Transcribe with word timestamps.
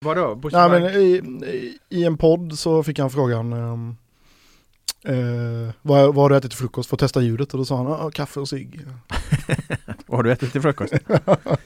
Vadå? 0.00 0.26
Nej, 0.26 0.36
Bushmark? 0.36 0.70
men 0.70 0.84
i, 1.02 1.22
i- 1.88 2.04
en 2.04 2.16
podd 2.16 2.58
så 2.58 2.82
fick 2.82 2.98
han 2.98 3.10
frågan 3.10 3.52
ehm, 3.52 3.96
eh, 5.04 5.74
vad, 5.82 6.14
vad 6.14 6.24
har 6.24 6.30
du 6.30 6.36
ätit 6.36 6.50
till 6.50 6.58
frukost 6.58 6.92
att 6.92 6.98
testa 6.98 7.20
ljudet 7.20 7.52
och 7.52 7.58
då 7.58 7.64
sa 7.64 7.76
han 7.76 7.86
ah, 7.86 8.10
kaffe 8.10 8.40
och 8.40 8.48
cigg. 8.48 8.80
Vad 10.06 10.18
har 10.18 10.22
du 10.22 10.32
ätit 10.32 10.52
till 10.52 10.62
frukost? 10.62 10.94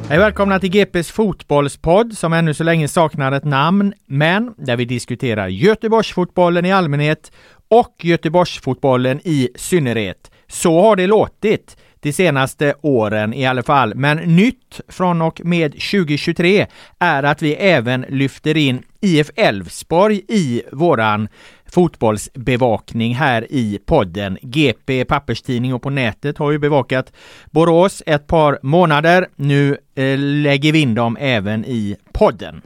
Hej 0.09 0.20
välkomna 0.20 0.59
till 0.59 0.70
GPs 0.70 1.11
fotbollspodd 1.11 2.17
som 2.17 2.34
ännu 2.34 2.53
så 2.53 2.64
länge 2.64 2.88
saknar 2.88 3.31
ett 3.31 3.44
namn, 3.44 3.94
men 4.06 4.53
där 4.58 4.78
vi 4.78 4.86
diskuterar 4.86 5.48
Göteborgsfotbollen 5.48 6.66
i 6.66 6.72
allmänhet 6.72 7.31
och 7.67 7.95
Göteborgsfotbollen 8.02 9.20
i 9.23 9.50
synnerhet. 9.56 10.31
Så 10.48 10.81
har 10.81 10.95
det 10.95 11.08
låtit 11.08 11.78
de 12.00 12.14
senaste 12.14 12.76
åren 12.81 13.33
i 13.33 13.45
alla 13.45 13.64
fall, 13.64 13.95
men 13.95 14.17
nytt 14.17 14.81
från 14.88 15.22
och 15.22 15.42
med 15.44 15.72
2023 15.72 16.67
är 17.00 17.23
att 17.23 17.42
vi 17.42 17.56
även 17.56 18.06
lyfter 18.09 18.58
in 18.58 18.83
IF 19.02 19.30
Elfsborg 19.36 20.22
i 20.28 20.64
våran 20.72 21.28
fotbollsbevakning 21.75 23.15
här 23.15 23.47
i 23.49 23.79
podden. 23.85 24.37
GP 24.41 25.05
papperstidning 25.05 25.73
och 25.73 25.81
på 25.81 25.89
nätet 25.89 26.37
har 26.37 26.51
ju 26.51 26.59
bevakat 26.59 27.13
Borås 27.51 28.03
ett 28.05 28.27
par 28.27 28.59
månader. 28.61 29.27
Nu 29.35 29.77
eh, 29.95 30.17
lägger 30.17 30.71
vi 30.71 30.79
in 30.79 30.95
dem 30.95 31.17
även 31.19 31.65
i 31.65 31.95
podden. 32.13 32.61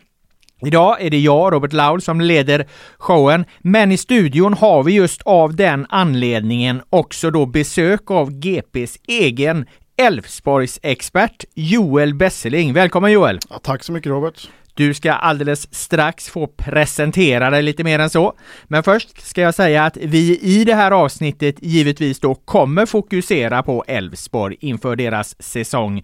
Idag 0.61 1.01
är 1.01 1.09
det 1.09 1.19
jag, 1.19 1.53
Robert 1.53 1.73
Laul, 1.73 2.01
som 2.01 2.21
leder 2.21 2.67
showen, 2.97 3.45
men 3.59 3.91
i 3.91 3.97
studion 3.97 4.53
har 4.53 4.83
vi 4.83 4.93
just 4.93 5.21
av 5.21 5.55
den 5.55 5.85
anledningen 5.89 6.81
också 6.89 7.31
då 7.31 7.45
besök 7.45 8.11
av 8.11 8.31
GPs 8.31 8.97
egen 9.07 9.65
Elfsborgsexpert, 9.97 11.45
Joel 11.53 12.13
Besseling. 12.13 12.73
Välkommen 12.73 13.11
Joel! 13.11 13.39
Ja, 13.49 13.59
tack 13.63 13.83
så 13.83 13.91
mycket 13.91 14.09
Robert. 14.09 14.49
Du 14.79 14.93
ska 14.93 15.11
alldeles 15.11 15.73
strax 15.73 16.29
få 16.29 16.47
presentera 16.47 17.49
dig 17.49 17.61
lite 17.63 17.83
mer 17.83 17.99
än 17.99 18.09
så. 18.09 18.33
Men 18.67 18.83
först 18.83 19.27
ska 19.27 19.41
jag 19.41 19.55
säga 19.55 19.85
att 19.85 19.97
vi 19.97 20.39
i 20.41 20.63
det 20.63 20.75
här 20.75 20.91
avsnittet 20.91 21.55
givetvis 21.61 22.19
då 22.19 22.35
kommer 22.35 22.85
fokusera 22.85 23.63
på 23.63 23.83
Elfsborg 23.87 24.57
inför 24.59 24.95
deras 24.95 25.41
säsong 25.41 26.03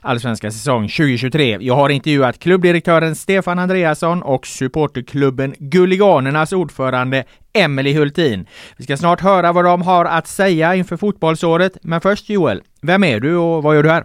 Allsvenska 0.00 0.50
säsong 0.50 0.88
2023. 0.88 1.58
Jag 1.60 1.76
har 1.76 1.88
intervjuat 1.88 2.38
klubbdirektören 2.38 3.16
Stefan 3.16 3.58
Andreasson 3.58 4.22
och 4.22 4.46
supporterklubben 4.46 5.54
Gulliganernas 5.58 6.52
ordförande 6.52 7.24
Emelie 7.52 7.98
Hultin. 7.98 8.46
Vi 8.76 8.84
ska 8.84 8.96
snart 8.96 9.20
höra 9.20 9.52
vad 9.52 9.64
de 9.64 9.82
har 9.82 10.04
att 10.04 10.26
säga 10.26 10.74
inför 10.74 10.96
fotbollsåret, 10.96 11.78
men 11.82 12.00
först 12.00 12.28
Joel, 12.28 12.62
vem 12.82 13.04
är 13.04 13.20
du 13.20 13.36
och 13.36 13.62
vad 13.62 13.76
gör 13.76 13.82
du 13.82 13.90
här? 13.90 14.04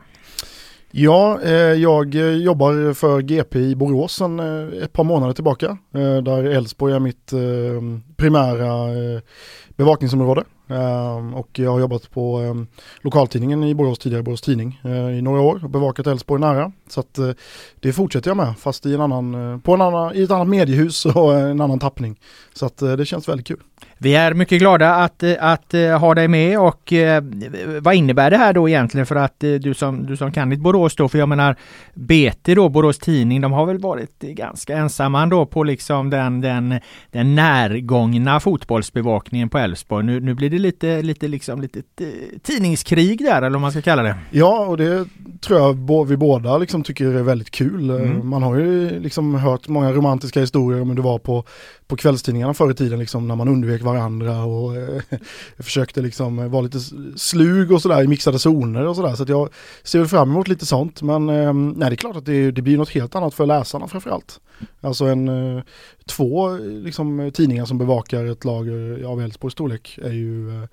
Ja, 0.94 1.40
eh, 1.44 1.52
jag 1.54 2.16
eh, 2.16 2.32
jobbar 2.32 2.94
för 2.94 3.22
GP 3.22 3.60
i 3.60 3.76
Borås 3.76 4.16
sedan 4.16 4.40
eh, 4.40 4.84
ett 4.84 4.94
par 4.94 5.04
månader 5.04 5.34
tillbaka. 5.34 5.78
Där 6.24 6.44
Elfsborg 6.44 6.94
är 6.94 7.00
mitt 7.00 7.34
primära 8.18 8.90
bevakningsområde. 9.76 10.44
Och 11.34 11.60
jag 11.60 11.72
har 11.72 11.80
jobbat 11.80 12.12
på 12.12 12.56
lokaltidningen 13.02 13.64
i 13.64 13.76
Borås, 13.76 14.00
tidigare 14.00 14.24
Borås 14.24 14.42
Tidning, 14.42 14.82
i 15.18 15.22
några 15.22 15.42
år 15.42 15.62
och 15.64 15.70
bevakat 15.70 16.08
Elfsborg 16.08 16.42
nära. 16.42 16.72
Så 16.92 17.00
att 17.00 17.18
eh, 17.18 17.30
det 17.80 17.94
fortsätter 17.94 18.30
jag 18.30 18.38
med, 18.38 18.54
fast 18.60 18.86
i, 18.86 18.94
en 18.94 19.02
annan, 19.02 19.54
eh, 19.54 19.60
på 19.60 19.74
en 19.74 19.82
annan, 19.82 20.16
i 20.16 20.24
ett 20.24 20.32
annat 20.32 20.48
mediehus 20.48 21.06
och 21.16 21.40
en 21.40 21.62
annan 21.62 21.80
tappning. 21.80 22.20
Så 22.54 22.66
att 22.66 22.82
eh, 22.82 22.92
det 22.92 23.06
känns 23.06 23.30
väldigt 23.30 23.48
kul. 23.48 23.60
Vi 23.98 24.16
är 24.16 24.34
mycket 24.34 24.60
glada 24.60 24.96
att, 24.96 25.24
att 25.24 25.74
ha 26.00 26.16
dig 26.16 26.28
med 26.28 26.60
och 26.60 26.94
vad 27.82 27.96
innebär 27.96 28.32
det 28.32 28.38
här 28.38 28.54
då 28.54 28.70
egentligen 28.70 29.06
för 29.06 29.16
att 29.16 29.40
du 29.40 29.74
som, 29.74 30.06
du 30.06 30.18
som 30.18 30.32
kan 30.32 30.50
ditt 30.50 30.60
Borås 30.60 30.96
då, 30.96 31.10
för 31.10 31.18
jag 31.18 31.30
menar 31.30 31.56
BT 31.94 32.56
då, 32.56 32.70
Borås 32.70 33.00
Tidning, 33.00 33.42
de 33.42 33.52
har 33.52 33.66
väl 33.66 33.78
varit 33.78 34.20
ganska 34.20 34.78
ensamma 34.78 35.26
då 35.26 35.46
på 35.46 35.64
liksom 35.64 36.10
den, 36.10 36.42
den, 36.42 36.80
den 37.12 37.36
närgångna 37.36 38.40
fotbollsbevakningen 38.40 39.50
på 39.50 39.58
Elfsborg. 39.58 40.06
Nu, 40.06 40.20
nu 40.20 40.34
blir 40.34 40.50
det 40.50 40.60
lite, 40.60 41.02
lite 41.02 41.28
liksom 41.28 41.62
lite 41.62 41.82
tidningskrig 42.42 43.20
där 43.20 43.38
eller 43.38 43.50
vad 43.50 43.62
man 43.62 43.72
ska 43.72 43.82
kalla 43.82 44.04
det. 44.04 44.16
Ja, 44.32 44.66
och 44.66 44.78
det 44.78 45.08
tror 45.42 45.60
jag 45.60 46.06
vi 46.08 46.18
båda 46.18 46.58
liksom 46.58 46.81
tycker 46.84 47.06
är 47.06 47.24
väldigt 47.24 47.52
kul. 47.52 47.90
Eh, 47.90 47.96
Mm. 47.96 48.30
Man 48.30 48.44
har 48.44 48.56
ju 48.56 49.00
liksom 49.00 49.36
hört 49.36 49.68
många 49.68 49.92
romantiska 49.92 50.40
historier 50.40 50.82
om 50.82 50.90
hur 50.90 50.96
det 50.96 51.02
var 51.02 51.20
på, 51.20 51.44
på 51.88 51.96
kvällstidningarna 51.96 52.54
förr 52.54 52.72
i 52.72 52.74
tiden, 52.74 53.00
liksom, 53.00 53.28
när 53.28 53.36
man 53.36 53.48
undvek 53.48 53.82
varandra 53.82 54.44
och 54.44 54.76
eh, 54.76 55.02
försökte 55.60 56.02
liksom 56.02 56.52
vara 56.52 56.62
lite 56.62 56.80
slug 57.16 57.72
och 57.72 57.82
sådär 57.82 58.04
i 58.04 58.08
mixade 58.08 58.40
zoner 58.40 58.88
och 58.88 58.96
sådär. 58.96 59.16
Så 59.16 59.24
att 59.24 59.30
jag 59.30 59.50
ser 59.84 60.00
väl 60.00 60.08
fram 60.08 60.32
emot 60.32 60.48
lite 60.48 60.66
sånt. 60.66 61.02
Men 61.02 61.30
eh, 61.30 61.54
nej, 61.54 61.90
det 61.90 61.94
är 61.94 61.96
klart 61.96 62.16
att 62.16 62.26
det, 62.26 62.52
det 62.52 62.62
blir 62.62 62.78
något 62.78 62.90
helt 62.90 63.16
annat 63.16 63.34
för 63.34 63.46
läsarna 63.46 63.88
framförallt. 63.88 64.40
Alltså 64.82 65.06
en, 65.06 65.28
eh, 65.58 65.64
två 66.06 66.50
eh, 66.50 66.60
liksom, 66.60 67.32
tidningar 67.34 67.66
som 67.66 67.78
bevakar 67.78 68.26
ett 68.26 68.46
lag 68.46 68.68
eh, 68.68 69.10
av 69.10 69.22
Elfsborgs 69.22 69.54
storlek 69.54 70.00
är 70.04 70.12
ju 70.12 70.68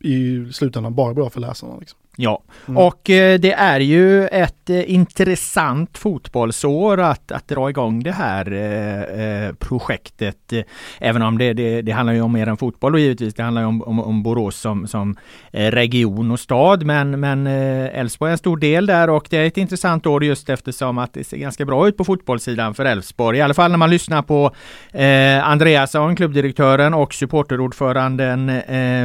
i 0.00 0.52
slutändan 0.52 0.94
bara 0.94 1.14
bra 1.14 1.30
för 1.30 1.40
läsarna. 1.40 1.76
Liksom. 1.80 1.98
Ja, 2.16 2.42
Mm. 2.66 2.78
och 2.78 3.10
eh, 3.10 3.38
det 3.38 3.52
är 3.52 3.80
ju 3.80 4.26
ett 4.26 4.70
eh, 4.70 4.94
intressant 4.94 5.98
fotbollsår 5.98 7.00
att, 7.00 7.32
att 7.32 7.48
dra 7.48 7.70
igång 7.70 8.02
det 8.02 8.12
här 8.12 8.52
eh, 8.52 9.52
projektet. 9.54 10.52
Även 11.00 11.22
om 11.22 11.38
det, 11.38 11.52
det, 11.52 11.82
det 11.82 11.92
handlar 11.92 12.12
ju 12.12 12.20
om 12.20 12.32
mer 12.32 12.46
än 12.46 12.56
fotboll 12.56 12.94
och 12.94 13.00
givetvis. 13.00 13.34
Det 13.34 13.42
handlar 13.42 13.62
ju 13.62 13.68
om, 13.68 13.82
om, 13.82 14.00
om 14.00 14.22
Borås 14.22 14.56
som, 14.56 14.86
som 14.86 15.16
region 15.52 16.30
och 16.30 16.40
stad. 16.40 16.82
Men 16.82 17.20
men 17.20 17.46
Elfsborg 17.46 18.30
är 18.30 18.32
en 18.32 18.38
stor 18.38 18.56
del 18.56 18.86
där 18.86 19.10
och 19.10 19.26
det 19.30 19.36
är 19.36 19.46
ett 19.46 19.56
intressant 19.56 20.06
år 20.06 20.24
just 20.24 20.50
eftersom 20.50 20.98
att 20.98 21.12
det 21.14 21.24
ser 21.24 21.36
ganska 21.36 21.64
bra 21.64 21.88
ut 21.88 21.96
på 21.96 22.04
fotbollssidan 22.04 22.74
för 22.74 22.84
Elfsborg. 22.84 23.38
I 23.38 23.40
alla 23.40 23.54
fall 23.54 23.70
när 23.70 23.78
man 23.78 23.90
lyssnar 23.90 24.22
på 24.22 24.50
eh, 24.92 25.48
Andreasson, 25.48 26.16
klubbdirektören 26.16 26.94
och 26.94 27.14
supporterordföranden 27.14 28.48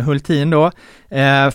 Hultin 0.05 0.49
då. 0.49 0.71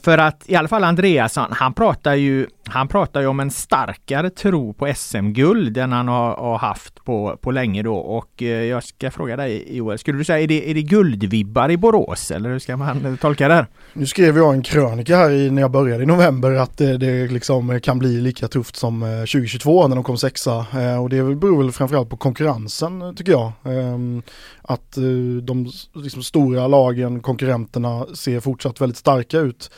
För 0.02 0.18
att 0.18 0.42
i 0.46 0.56
alla 0.56 0.68
fall 0.68 0.84
Andreasson, 0.84 1.41
han 1.50 1.74
pratar 1.74 2.14
ju, 2.14 2.46
han 2.68 2.88
pratar 2.88 3.20
ju 3.20 3.26
om 3.26 3.40
en 3.40 3.50
starkare 3.50 4.30
tro 4.30 4.72
på 4.72 4.92
SM-guld 4.96 5.76
än 5.78 5.92
han 5.92 6.08
har, 6.08 6.36
har 6.36 6.58
haft 6.58 7.04
på, 7.04 7.38
på 7.40 7.50
länge 7.50 7.82
då. 7.82 7.96
Och 7.96 8.42
eh, 8.42 8.46
jag 8.46 8.84
ska 8.84 9.10
fråga 9.10 9.36
dig 9.36 9.76
Joel, 9.76 9.98
skulle 9.98 10.18
du 10.18 10.24
säga 10.24 10.40
är 10.40 10.46
det, 10.46 10.70
är 10.70 10.74
det 10.74 10.82
guldvibbar 10.82 11.70
i 11.70 11.76
Borås 11.76 12.30
eller 12.30 12.50
hur 12.50 12.58
ska 12.58 12.76
man 12.76 13.16
tolka 13.20 13.48
det? 13.48 13.54
här? 13.54 13.66
Nu 13.92 14.06
skrev 14.06 14.36
jag 14.36 14.54
en 14.54 14.62
krönika 14.62 15.16
här 15.16 15.30
i, 15.30 15.50
när 15.50 15.62
jag 15.62 15.70
började 15.70 16.02
i 16.02 16.06
november 16.06 16.52
att 16.52 16.78
det, 16.78 16.96
det 16.96 17.26
liksom 17.26 17.80
kan 17.80 17.98
bli 17.98 18.20
lika 18.20 18.48
tufft 18.48 18.76
som 18.76 19.02
eh, 19.02 19.08
2022 19.08 19.88
när 19.88 19.96
de 19.96 20.04
kom 20.04 20.18
sexa. 20.18 20.66
Eh, 20.74 21.02
och 21.02 21.08
det 21.08 21.22
beror 21.22 21.62
väl 21.62 21.72
framförallt 21.72 22.10
på 22.10 22.16
konkurrensen 22.16 23.14
tycker 23.16 23.32
jag. 23.32 23.52
Ehm, 23.64 24.22
att 24.62 24.96
de 25.42 25.70
liksom, 25.94 26.22
stora 26.22 26.66
lagen, 26.66 27.20
konkurrenterna, 27.20 28.06
ser 28.14 28.40
fortsatt 28.40 28.80
väldigt 28.80 28.98
starka 28.98 29.38
ut. 29.38 29.70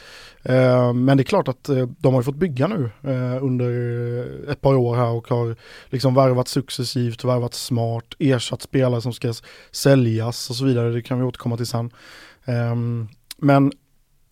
Eh, 0.44 0.93
men 0.93 1.17
det 1.17 1.23
är 1.23 1.25
klart 1.25 1.49
att 1.49 1.69
eh, 1.69 1.87
de 1.99 2.14
har 2.14 2.23
fått 2.23 2.37
bygga 2.37 2.67
nu 2.67 2.91
eh, 3.02 3.44
under 3.44 4.50
ett 4.50 4.61
par 4.61 4.75
år 4.75 4.96
här 4.96 5.11
och 5.11 5.29
har 5.29 5.56
liksom 5.87 6.14
värvat 6.14 6.49
successivt, 6.49 7.25
värvat 7.25 7.55
smart, 7.55 8.05
ersatt 8.19 8.62
spelare 8.62 9.00
som 9.00 9.12
ska 9.12 9.35
säljas 9.70 10.50
och 10.50 10.56
så 10.56 10.64
vidare. 10.64 10.91
Det 10.91 11.02
kan 11.02 11.19
vi 11.19 11.25
återkomma 11.25 11.56
till 11.56 11.67
sen. 11.67 11.91
Ehm, 12.44 13.08
men 13.37 13.73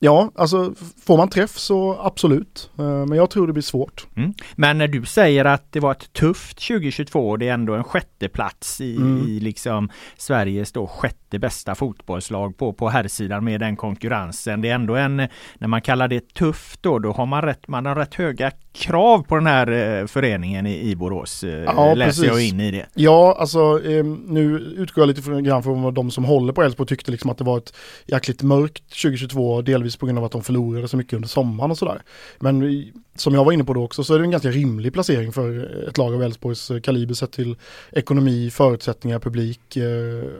Ja, 0.04 0.32
alltså 0.34 0.74
får 1.04 1.16
man 1.16 1.28
träff 1.28 1.58
så 1.58 1.98
absolut. 2.00 2.70
Men 2.76 3.12
jag 3.12 3.30
tror 3.30 3.46
det 3.46 3.52
blir 3.52 3.62
svårt. 3.62 4.06
Mm. 4.16 4.34
Men 4.54 4.78
när 4.78 4.88
du 4.88 5.04
säger 5.04 5.44
att 5.44 5.72
det 5.72 5.80
var 5.80 5.92
ett 5.92 6.12
tufft 6.12 6.68
2022 6.68 7.30
och 7.30 7.38
det 7.38 7.48
är 7.48 7.54
ändå 7.54 7.74
en 7.74 7.84
sjätte 7.84 8.28
plats 8.28 8.80
i, 8.80 8.96
mm. 8.96 9.28
i 9.28 9.40
liksom 9.40 9.90
Sveriges 10.16 10.72
då 10.72 10.86
sjätte 10.86 11.21
bästa 11.38 11.74
fotbollslag 11.74 12.56
på, 12.56 12.72
på 12.72 12.88
herrsidan 12.88 13.44
med 13.44 13.60
den 13.60 13.76
konkurrensen. 13.76 14.60
Det 14.60 14.68
är 14.68 14.74
ändå 14.74 14.96
en, 14.96 15.16
när 15.58 15.68
man 15.68 15.82
kallar 15.82 16.08
det 16.08 16.34
tufft 16.34 16.82
då, 16.82 16.98
då 16.98 17.12
har 17.12 17.26
man 17.26 17.42
rätt, 17.42 17.68
man 17.68 17.86
har 17.86 17.94
rätt 17.94 18.14
höga 18.14 18.50
krav 18.72 19.22
på 19.22 19.34
den 19.34 19.46
här 19.46 20.00
eh, 20.00 20.06
föreningen 20.06 20.66
i, 20.66 20.90
i 20.90 20.96
Borås. 20.96 21.44
Eh, 21.44 21.50
ja, 21.50 21.94
läser 21.94 22.22
precis. 22.22 22.24
jag 22.24 22.42
in 22.42 22.60
i 22.60 22.70
det. 22.70 22.86
Ja, 22.94 23.36
alltså 23.38 23.84
eh, 23.84 24.04
nu 24.04 24.58
utgår 24.76 25.02
jag 25.02 25.08
lite 25.08 25.22
från, 25.22 25.44
grann 25.44 25.62
från 25.62 25.82
vad 25.82 25.94
de 25.94 26.10
som 26.10 26.24
håller 26.24 26.52
på 26.52 26.62
Elfsborg 26.62 26.88
tyckte 26.88 27.10
liksom 27.10 27.30
att 27.30 27.38
det 27.38 27.44
var 27.44 27.58
ett 27.58 27.74
jäkligt 28.06 28.42
mörkt 28.42 29.02
2022, 29.02 29.62
delvis 29.62 29.96
på 29.96 30.06
grund 30.06 30.18
av 30.18 30.24
att 30.24 30.32
de 30.32 30.42
förlorade 30.42 30.88
så 30.88 30.96
mycket 30.96 31.12
under 31.12 31.28
sommaren 31.28 31.70
och 31.70 31.78
sådär. 31.78 32.02
Men 32.38 32.84
som 33.16 33.34
jag 33.34 33.44
var 33.44 33.52
inne 33.52 33.64
på 33.64 33.74
då 33.74 33.84
också 33.84 34.04
så 34.04 34.14
är 34.14 34.18
det 34.18 34.24
en 34.24 34.30
ganska 34.30 34.50
rimlig 34.50 34.92
placering 34.92 35.32
för 35.32 35.78
ett 35.88 35.98
lag 35.98 36.14
av 36.14 36.22
Elfsborgs 36.22 36.70
kaliber 36.82 37.14
sett 37.14 37.32
till 37.32 37.56
ekonomi, 37.92 38.50
förutsättningar, 38.50 39.18
publik 39.18 39.60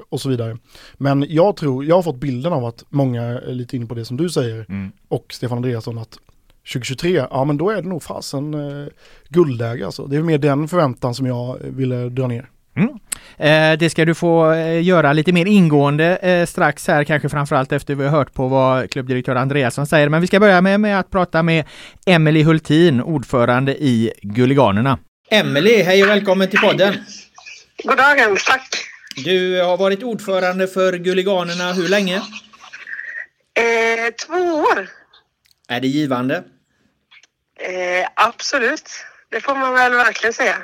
och 0.09 0.21
så 0.21 0.29
vidare. 0.29 0.59
Men 0.94 1.26
jag 1.29 1.56
tror, 1.56 1.84
jag 1.84 1.94
har 1.94 2.02
fått 2.02 2.20
bilden 2.20 2.52
av 2.52 2.64
att 2.64 2.84
många 2.88 3.23
är 3.23 3.52
lite 3.52 3.76
inne 3.76 3.87
på 3.87 3.94
det 3.94 4.05
som 4.05 4.17
du 4.17 4.31
säger 4.31 4.67
mm. 4.69 4.93
och 5.08 5.26
Stefan 5.31 5.58
Andreasson 5.58 5.99
att 5.99 6.19
2023, 6.73 7.26
ja 7.31 7.44
men 7.44 7.56
då 7.56 7.70
är 7.70 7.82
det 7.82 7.88
nog 7.88 8.02
fasen 8.02 8.55
eh, 8.55 8.87
guldläge 9.29 9.87
alltså. 9.87 10.06
Det 10.06 10.17
är 10.17 10.23
mer 10.23 10.38
den 10.38 10.69
förväntan 10.69 11.14
som 11.14 11.26
jag 11.26 11.58
ville 11.62 12.08
dra 12.08 12.26
ner. 12.26 12.49
Mm. 12.76 12.88
Eh, 13.37 13.79
det 13.79 13.90
ska 13.90 14.05
du 14.05 14.14
få 14.14 14.52
eh, 14.52 14.82
göra 14.82 15.12
lite 15.12 15.32
mer 15.32 15.46
ingående 15.46 16.17
eh, 16.17 16.46
strax 16.46 16.88
här, 16.88 17.05
kanske 17.05 17.28
framförallt 17.28 17.73
efter 17.73 17.94
vi 17.94 18.05
har 18.05 18.11
hört 18.11 18.35
på 18.35 18.49
vad 18.49 18.90
klubbdirektör 18.90 19.37
Andreasson 19.37 19.87
säger. 19.87 20.08
Men 20.08 20.20
vi 20.20 20.26
ska 20.26 20.40
börja 20.40 20.61
med, 20.61 20.81
med 20.81 21.00
att 21.00 21.11
prata 21.11 21.43
med 21.43 21.64
Emelie 22.06 22.44
Hultin, 22.44 23.02
ordförande 23.02 23.82
i 23.82 24.12
Gulliganerna. 24.23 24.99
Emelie, 25.31 25.82
hej 25.82 26.02
och 26.02 26.08
välkommen 26.08 26.49
till 26.49 26.58
podden! 26.58 26.94
God 27.85 27.96
dagen, 27.96 28.37
tack! 28.46 28.92
Du 29.17 29.61
har 29.61 29.76
varit 29.76 30.03
ordförande 30.03 30.69
för 30.69 30.93
Gulliganerna 30.93 31.73
hur 31.73 31.88
länge? 31.88 32.17
Eh, 33.55 34.14
två 34.26 34.35
år. 34.55 34.88
Är 35.69 35.81
det 35.81 35.88
givande? 35.88 36.44
Eh, 37.61 38.09
absolut, 38.14 38.91
det 39.31 39.41
får 39.41 39.55
man 39.55 39.75
väl 39.75 39.93
verkligen 39.93 40.32
säga. 40.32 40.56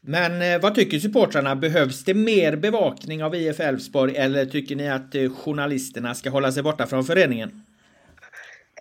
Men 0.00 0.42
eh, 0.42 0.60
vad 0.60 0.74
tycker 0.74 0.98
supportrarna? 0.98 1.56
Behövs 1.56 2.04
det 2.04 2.14
mer 2.14 2.56
bevakning 2.56 3.24
av 3.24 3.34
IF 3.34 3.60
Elfsborg 3.60 4.16
eller 4.16 4.46
tycker 4.46 4.76
ni 4.76 4.90
att 4.90 5.14
eh, 5.14 5.30
journalisterna 5.30 6.14
ska 6.14 6.30
hålla 6.30 6.52
sig 6.52 6.62
borta 6.62 6.86
från 6.86 7.04
föreningen? 7.04 7.64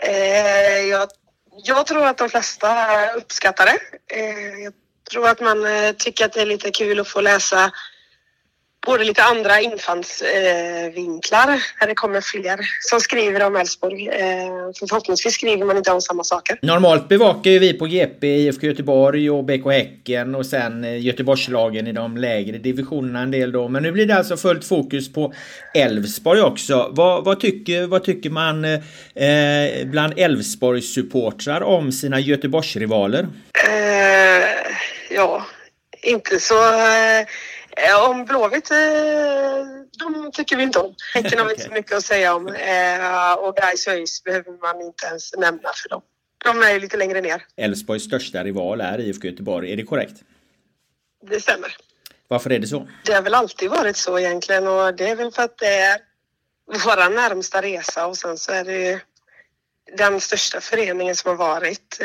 Eh, 0.07 0.79
jag, 0.89 1.09
jag, 1.63 1.87
tror 1.87 2.05
att 2.07 2.17
de 2.17 2.29
flesta 2.29 2.67
uppskattar 3.15 3.65
det. 3.65 3.79
Eh, 4.15 4.63
jag 4.63 4.73
tror 5.11 5.27
att 5.27 5.41
man 5.41 5.65
eh, 5.65 5.91
tycker 5.91 6.25
att 6.25 6.33
det 6.33 6.41
är 6.41 6.45
lite 6.45 6.71
kul 6.71 6.99
att 6.99 7.07
få 7.07 7.21
läsa 7.21 7.71
både 8.85 9.03
lite 9.03 9.23
andra 9.23 9.61
infallsvinklar 9.61 11.63
när 11.79 11.87
det 11.87 11.95
kommer 11.95 12.21
fler 12.21 12.59
som 12.81 12.99
skriver 12.99 13.45
om 13.45 13.55
Elfsborg. 13.55 14.07
Eh, 14.07 14.17
förhoppningsvis 14.79 15.33
skriver 15.33 15.65
man 15.65 15.77
inte 15.77 15.91
om 15.91 16.01
samma 16.01 16.23
saker. 16.23 16.59
Normalt 16.61 17.09
bevakar 17.09 17.51
ju 17.51 17.59
vi 17.59 17.73
på 17.73 17.85
GP 17.85 18.27
IFK 18.27 18.67
Göteborg 18.67 19.31
och 19.31 19.43
BK 19.43 19.65
Häcken 19.65 20.35
och 20.35 20.45
sen 20.45 20.83
eh, 20.83 21.05
Göteborgslagen 21.05 21.87
i 21.87 21.91
de 21.91 22.17
lägre 22.17 22.57
divisionerna 22.57 23.21
en 23.21 23.31
del 23.31 23.51
då. 23.51 23.67
Men 23.67 23.83
nu 23.83 23.91
blir 23.91 24.05
det 24.05 24.15
alltså 24.15 24.37
fullt 24.37 24.67
fokus 24.67 25.13
på 25.13 25.33
Elfsborg 25.73 26.41
också. 26.41 26.89
Vad, 26.91 27.25
vad, 27.25 27.39
tycker, 27.39 27.87
vad 27.87 28.03
tycker 28.03 28.29
man 28.29 28.65
eh, 28.65 29.85
bland 29.85 30.13
Elfsborgs 30.17 30.93
supportrar 30.93 31.61
om 31.61 31.91
sina 31.91 32.19
Göteborgsrivaler? 32.19 33.27
Eh, 33.67 34.47
ja, 35.09 35.45
inte 36.03 36.39
så... 36.39 36.55
Eh, 36.55 37.27
Eh, 37.83 38.09
om 38.09 38.25
Blåvitt, 38.25 38.71
eh, 38.71 38.77
de 39.99 40.31
tycker 40.33 40.55
vi 40.57 40.63
inte 40.63 40.79
om. 40.79 40.95
Häcken 41.13 41.39
har 41.39 41.45
vi 41.45 41.51
inte 41.51 41.63
så 41.63 41.71
mycket 41.71 41.97
att 41.97 42.05
säga 42.05 42.35
om. 42.35 42.47
Eh, 42.47 43.33
och 43.33 43.55
Gais 43.55 43.87
ÖIS 43.87 44.23
behöver 44.23 44.51
man 44.51 44.81
inte 44.81 45.05
ens 45.05 45.35
nämna 45.35 45.69
för 45.75 45.89
dem. 45.89 46.01
De 46.45 46.61
är 46.61 46.73
ju 46.73 46.79
lite 46.79 46.97
längre 46.97 47.21
ner. 47.21 47.45
Elfsborgs 47.57 48.03
största 48.03 48.43
rival 48.43 48.81
är 48.81 48.99
IFK 48.99 49.27
Göteborg, 49.27 49.73
är 49.73 49.77
det 49.77 49.83
korrekt? 49.83 50.21
Det 51.29 51.39
stämmer. 51.39 51.75
Varför 52.27 52.51
är 52.51 52.59
det 52.59 52.67
så? 52.67 52.87
Det 53.05 53.13
har 53.13 53.21
väl 53.21 53.33
alltid 53.33 53.69
varit 53.69 53.97
så 53.97 54.19
egentligen 54.19 54.67
och 54.67 54.95
det 54.95 55.09
är 55.09 55.15
väl 55.15 55.31
för 55.31 55.43
att 55.43 55.57
det 55.57 55.75
är 55.75 55.99
vår 56.65 57.09
närmsta 57.09 57.61
resa 57.61 58.07
och 58.07 58.17
sen 58.17 58.37
så 58.37 58.51
är 58.51 58.63
det 58.63 58.89
ju 58.89 58.99
den 59.97 60.19
största 60.19 60.61
föreningen 60.61 61.15
som 61.15 61.29
har 61.29 61.35
varit 61.35 61.99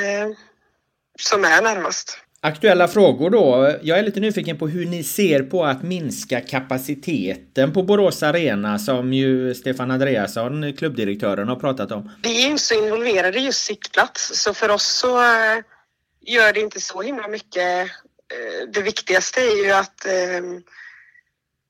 som 1.18 1.44
är 1.44 1.62
närmast. 1.62 2.18
Aktuella 2.40 2.88
frågor 2.88 3.30
då. 3.30 3.76
Jag 3.82 3.98
är 3.98 4.02
lite 4.02 4.20
nyfiken 4.20 4.58
på 4.58 4.68
hur 4.68 4.86
ni 4.86 5.04
ser 5.04 5.42
på 5.42 5.64
att 5.64 5.82
minska 5.82 6.40
kapaciteten 6.40 7.72
på 7.72 7.82
Borås 7.82 8.22
Arena 8.22 8.78
som 8.78 9.12
ju 9.12 9.54
Stefan 9.54 9.90
Andreasson, 9.90 10.72
klubbdirektören, 10.72 11.48
har 11.48 11.56
pratat 11.56 11.92
om. 11.92 12.10
Vi 12.22 12.44
är 12.44 12.50
ju 12.50 12.58
så 12.58 12.74
involverade 12.74 13.38
i 13.38 13.44
just 13.44 13.64
sittplats 13.64 14.42
så 14.42 14.54
för 14.54 14.68
oss 14.68 14.86
så 14.86 15.18
eh, 15.18 15.58
gör 16.20 16.52
det 16.52 16.60
inte 16.60 16.80
så 16.80 17.02
himla 17.02 17.28
mycket. 17.28 17.80
Eh, 17.80 18.68
det 18.72 18.82
viktigaste 18.82 19.40
är 19.40 19.64
ju 19.64 19.72
att 19.72 20.06
eh, 20.06 20.42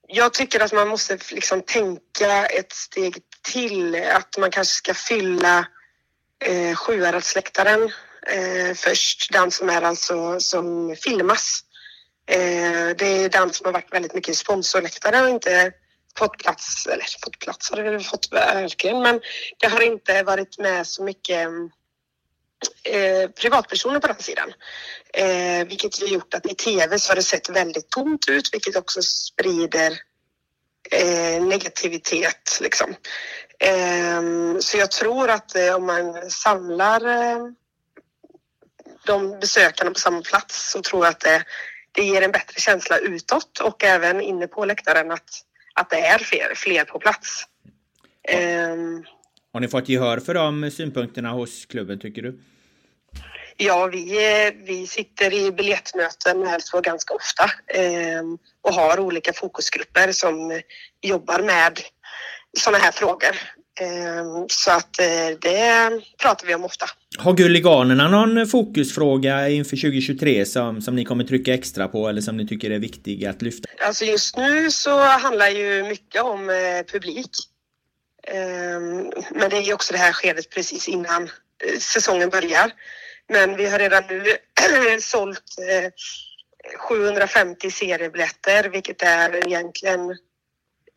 jag 0.08 0.34
tycker 0.34 0.60
att 0.60 0.72
man 0.72 0.88
måste 0.88 1.18
liksom 1.32 1.62
tänka 1.62 2.46
ett 2.46 2.72
steg 2.72 3.16
till. 3.52 4.02
Att 4.12 4.38
man 4.38 4.50
kanske 4.50 4.74
ska 4.74 4.94
fylla 4.94 5.66
Sjuhäradsläktaren 6.76 7.90
eh, 8.28 8.74
först. 8.74 9.32
Den 9.32 9.50
som 9.50 9.68
är 9.68 9.82
alltså 9.82 10.40
som 10.40 10.96
filmas. 10.96 11.60
Eh, 12.26 12.96
det 12.98 13.06
är 13.06 13.28
den 13.28 13.52
som 13.52 13.66
har 13.66 13.72
varit 13.72 13.92
väldigt 13.92 14.14
mycket 14.14 14.36
sponsorläktare 14.36 15.22
och 15.22 15.28
inte 15.28 15.72
fått 16.18 16.38
plats, 16.38 16.86
eller 16.86 17.06
fått 17.24 17.38
plats 17.38 17.70
har 17.70 17.82
det 17.82 18.00
fått 18.00 18.32
verkligen, 18.32 19.02
men 19.02 19.20
det 19.58 19.66
har 19.66 19.80
inte 19.80 20.22
varit 20.22 20.58
med 20.58 20.86
så 20.86 21.04
mycket 21.04 21.48
eh, 22.82 23.30
privatpersoner 23.30 24.00
på 24.00 24.06
den 24.06 24.18
sidan. 24.18 24.52
Eh, 25.14 25.68
vilket 25.68 26.00
har 26.00 26.08
gjort 26.08 26.34
att 26.34 26.46
i 26.46 26.54
tv 26.54 26.98
så 26.98 27.10
har 27.10 27.16
det 27.16 27.22
sett 27.22 27.48
väldigt 27.48 27.90
tomt 27.90 28.28
ut, 28.28 28.54
vilket 28.54 28.76
också 28.76 29.02
sprider 29.02 29.98
eh, 30.90 31.42
negativitet. 31.42 32.58
Liksom. 32.60 32.94
Eh, 33.58 34.22
så 34.60 34.76
jag 34.76 34.90
tror 34.90 35.30
att 35.30 35.56
eh, 35.56 35.74
om 35.74 35.86
man 35.86 36.30
samlar 36.30 37.06
eh, 37.06 37.38
de 39.08 39.40
besökarna 39.40 39.90
på 39.90 39.98
samma 39.98 40.22
plats 40.22 40.70
så 40.72 40.82
tror 40.82 41.04
jag 41.04 41.10
att 41.10 41.20
det, 41.20 41.44
det 41.92 42.02
ger 42.02 42.22
en 42.22 42.30
bättre 42.32 42.60
känsla 42.60 42.98
utåt 42.98 43.60
och 43.60 43.84
även 43.84 44.20
inne 44.20 44.46
på 44.46 44.64
läktaren 44.64 45.10
att, 45.10 45.30
att 45.74 45.90
det 45.90 46.00
är 46.00 46.18
fler, 46.18 46.54
fler 46.54 46.84
på 46.84 46.98
plats. 46.98 47.44
Um, 48.72 49.04
Har 49.52 49.60
ni 49.60 49.68
fått 49.68 49.88
gehör 49.88 50.20
för 50.20 50.34
de 50.34 50.70
synpunkterna 50.70 51.30
hos 51.30 51.66
klubben 51.66 52.00
tycker 52.00 52.22
du? 52.22 52.40
Ja, 53.56 53.86
vi, 53.86 54.52
vi 54.66 54.86
sitter 54.86 55.32
i 55.32 55.52
biljettmöten 55.52 56.40
med 56.40 56.54
Elfsborg 56.54 56.82
ganska 56.82 57.14
ofta 57.14 57.44
eh, 57.66 58.22
och 58.62 58.74
har 58.74 59.00
olika 59.00 59.32
fokusgrupper 59.32 60.12
som 60.12 60.60
jobbar 61.02 61.42
med 61.42 61.80
sådana 62.58 62.84
här 62.84 62.92
frågor. 62.92 63.36
Ehm, 63.80 64.46
så 64.48 64.70
att 64.70 65.00
eh, 65.00 65.38
det 65.40 65.90
pratar 66.22 66.46
vi 66.46 66.54
om 66.54 66.64
ofta. 66.64 66.86
Har 67.18 67.32
Gulliganerna 67.32 68.08
någon 68.08 68.46
fokusfråga 68.46 69.48
inför 69.48 69.76
2023 69.76 70.46
som, 70.46 70.82
som 70.82 70.96
ni 70.96 71.04
kommer 71.04 71.24
trycka 71.24 71.54
extra 71.54 71.88
på 71.88 72.08
eller 72.08 72.20
som 72.20 72.36
ni 72.36 72.46
tycker 72.46 72.70
är 72.70 72.78
viktig 72.78 73.24
att 73.24 73.42
lyfta? 73.42 73.68
Alltså 73.86 74.04
just 74.04 74.36
nu 74.36 74.70
så 74.70 75.00
handlar 75.00 75.48
ju 75.48 75.82
mycket 75.82 76.22
om 76.22 76.50
eh, 76.50 76.92
publik. 76.92 77.30
Ehm, 78.26 79.12
men 79.30 79.50
det 79.50 79.56
är 79.56 79.62
ju 79.62 79.74
också 79.74 79.92
det 79.92 79.98
här 79.98 80.12
skedet 80.12 80.50
precis 80.50 80.88
innan 80.88 81.22
eh, 81.22 81.78
säsongen 81.78 82.28
börjar. 82.28 82.72
Men 83.28 83.56
vi 83.56 83.70
har 83.70 83.78
redan 83.78 84.02
nu 84.08 84.24
sålt 85.00 85.44
750 86.78 87.70
seriebiljetter 87.70 88.68
vilket 88.68 89.02
är 89.02 89.46
egentligen 89.46 90.16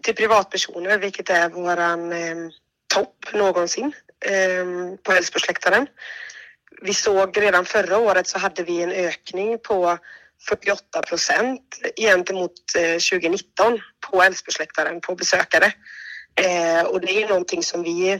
till 0.04 0.16
privatpersoner 0.16 0.98
vilket 0.98 1.30
är 1.30 1.50
våran 1.50 2.12
ehm, 2.12 2.52
topp 2.94 3.34
någonsin 3.34 3.94
eh, 4.26 4.66
på 5.04 5.12
Älvsborgsläktaren. 5.12 5.88
Vi 6.82 6.94
såg 6.94 7.42
redan 7.42 7.66
förra 7.66 7.98
året 7.98 8.28
så 8.28 8.40
hade 8.40 8.64
vi 8.64 8.82
en 8.82 8.92
ökning 8.92 9.60
på 9.60 9.98
48 10.50 11.02
procent 11.02 11.62
gentemot 11.98 12.52
eh, 12.78 12.92
2019 12.92 13.80
på 14.10 14.24
Älvsborgsläktaren 14.24 15.02
på 15.02 15.16
besökare. 15.16 15.74
Eh, 16.36 16.86
och 16.86 17.02
det 17.02 17.24
är 17.24 17.28
någonting 17.28 17.64
som 17.64 17.84
vi 17.84 18.20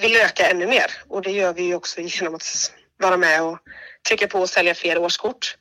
vill 0.00 0.16
öka 0.16 0.50
ännu 0.50 0.66
mer 0.66 0.90
och 1.08 1.22
det 1.22 1.30
gör 1.30 1.52
vi 1.52 1.74
också 1.74 2.00
genom 2.00 2.34
att 2.34 2.72
vara 2.98 3.16
med 3.16 3.42
och 3.42 3.58
trycka 4.08 4.28
på 4.28 4.38
och 4.38 4.50
sälja 4.50 4.74
fler 4.74 4.98
årskort. 4.98 5.56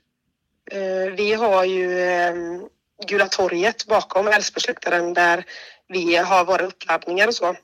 Eh, 0.72 1.14
vi 1.18 1.34
har 1.34 1.66
ju 1.66 2.02
ehm, 2.02 2.68
Gula 3.08 3.28
torget 3.28 3.86
bakom 3.86 4.28
Älvsborgsläktaren 4.28 5.14
där 5.14 5.46
vi 5.88 6.16
har 6.16 6.46
våra 6.46 6.66
uppladdningar 6.66 7.28
och 7.28 7.36
så. 7.36 7.56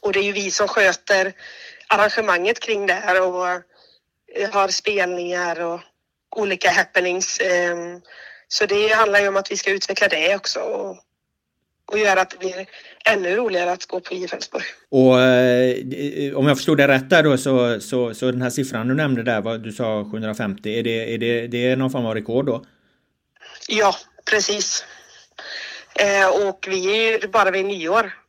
Och 0.00 0.12
det 0.12 0.18
är 0.18 0.24
ju 0.24 0.32
vi 0.32 0.50
som 0.50 0.68
sköter 0.68 1.32
arrangemanget 1.88 2.60
kring 2.60 2.86
det 2.86 2.94
här 2.94 3.22
och 3.22 3.62
har 4.52 4.68
spelningar 4.68 5.60
och 5.60 5.80
olika 6.36 6.70
happenings. 6.70 7.40
Ehm, 7.40 8.00
så 8.48 8.66
det 8.66 8.88
handlar 8.88 9.20
ju 9.20 9.28
om 9.28 9.36
att 9.36 9.50
vi 9.50 9.56
ska 9.56 9.70
utveckla 9.70 10.08
det 10.08 10.36
också 10.36 10.60
och, 10.60 10.96
och 11.92 11.98
göra 11.98 12.20
att 12.20 12.30
det 12.30 12.38
blir 12.38 12.66
ännu 13.04 13.36
roligare 13.36 13.72
att 13.72 13.86
gå 13.86 14.00
på 14.00 14.14
IF 14.14 14.32
Elfsborg. 14.32 14.64
Och 14.90 15.20
eh, 15.20 16.36
om 16.36 16.46
jag 16.46 16.56
förstod 16.56 16.78
det 16.78 16.88
rätt 16.88 17.10
där 17.10 17.22
då 17.22 17.38
så, 17.38 17.80
så, 17.80 18.14
så 18.14 18.30
den 18.30 18.42
här 18.42 18.50
siffran 18.50 18.88
du 18.88 18.94
nämnde 18.94 19.22
där, 19.22 19.40
vad 19.40 19.62
du 19.62 19.72
sa 19.72 20.08
750, 20.12 20.78
är 20.78 20.82
det, 20.82 21.14
är 21.14 21.18
det, 21.18 21.46
det 21.46 21.70
är 21.70 21.76
någon 21.76 21.90
form 21.90 22.06
av 22.06 22.14
rekord 22.14 22.46
då? 22.46 22.64
Ja, 23.68 23.94
precis. 24.30 24.84
Eh, 25.94 26.48
och 26.48 26.66
vi 26.70 27.06
är 27.06 27.22
ju 27.22 27.28
bara 27.28 27.50
vid 27.50 27.64
nyår 27.64 28.12
Eh, 28.12 28.21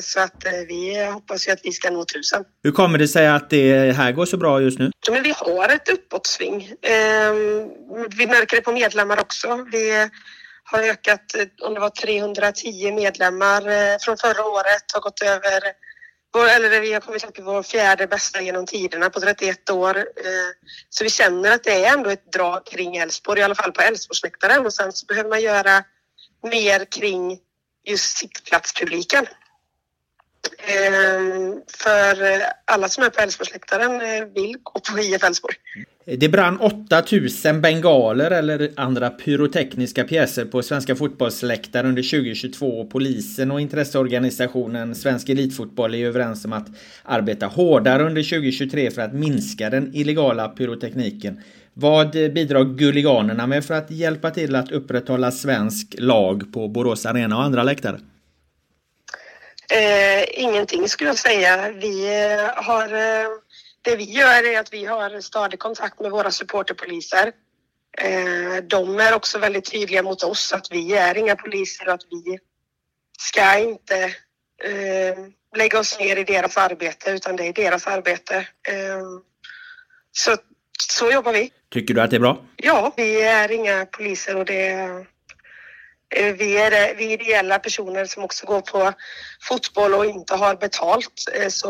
så 0.00 0.20
att 0.20 0.46
eh, 0.46 0.52
vi 0.68 1.04
hoppas 1.12 1.48
ju 1.48 1.52
att 1.52 1.60
vi 1.62 1.72
ska 1.72 1.90
nå 1.90 2.04
tusen. 2.04 2.44
Hur 2.62 2.72
kommer 2.72 2.98
det 2.98 3.08
sig 3.08 3.26
att 3.26 3.50
det 3.50 3.92
här 3.96 4.12
går 4.12 4.26
så 4.26 4.36
bra 4.36 4.60
just 4.60 4.78
nu? 4.78 4.90
Ja, 5.06 5.12
men 5.12 5.22
vi 5.22 5.34
har 5.36 5.68
ett 5.68 5.88
uppåtsving. 5.88 6.72
Ehm, 6.82 7.70
vi 8.16 8.26
märker 8.26 8.56
det 8.56 8.62
på 8.62 8.72
medlemmar 8.72 9.20
också. 9.20 9.66
Vi 9.72 10.08
har 10.64 10.82
ökat, 10.82 11.34
eh, 11.34 11.66
om 11.66 11.74
det 11.74 11.80
var 11.80 11.90
310 11.90 12.92
medlemmar 12.92 13.98
från 14.04 14.16
förra 14.16 14.44
året, 14.44 14.84
har 14.94 15.00
gått 15.00 15.22
över 15.22 15.60
eller 16.56 16.80
vi 16.80 16.92
har 16.92 17.00
kommit 17.00 17.24
upp 17.24 17.38
i 17.38 17.42
vår 17.42 17.62
fjärde 17.62 18.06
bästa 18.06 18.40
genom 18.40 18.66
tiderna 18.66 19.10
på 19.10 19.20
31 19.20 19.70
år. 19.70 20.06
Så 20.88 21.04
vi 21.04 21.10
känner 21.10 21.54
att 21.54 21.64
det 21.64 21.84
är 21.84 21.92
ändå 21.92 22.10
ett 22.10 22.32
drag 22.32 22.66
kring 22.66 22.96
Älvsborg, 22.96 23.40
i 23.40 23.42
alla 23.42 23.54
fall 23.54 23.72
på 23.72 23.82
Älvsborgsläktaren. 23.82 24.66
Och 24.66 24.74
sen 24.74 24.92
så 24.92 25.06
behöver 25.06 25.30
man 25.30 25.42
göra 25.42 25.84
mer 26.42 26.84
kring 26.84 27.38
just 27.84 28.16
sittplatspubliken. 28.16 29.26
Eh, 30.58 31.54
för 31.68 32.42
alla 32.64 32.88
som 32.88 33.04
är 33.04 33.10
på 33.10 33.20
Älvsborgsläktaren 33.20 34.00
eh, 34.00 34.28
vill 34.34 34.56
gå 34.62 34.80
på 34.80 35.00
IF 35.00 35.24
Älvsborg. 35.24 35.56
Det 36.06 36.28
brann 36.28 36.60
8000 36.60 37.60
bengaler 37.60 38.30
eller 38.30 38.70
andra 38.76 39.10
pyrotekniska 39.10 40.04
pjäser 40.04 40.44
på 40.44 40.62
svenska 40.62 40.96
fotbollsläktare 40.96 41.88
under 41.88 42.02
2022. 42.02 42.84
Polisen 42.84 43.50
och 43.50 43.60
intresseorganisationen 43.60 44.94
Svensk 44.94 45.28
Elitfotboll 45.28 45.94
är 45.94 46.06
överens 46.06 46.44
om 46.44 46.52
att 46.52 46.66
arbeta 47.02 47.46
hårdare 47.46 48.06
under 48.06 48.22
2023 48.22 48.90
för 48.90 49.02
att 49.02 49.14
minska 49.14 49.70
den 49.70 49.90
illegala 49.94 50.48
pyrotekniken. 50.48 51.40
Vad 51.74 52.10
bidrar 52.10 52.64
Gulliganerna 52.64 53.46
med 53.46 53.64
för 53.64 53.74
att 53.74 53.90
hjälpa 53.90 54.30
till 54.30 54.54
att 54.54 54.72
upprätthålla 54.72 55.30
svensk 55.30 55.94
lag 55.98 56.52
på 56.52 56.68
Borås 56.68 57.06
Arena 57.06 57.36
och 57.36 57.42
andra 57.42 57.62
läktare? 57.62 57.98
Eh, 59.70 60.24
ingenting 60.42 60.88
skulle 60.88 61.10
jag 61.10 61.18
säga. 61.18 61.70
Vi 61.70 62.22
eh, 62.24 62.64
har, 62.64 62.84
eh, 62.84 63.28
det 63.82 63.96
vi 63.96 64.04
gör 64.04 64.46
är 64.46 64.60
att 64.60 64.72
vi 64.72 64.84
har 64.84 65.20
stadig 65.20 65.58
kontakt 65.58 66.00
med 66.00 66.10
våra 66.10 66.30
supporterpoliser. 66.30 67.32
Eh, 67.98 68.62
de 68.62 69.00
är 69.00 69.14
också 69.14 69.38
väldigt 69.38 69.70
tydliga 69.70 70.02
mot 70.02 70.22
oss 70.22 70.52
att 70.52 70.72
vi 70.72 70.94
är 70.94 71.18
inga 71.18 71.36
poliser 71.36 71.88
och 71.88 71.94
att 71.94 72.06
vi 72.10 72.38
ska 73.18 73.58
inte 73.58 74.04
eh, 74.64 75.16
lägga 75.56 75.78
oss 75.78 75.98
ner 75.98 76.16
i 76.16 76.24
deras 76.24 76.56
arbete 76.56 77.10
utan 77.10 77.36
det 77.36 77.46
är 77.46 77.52
deras 77.52 77.86
arbete. 77.86 78.36
Eh, 78.68 79.02
så, 80.12 80.36
så 80.88 81.10
jobbar 81.10 81.32
vi. 81.32 81.50
Tycker 81.70 81.94
du 81.94 82.00
att 82.00 82.10
det 82.10 82.16
är 82.16 82.20
bra? 82.20 82.44
Ja, 82.56 82.92
vi 82.96 83.22
är 83.22 83.50
inga 83.50 83.86
poliser 83.86 84.36
och 84.36 84.44
det 84.44 85.06
Eh, 86.10 86.34
vi 86.34 86.56
är, 86.56 86.72
eh, 86.72 86.96
vi 86.98 87.12
är 87.12 87.22
ideella 87.22 87.58
personer 87.58 88.04
som 88.04 88.24
också 88.24 88.46
går 88.46 88.60
på 88.60 88.92
fotboll 89.40 89.94
och 89.94 90.06
inte 90.06 90.34
har 90.34 90.56
betalt. 90.56 91.24
Eh, 91.40 91.48
så 91.48 91.68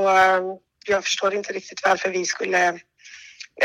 jag 0.86 1.04
förstår 1.04 1.34
inte 1.34 1.52
riktigt 1.52 1.80
varför 1.84 2.10
vi 2.10 2.24
skulle 2.24 2.78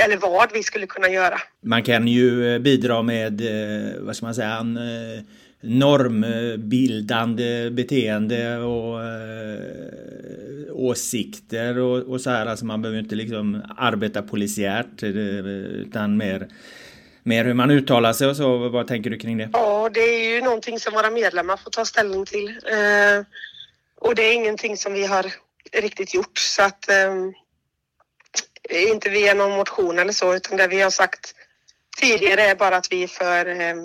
eller 0.03 0.17
vad 0.17 0.53
vi 0.53 0.63
skulle 0.63 0.88
kunna 0.88 1.09
göra. 1.09 1.39
Man 1.61 1.83
kan 1.83 2.07
ju 2.07 2.59
bidra 2.59 3.01
med, 3.01 3.41
vad 3.99 4.15
ska 4.15 4.25
man 4.25 4.35
säga, 4.35 4.65
normbildande 5.61 7.69
beteende 7.69 8.57
och 8.57 8.99
åsikter 10.71 11.77
och, 11.77 11.97
och 11.97 12.21
så 12.21 12.29
här. 12.29 12.45
Alltså 12.45 12.65
man 12.65 12.81
behöver 12.81 12.99
inte 12.99 13.15
liksom 13.15 13.61
arbeta 13.77 14.21
polisiärt 14.21 15.03
utan 15.03 16.17
mer 16.17 16.47
mer 17.23 17.45
hur 17.45 17.53
man 17.53 17.71
uttalar 17.71 18.13
sig 18.13 18.27
och 18.27 18.35
så. 18.35 18.69
Vad 18.69 18.88
tänker 18.88 19.09
du 19.09 19.17
kring 19.17 19.38
det? 19.38 19.49
Ja, 19.53 19.89
det 19.93 19.99
är 19.99 20.35
ju 20.35 20.41
någonting 20.41 20.79
som 20.79 20.93
våra 20.93 21.09
medlemmar 21.09 21.57
får 21.57 21.71
ta 21.71 21.85
ställning 21.85 22.25
till. 22.25 22.47
Eh, 22.47 23.25
och 23.99 24.15
det 24.15 24.23
är 24.23 24.33
ingenting 24.33 24.77
som 24.77 24.93
vi 24.93 25.05
har 25.05 25.25
riktigt 25.71 26.13
gjort 26.13 26.38
så 26.38 26.63
att 26.63 26.89
eh, 26.89 27.15
inte 28.91 29.09
via 29.09 29.33
någon 29.33 29.57
motion 29.57 29.99
eller 29.99 30.13
så 30.13 30.35
utan 30.35 30.57
det 30.57 30.67
vi 30.67 30.81
har 30.81 30.89
sagt 30.89 31.35
tidigare 32.01 32.41
är 32.41 32.55
bara 32.55 32.77
att 32.77 32.91
vi 32.91 33.03
är 33.03 33.07
för 33.07 33.45
eh, 33.45 33.75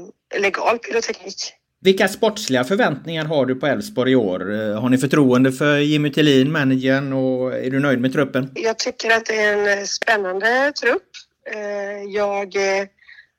legal 0.40 0.78
pyroteknik. 0.78 1.54
Vilka 1.80 2.08
sportsliga 2.08 2.64
förväntningar 2.64 3.24
har 3.24 3.46
du 3.46 3.54
på 3.54 3.66
Elfsborg 3.66 4.12
i 4.12 4.14
år? 4.14 4.54
Eh, 4.54 4.80
har 4.80 4.88
ni 4.88 4.98
förtroende 4.98 5.52
för 5.52 5.78
Jimmy 5.78 6.12
Tillin, 6.12 6.52
managern, 6.52 7.12
och 7.12 7.54
är 7.54 7.70
du 7.70 7.80
nöjd 7.80 8.00
med 8.00 8.12
truppen? 8.12 8.50
Jag 8.54 8.78
tycker 8.78 9.10
att 9.10 9.26
det 9.26 9.36
är 9.36 9.78
en 9.78 9.86
spännande 9.86 10.72
trupp. 10.72 11.10
Eh, 11.54 12.02
jag 12.08 12.56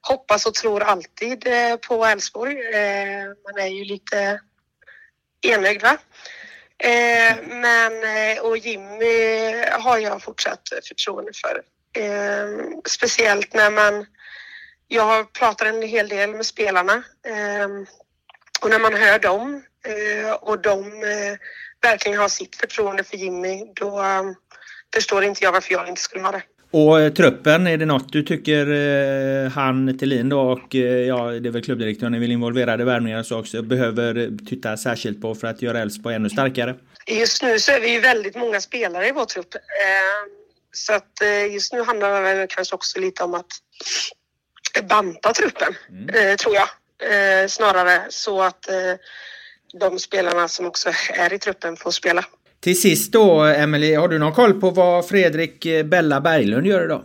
hoppas 0.07 0.45
och 0.45 0.53
tror 0.53 0.83
alltid 0.83 1.47
eh, 1.47 1.75
på 1.75 2.05
Elfsborg. 2.05 2.75
Eh, 2.75 3.25
man 3.25 3.63
är 3.63 3.67
ju 3.67 3.83
lite 3.83 4.39
enögd 5.41 5.81
va? 5.81 5.97
Eh, 6.77 7.35
men, 7.47 7.93
och 8.41 8.57
Jimmy 8.57 9.55
har 9.71 9.97
jag 9.97 10.21
fortsatt 10.21 10.69
förtroende 10.87 11.31
för. 11.33 11.61
Speciellt 12.87 13.53
när 13.53 13.71
man... 13.71 14.05
Jag 14.87 15.33
pratar 15.33 15.65
en 15.65 15.81
hel 15.81 16.09
del 16.09 16.35
med 16.35 16.45
spelarna 16.45 17.03
och 18.61 18.69
när 18.69 18.79
man 18.79 18.93
hör 18.93 19.19
dem 19.19 19.63
och 20.39 20.61
de 20.61 21.01
verkligen 21.81 22.19
har 22.19 22.27
sitt 22.27 22.55
förtroende 22.55 23.03
för 23.03 23.17
Jimmy 23.17 23.65
då 23.75 24.03
förstår 24.93 25.23
inte 25.23 25.43
jag 25.43 25.51
varför 25.51 25.73
jag 25.73 25.87
inte 25.87 26.01
skulle 26.01 26.23
ha 26.23 26.31
det. 26.31 26.43
Och 26.75 27.01
eh, 27.01 27.13
truppen, 27.13 27.67
är 27.67 27.77
det 27.77 27.85
något 27.85 28.13
du 28.13 28.23
tycker 28.23 28.71
eh, 28.71 29.51
han 29.51 29.97
Thelin 29.97 30.29
då 30.29 30.39
och 30.39 30.75
eh, 30.75 30.81
ja, 30.81 31.31
det 31.31 31.49
är 31.49 31.51
väl 31.51 31.63
klubbdirektören 31.63 32.13
är 32.13 32.19
väl 32.19 32.31
involverade 32.31 32.85
värvningar 32.85 33.23
så 33.23 33.39
också 33.39 33.61
behöver 33.61 34.37
titta 34.49 34.77
särskilt 34.77 35.21
på 35.21 35.35
för 35.35 35.47
att 35.47 35.61
göra 35.61 35.79
Elfsborg 35.79 36.15
ännu 36.15 36.29
starkare? 36.29 36.75
Just 37.07 37.43
nu 37.43 37.59
så 37.59 37.71
är 37.71 37.79
vi 37.79 37.93
ju 37.93 37.99
väldigt 37.99 38.35
många 38.35 38.61
spelare 38.61 39.07
i 39.07 39.11
vår 39.11 39.25
trupp. 39.25 39.55
Så 40.71 40.93
att 40.93 41.21
just 41.51 41.73
nu 41.73 41.83
handlar 41.83 42.13
det 42.13 42.35
väl 42.35 42.47
kanske 42.49 42.75
också 42.75 42.99
lite 42.99 43.23
om 43.23 43.33
att 43.33 43.51
banta 44.89 45.33
truppen, 45.33 45.75
mm. 45.89 46.37
tror 46.37 46.55
jag. 46.55 46.67
Snarare 47.51 48.01
så 48.09 48.41
att 48.41 48.69
de 49.79 49.99
spelarna 49.99 50.47
som 50.47 50.65
också 50.65 50.89
är 51.09 51.33
i 51.33 51.39
truppen 51.39 51.77
får 51.77 51.91
spela. 51.91 52.25
Till 52.65 52.81
sist 52.81 53.11
då, 53.11 53.43
Emily, 53.43 53.95
har 53.95 54.07
du 54.07 54.19
någon 54.19 54.33
koll 54.33 54.53
på 54.53 54.69
vad 54.69 55.07
Fredrik 55.07 55.65
eh, 55.65 55.83
Bella 55.83 56.21
Berglund 56.21 56.67
gör 56.67 56.85
idag? 56.85 57.03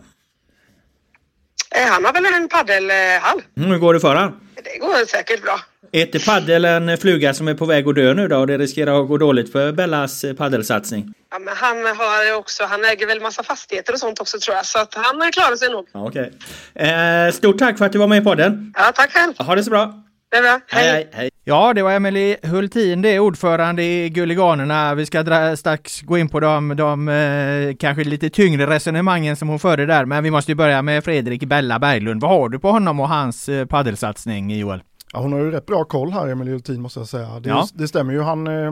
Eh, 1.75 1.87
han 1.89 2.05
har 2.05 2.13
väl 2.13 2.25
en 2.25 2.47
paddelhall. 2.47 3.41
Mm, 3.57 3.71
hur 3.71 3.77
går 3.77 3.93
det 3.93 3.99
för 3.99 4.15
han? 4.15 4.39
Det 4.55 4.77
går 4.77 5.05
säkert 5.05 5.43
bra. 5.43 5.59
Är 5.91 6.25
paddel 6.25 6.65
en 6.65 6.97
fluga 6.97 7.33
som 7.33 7.47
är 7.47 7.53
på 7.53 7.65
väg 7.65 7.87
att 7.87 7.95
dö 7.95 8.13
nu 8.13 8.27
då 8.27 8.37
och 8.37 8.47
det 8.47 8.57
riskerar 8.57 9.01
att 9.01 9.07
gå 9.07 9.17
dåligt 9.17 9.51
för 9.51 9.71
Bellas 9.71 10.23
eh, 10.23 10.33
paddelsatsning? 10.33 11.13
Ja, 11.31 11.39
men 11.39 11.55
han 11.57 11.85
har 11.85 12.35
också, 12.35 12.63
han 12.63 12.85
äger 12.85 13.07
väl 13.07 13.21
massa 13.21 13.43
fastigheter 13.43 13.93
och 13.93 13.99
sånt 13.99 14.21
också 14.21 14.39
tror 14.39 14.55
jag, 14.55 14.65
så 14.65 14.79
att 14.79 14.93
han 14.93 15.31
klarar 15.31 15.55
sig 15.55 15.69
nog. 15.69 15.87
Okej. 15.91 16.31
Okay. 16.73 16.89
Eh, 16.89 17.31
stort 17.31 17.57
tack 17.57 17.77
för 17.77 17.85
att 17.85 17.91
du 17.91 17.99
var 17.99 18.07
med 18.07 18.21
i 18.21 18.25
podden. 18.25 18.73
Ja, 18.77 18.91
tack 18.95 19.11
själv. 19.11 19.33
Ha 19.37 19.55
det 19.55 19.63
så 19.63 19.69
bra. 19.69 20.03
Det 20.31 20.37
är 20.37 20.41
bra. 20.41 20.59
Hej. 20.67 20.91
hej, 20.91 21.09
hej. 21.13 21.30
Ja, 21.51 21.73
det 21.73 21.83
var 21.83 21.91
Emily 21.91 22.35
Hultin, 22.43 23.01
det 23.01 23.09
är 23.09 23.19
ordförande 23.19 23.83
i 23.83 24.09
Gulliganerna. 24.09 24.95
Vi 24.95 25.05
ska 25.05 25.55
strax 25.55 26.01
gå 26.01 26.17
in 26.17 26.29
på 26.29 26.39
de, 26.39 26.75
de 26.75 27.07
eh, 27.07 27.75
kanske 27.79 28.03
lite 28.03 28.29
tyngre 28.29 28.67
resonemangen 28.67 29.35
som 29.35 29.49
hon 29.49 29.59
förde 29.59 29.85
där, 29.85 30.05
men 30.05 30.23
vi 30.23 30.31
måste 30.31 30.51
ju 30.51 30.55
börja 30.55 30.81
med 30.81 31.03
Fredrik 31.03 31.43
Bella 31.43 31.79
Berglund. 31.79 32.21
Vad 32.21 32.31
har 32.31 32.49
du 32.49 32.59
på 32.59 32.71
honom 32.71 32.99
och 32.99 33.09
hans 33.09 33.49
eh, 33.49 33.65
paddelsatsning, 33.65 34.59
Joel? 34.59 34.83
Ja, 35.13 35.19
hon 35.19 35.33
har 35.33 35.39
ju 35.39 35.51
rätt 35.51 35.65
bra 35.65 35.83
koll 35.83 36.11
här, 36.11 36.27
Emily 36.27 36.51
Hultin, 36.51 36.81
måste 36.81 36.99
jag 36.99 37.07
säga. 37.07 37.39
Det, 37.39 37.49
ja. 37.49 37.67
det 37.73 37.87
stämmer 37.87 38.13
ju. 38.13 38.21
Han, 38.21 38.47
eh, 38.47 38.71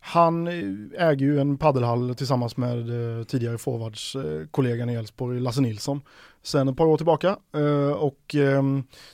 han 0.00 0.46
äger 0.98 1.26
ju 1.26 1.40
en 1.40 1.58
paddelhall 1.58 2.14
tillsammans 2.14 2.56
med 2.56 2.78
eh, 3.18 3.24
tidigare 3.24 3.58
forwardskollegan 3.58 4.90
i 4.90 4.94
Elfsborg, 4.94 5.40
Lasse 5.40 5.60
Nilsson. 5.60 6.00
Sedan 6.46 6.68
ett 6.68 6.76
par 6.76 6.84
år 6.86 6.96
tillbaka 6.96 7.36
eh, 7.56 7.92
och 7.92 8.34
eh, 8.34 8.62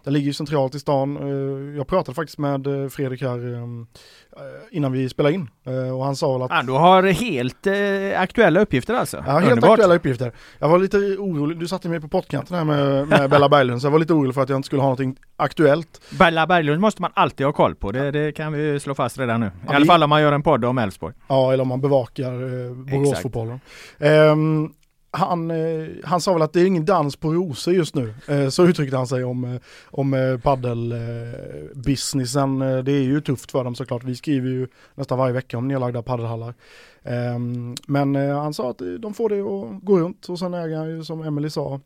den 0.05 0.13
ligger 0.13 0.27
ju 0.27 0.33
centralt 0.33 0.75
i 0.75 0.79
stan. 0.81 1.17
Eh, 1.17 1.77
jag 1.77 1.87
pratade 1.87 2.15
faktiskt 2.15 2.39
med 2.39 2.67
eh, 2.67 2.89
Fredrik 2.89 3.23
här 3.23 3.55
eh, 3.55 3.63
innan 4.71 4.93
vi 4.93 5.09
spelade 5.09 5.35
in 5.35 5.49
och 5.97 6.05
han 6.05 6.17
sa 6.17 6.33
väl 6.33 6.43
att... 6.43 6.51
Ja, 6.51 6.63
du 6.63 6.73
har 6.73 7.03
helt 7.03 7.67
aktuella 8.17 8.61
uppgifter 8.61 8.95
alltså? 8.95 9.17
Ja, 9.27 9.33
helt 9.33 9.53
Underbart. 9.53 9.71
aktuella 9.71 9.95
uppgifter. 9.95 10.33
Jag 10.59 10.69
var 10.69 10.79
lite 10.79 10.97
orolig, 10.99 11.59
du 11.59 11.69
satte 11.69 11.89
mig 11.89 12.01
på 12.01 12.09
pottkanten 12.09 12.57
här 12.57 12.65
med, 12.65 13.09
med 13.09 13.31
Bella 13.31 13.49
Berglund 13.49 13.81
så 13.81 13.87
jag 13.87 13.93
var 13.93 13.99
lite 13.99 14.13
orolig 14.13 14.35
för 14.35 14.43
att 14.43 14.49
jag 14.49 14.59
inte 14.59 14.67
skulle 14.67 14.83
ha 14.83 14.87
någonting 14.87 15.17
aktuellt. 15.37 16.01
Bella 16.19 16.47
Berglund 16.47 16.81
måste 16.81 17.03
man 17.03 17.11
alltid 17.15 17.47
ha 17.47 17.53
koll 17.53 17.75
på, 17.75 17.93
det, 17.93 18.11
det 18.11 18.33
kan 18.33 18.53
vi 18.53 18.81
slå 18.81 18.95
fast 18.95 19.19
redan 19.19 19.41
nu. 19.41 19.47
I 19.47 19.51
Ja, 19.67 19.75
alla 19.75 19.87
fall 19.87 20.03
om 20.03 20.11
man 20.11 20.23
gör 20.23 20.33
en 20.33 20.43
podd 20.43 20.65
om 20.65 20.79
Elfsborg. 20.79 21.15
Ja, 21.29 21.53
eller 21.53 21.63
om 21.63 21.69
man 21.69 21.81
bevakar 21.81 22.33
eh, 22.33 22.73
Boråsfotbollen. 22.75 23.61
Ehm, 23.99 24.73
han, 25.15 25.51
eh, 25.51 25.87
han 26.05 26.21
sa 26.21 26.33
väl 26.33 26.43
att 26.43 26.53
det 26.53 26.61
är 26.61 26.67
ingen 26.67 26.85
dans 26.85 27.17
på 27.17 27.33
rosor 27.33 27.75
just 27.75 27.95
nu. 27.95 28.15
Eh, 28.29 28.49
så 28.49 28.67
uttryckte 28.67 28.97
han 28.97 29.07
sig 29.07 29.25
om, 29.25 29.45
eh, 29.45 29.61
om 29.85 30.15
eh, 30.15 30.39
paddelbusinessen. 30.39 32.63
Eh, 32.63 32.79
det 32.79 32.93
är 32.93 33.03
ju 33.03 33.21
tufft 33.21 33.51
för 33.51 33.65
dem 33.65 33.75
såklart. 33.75 34.05
Vi 34.05 34.17
skriver 34.17 34.49
ju 34.49 34.69
nästan 34.95 35.19
varje 35.19 35.33
vecka 35.33 35.59
om 35.59 35.69
nedlagda 35.69 36.03
paddelhallar. 36.03 36.55
Ehm, 37.03 37.75
men 37.87 38.17
eh, 38.17 38.41
han 38.41 38.55
sa 38.55 38.71
att 38.71 38.81
eh, 38.81 38.89
de 38.89 39.15
får 39.15 39.29
det 39.29 39.41
att 39.41 39.85
gå 39.85 39.99
runt 39.99 40.29
och 40.29 40.39
sen 40.39 40.55
äger 40.55 40.77
han 40.77 40.89
ju 40.89 41.05
som 41.05 41.23
Emily 41.23 41.51
sa 41.51 41.81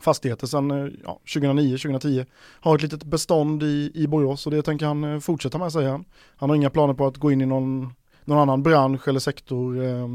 fastigheter 0.00 0.46
sedan 0.46 0.70
eh, 0.70 0.92
ja, 1.04 1.20
2009-2010. 1.26 2.26
Har 2.60 2.76
ett 2.76 2.82
litet 2.82 3.04
bestånd 3.04 3.62
i, 3.62 3.90
i 3.94 4.06
Borås 4.06 4.46
och 4.46 4.52
det 4.52 4.62
tänker 4.62 4.86
han 4.86 5.04
eh, 5.04 5.20
fortsätta 5.20 5.58
med 5.58 5.72
säger 5.72 5.90
han. 5.90 6.04
Han 6.36 6.50
har 6.50 6.56
inga 6.56 6.70
planer 6.70 6.94
på 6.94 7.06
att 7.06 7.16
gå 7.16 7.32
in 7.32 7.40
i 7.40 7.46
någon, 7.46 7.92
någon 8.24 8.38
annan 8.38 8.62
bransch 8.62 9.08
eller 9.08 9.20
sektor 9.20 9.84
eh, 9.84 10.08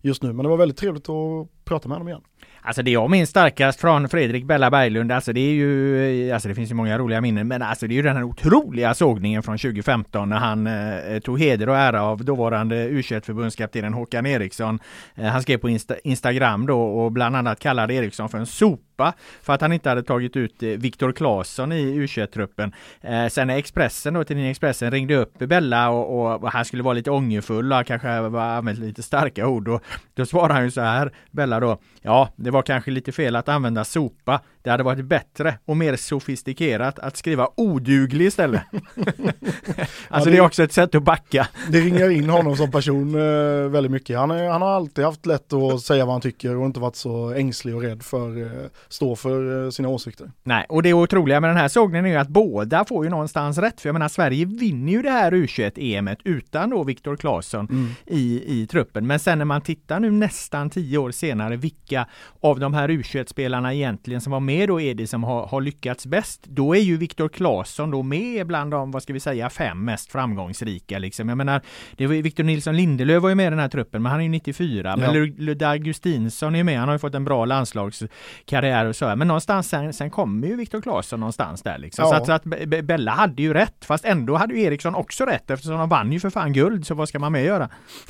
just 0.00 0.22
nu. 0.22 0.32
Men 0.32 0.42
det 0.42 0.48
var 0.48 0.56
väldigt 0.56 0.78
trevligt 0.78 1.08
att 1.08 1.48
prata 1.64 1.88
med 1.88 1.94
honom 1.94 2.08
igen. 2.08 2.20
Alltså 2.66 2.82
det 2.82 2.90
jag 2.90 3.10
minns 3.10 3.30
starkast 3.30 3.80
från 3.80 4.08
Fredrik 4.08 4.44
Bella 4.44 4.70
Berglund, 4.70 5.12
alltså 5.12 5.32
det 5.32 5.40
är 5.40 5.52
ju, 5.52 6.32
alltså 6.32 6.48
det 6.48 6.54
finns 6.54 6.70
ju 6.70 6.74
många 6.74 6.98
roliga 6.98 7.20
minnen, 7.20 7.48
men 7.48 7.62
alltså 7.62 7.86
det 7.86 7.94
är 7.94 7.96
ju 7.96 8.02
den 8.02 8.16
här 8.16 8.22
otroliga 8.22 8.94
sågningen 8.94 9.42
från 9.42 9.58
2015 9.58 10.28
när 10.28 10.36
han 10.36 10.66
eh, 10.66 11.18
tog 11.18 11.40
heder 11.40 11.68
och 11.68 11.76
ära 11.76 12.02
av 12.02 12.24
dåvarande 12.24 12.84
u 12.84 13.02
förbundskaptenen 13.02 13.94
Håkan 13.94 14.26
Eriksson. 14.26 14.78
Eh, 15.14 15.24
han 15.24 15.42
skrev 15.42 15.58
på 15.58 15.68
Insta 15.68 15.98
Instagram 15.98 16.66
då 16.66 16.82
och 16.82 17.12
bland 17.12 17.36
annat 17.36 17.58
kallade 17.58 17.94
Eriksson 17.94 18.28
för 18.28 18.38
en 18.38 18.46
sop 18.46 18.93
Europa 18.94 19.12
för 19.42 19.52
att 19.52 19.60
han 19.60 19.72
inte 19.72 19.88
hade 19.88 20.02
tagit 20.02 20.36
ut 20.36 20.62
eh, 20.62 20.68
Viktor 20.68 21.12
Claesson 21.12 21.72
i 21.72 21.98
U21-truppen. 21.98 22.72
eh, 23.00 23.26
Sen 23.28 23.46
när 23.46 23.56
Expressen 23.56 24.14
då, 24.14 24.24
tidningen 24.24 24.50
Expressen 24.50 24.90
ringde 24.90 25.16
upp 25.16 25.38
Bella 25.38 25.90
och, 25.90 26.20
och, 26.20 26.42
och 26.42 26.50
han 26.50 26.64
skulle 26.64 26.82
vara 26.82 26.94
lite 26.94 27.10
ångerfull 27.10 27.72
och 27.72 27.86
kanske 27.86 28.08
använt 28.10 28.78
lite 28.78 29.02
starka 29.02 29.46
ord 29.46 29.68
och 29.68 29.82
då 30.14 30.26
svarade 30.26 30.54
han 30.54 30.64
ju 30.64 30.70
så 30.70 30.80
här, 30.80 31.12
Bella 31.30 31.60
då, 31.60 31.78
ja 32.02 32.28
det 32.36 32.50
var 32.50 32.62
kanske 32.62 32.90
lite 32.90 33.12
fel 33.12 33.36
att 33.36 33.48
använda 33.48 33.84
sopa. 33.84 34.40
Det 34.64 34.70
hade 34.70 34.82
varit 34.82 35.04
bättre 35.04 35.58
och 35.64 35.76
mer 35.76 35.96
sofistikerat 35.96 36.98
att 36.98 37.16
skriva 37.16 37.48
oduglig 37.56 38.26
istället. 38.26 38.62
alltså 40.08 40.30
det- 40.30 40.36
är 40.36 40.40
också 40.40 40.62
ett 40.62 40.72
sätt 40.72 40.94
att 40.94 41.02
backa. 41.02 41.48
Det 41.70 41.80
ringar 41.80 42.10
in 42.10 42.28
honom 42.30 42.56
som 42.56 42.70
person 42.70 43.14
eh, 43.14 43.68
väldigt 43.70 43.92
mycket. 43.92 44.18
Han, 44.18 44.30
är, 44.30 44.48
han 44.48 44.62
har 44.62 44.68
alltid 44.70 45.04
haft 45.04 45.26
lätt 45.26 45.52
att 45.52 45.80
säga 45.80 46.04
vad 46.04 46.14
han 46.14 46.20
tycker 46.20 46.56
och 46.56 46.66
inte 46.66 46.80
varit 46.80 46.96
så 46.96 47.30
ängslig 47.30 47.74
och 47.76 47.82
rädd 47.82 48.02
för 48.02 48.42
eh, 48.42 48.48
stå 48.88 49.16
för 49.16 49.64
eh, 49.64 49.70
sina 49.70 49.88
åsikter. 49.88 50.30
Nej, 50.42 50.66
och 50.68 50.82
det 50.82 50.92
otroliga 50.94 51.40
med 51.40 51.50
den 51.50 51.56
här 51.56 51.68
sågningen 51.68 52.06
är 52.06 52.10
ju 52.10 52.16
att 52.16 52.28
båda 52.28 52.84
får 52.84 53.04
ju 53.04 53.10
någonstans 53.10 53.58
rätt. 53.58 53.80
För 53.80 53.88
jag 53.88 53.92
menar, 53.94 54.08
Sverige 54.08 54.44
vinner 54.44 54.92
ju 54.92 55.02
det 55.02 55.10
här 55.10 55.32
U21-EMet 55.32 56.18
utan 56.24 56.70
då 56.70 56.84
Viktor 56.84 57.16
Claesson 57.16 57.94
i, 58.06 58.42
i 58.60 58.66
truppen. 58.66 59.06
Men 59.06 59.18
sen 59.18 59.38
när 59.38 59.44
man 59.44 59.60
tittar 59.60 60.00
nu 60.00 60.10
nästan 60.10 60.70
tio 60.70 60.98
år 60.98 61.10
senare, 61.10 61.56
vilka 61.56 62.06
av 62.40 62.60
de 62.60 62.74
här 62.74 62.88
U21-spelarna 62.88 63.74
egentligen 63.74 64.20
som 64.20 64.32
var 64.32 64.40
med 64.40 64.53
då 64.66 64.80
är 64.80 64.94
det 64.94 65.06
som 65.06 65.24
har, 65.24 65.46
har 65.46 65.60
lyckats 65.60 66.06
bäst. 66.06 66.40
Då 66.44 66.74
är 66.76 66.80
ju 66.80 66.96
Viktor 66.96 67.28
Claesson 67.28 67.90
då 67.90 68.02
med 68.02 68.46
bland 68.46 68.70
de, 68.70 68.90
vad 68.90 69.02
ska 69.02 69.12
vi 69.12 69.20
säga, 69.20 69.50
fem 69.50 69.84
mest 69.84 70.12
framgångsrika 70.12 70.98
liksom. 70.98 71.28
Jag 71.28 71.38
menar, 71.38 71.60
det 71.96 72.06
var 72.06 72.14
Victor 72.14 72.44
Nilsson 72.44 72.76
Lindelöf 72.76 73.22
var 73.22 73.28
ju 73.28 73.34
med 73.34 73.46
i 73.46 73.50
den 73.50 73.58
här 73.58 73.68
truppen, 73.68 74.02
men 74.02 74.12
han 74.12 74.20
är 74.20 74.24
ju 74.24 74.30
94. 74.30 74.96
Men 74.96 75.04
Ja. 75.04 75.12
Lud- 75.12 75.40
Ludde 75.40 75.68
Augustinsson 75.68 76.54
är 76.54 76.58
ju 76.58 76.64
med, 76.64 76.78
han 76.78 76.88
har 76.88 76.94
ju 76.94 76.98
fått 76.98 77.14
en 77.14 77.24
bra 77.24 77.44
landslagskarriär 77.44 78.84
och 78.84 78.96
så. 78.96 79.06
här. 79.06 79.16
Men 79.16 79.28
någonstans 79.28 79.68
sen, 79.68 79.92
sen 79.92 80.10
kommer 80.10 80.46
ju 80.48 80.56
Viktor 80.56 80.80
Claesson 80.80 81.20
någonstans 81.20 81.62
där 81.62 81.78
liksom. 81.78 82.04
Så 82.04 82.10
Ja. 82.14 82.16
att, 82.16 82.26
så 82.26 82.32
att 82.32 82.44
Be- 82.44 82.66
Be- 82.66 82.82
Bella 82.82 83.12
hade 83.12 83.42
ju 83.42 83.54
rätt, 83.54 83.84
fast 83.84 84.04
ändå 84.04 84.36
hade 84.36 84.54
ju 84.54 84.62
Eriksson 84.62 84.94
också 84.94 85.24
rätt 85.24 85.50
eftersom 85.50 85.78
de 85.78 85.88
vann 85.88 86.12
ju 86.12 86.20
för 86.20 86.30
fan 86.30 86.52
guld, 86.52 86.86
så 86.86 86.94
vad 86.94 87.08
ska 87.08 87.18
man 87.18 87.32
med 87.32 87.44
göra? 87.44 87.68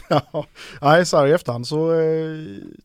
Ja, 0.08 0.46
nej, 0.82 1.06
så 1.06 1.16
här 1.18 1.26
i 1.26 1.32
efterhand 1.32 1.66
så 1.66 1.92
eh, 1.92 1.98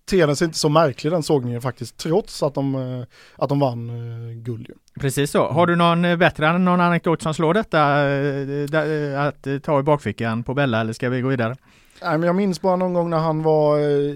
ter 0.09 0.27
den 0.27 0.35
sig 0.35 0.45
inte 0.45 0.57
så 0.57 0.69
märklig 0.69 1.11
den 1.13 1.23
sågningen 1.23 1.61
faktiskt, 1.61 1.97
trots 1.97 2.43
att 2.43 2.53
de, 2.55 2.75
eh, 2.75 3.03
att 3.35 3.48
de 3.49 3.59
vann 3.59 3.89
eh, 3.89 4.35
guld 4.35 4.67
ju. 4.69 4.75
Precis 4.99 5.31
så. 5.31 5.47
Har 5.47 5.67
du 5.67 5.75
någon 5.75 6.05
eh, 6.05 6.17
bättre, 6.17 6.57
någon 6.57 6.81
anekdot 6.81 7.21
som 7.21 7.33
slår 7.33 7.53
detta 7.53 7.79
eh, 8.09 9.13
eh, 9.13 9.27
att 9.27 9.63
ta 9.63 9.79
i 9.79 9.83
bakfickan 9.83 10.43
på 10.43 10.53
Bella 10.53 10.81
eller 10.81 10.93
ska 10.93 11.09
vi 11.09 11.21
gå 11.21 11.29
vidare? 11.29 11.55
Nej, 12.01 12.17
men 12.17 12.27
jag 12.27 12.35
minns 12.35 12.61
bara 12.61 12.75
någon 12.75 12.93
gång 12.93 13.09
när 13.09 13.17
han 13.17 13.43
var 13.43 13.79
eh, 13.79 14.15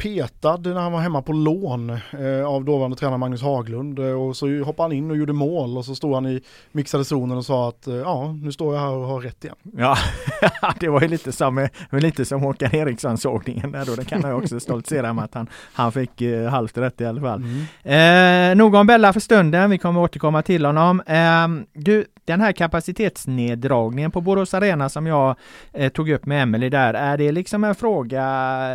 petad 0.00 0.56
när 0.56 0.80
han 0.80 0.92
var 0.92 1.00
hemma 1.00 1.22
på 1.22 1.32
lån 1.32 1.90
eh, 1.90 2.46
av 2.46 2.64
dåvarande 2.64 2.96
tränare 2.96 3.18
Magnus 3.18 3.42
Haglund 3.42 3.98
eh, 3.98 4.04
och 4.04 4.36
så 4.36 4.62
hoppade 4.62 4.84
han 4.84 4.92
in 4.92 5.10
och 5.10 5.16
gjorde 5.16 5.32
mål 5.32 5.78
och 5.78 5.84
så 5.84 5.94
stod 5.94 6.14
han 6.14 6.26
i 6.26 6.40
mixade 6.72 7.04
zonen 7.04 7.38
och 7.38 7.44
sa 7.44 7.68
att 7.68 7.86
eh, 7.86 7.94
ja, 7.94 8.32
nu 8.42 8.52
står 8.52 8.74
jag 8.74 8.82
här 8.82 8.90
och 8.90 9.06
har 9.06 9.20
rätt 9.20 9.44
igen. 9.44 9.56
Ja, 9.76 9.96
det 10.80 10.88
var 10.88 11.00
ju 11.00 11.08
lite 11.08 11.32
som, 11.32 11.58
eh, 11.58 11.68
lite 11.90 12.24
som 12.24 12.40
Håkan 12.40 12.74
Eriksson-sågningen 12.74 13.72
där 13.72 13.84
då. 13.86 13.94
Det 13.94 14.04
kan 14.04 14.20
jag 14.20 14.38
också 14.38 14.60
stoltsera 14.60 15.12
med 15.12 15.24
att 15.24 15.34
han, 15.34 15.46
han 15.72 15.92
fick 15.92 16.20
eh, 16.20 16.48
halvt 16.48 16.78
rätt 16.78 17.00
i 17.00 17.06
alla 17.06 17.20
fall. 17.20 17.42
Eh, 17.82 18.56
nog 18.56 18.74
om 18.74 18.86
Bella 18.86 19.12
för 19.12 19.20
stunden. 19.20 19.70
Vi 19.70 19.78
kommer 19.78 20.00
återkomma 20.00 20.42
till 20.42 20.64
honom. 20.64 21.00
Eh, 21.00 21.48
du, 21.72 22.04
den 22.30 22.40
här 22.40 22.52
kapacitetsneddragningen 22.52 24.10
på 24.10 24.20
Borås 24.20 24.54
Arena 24.54 24.88
som 24.88 25.06
jag 25.06 25.36
eh, 25.72 25.92
tog 25.92 26.10
upp 26.10 26.26
med 26.26 26.42
Emelie 26.42 26.68
där. 26.68 26.94
Är 26.94 27.18
det 27.18 27.32
liksom 27.32 27.64
en 27.64 27.74
fråga 27.74 28.24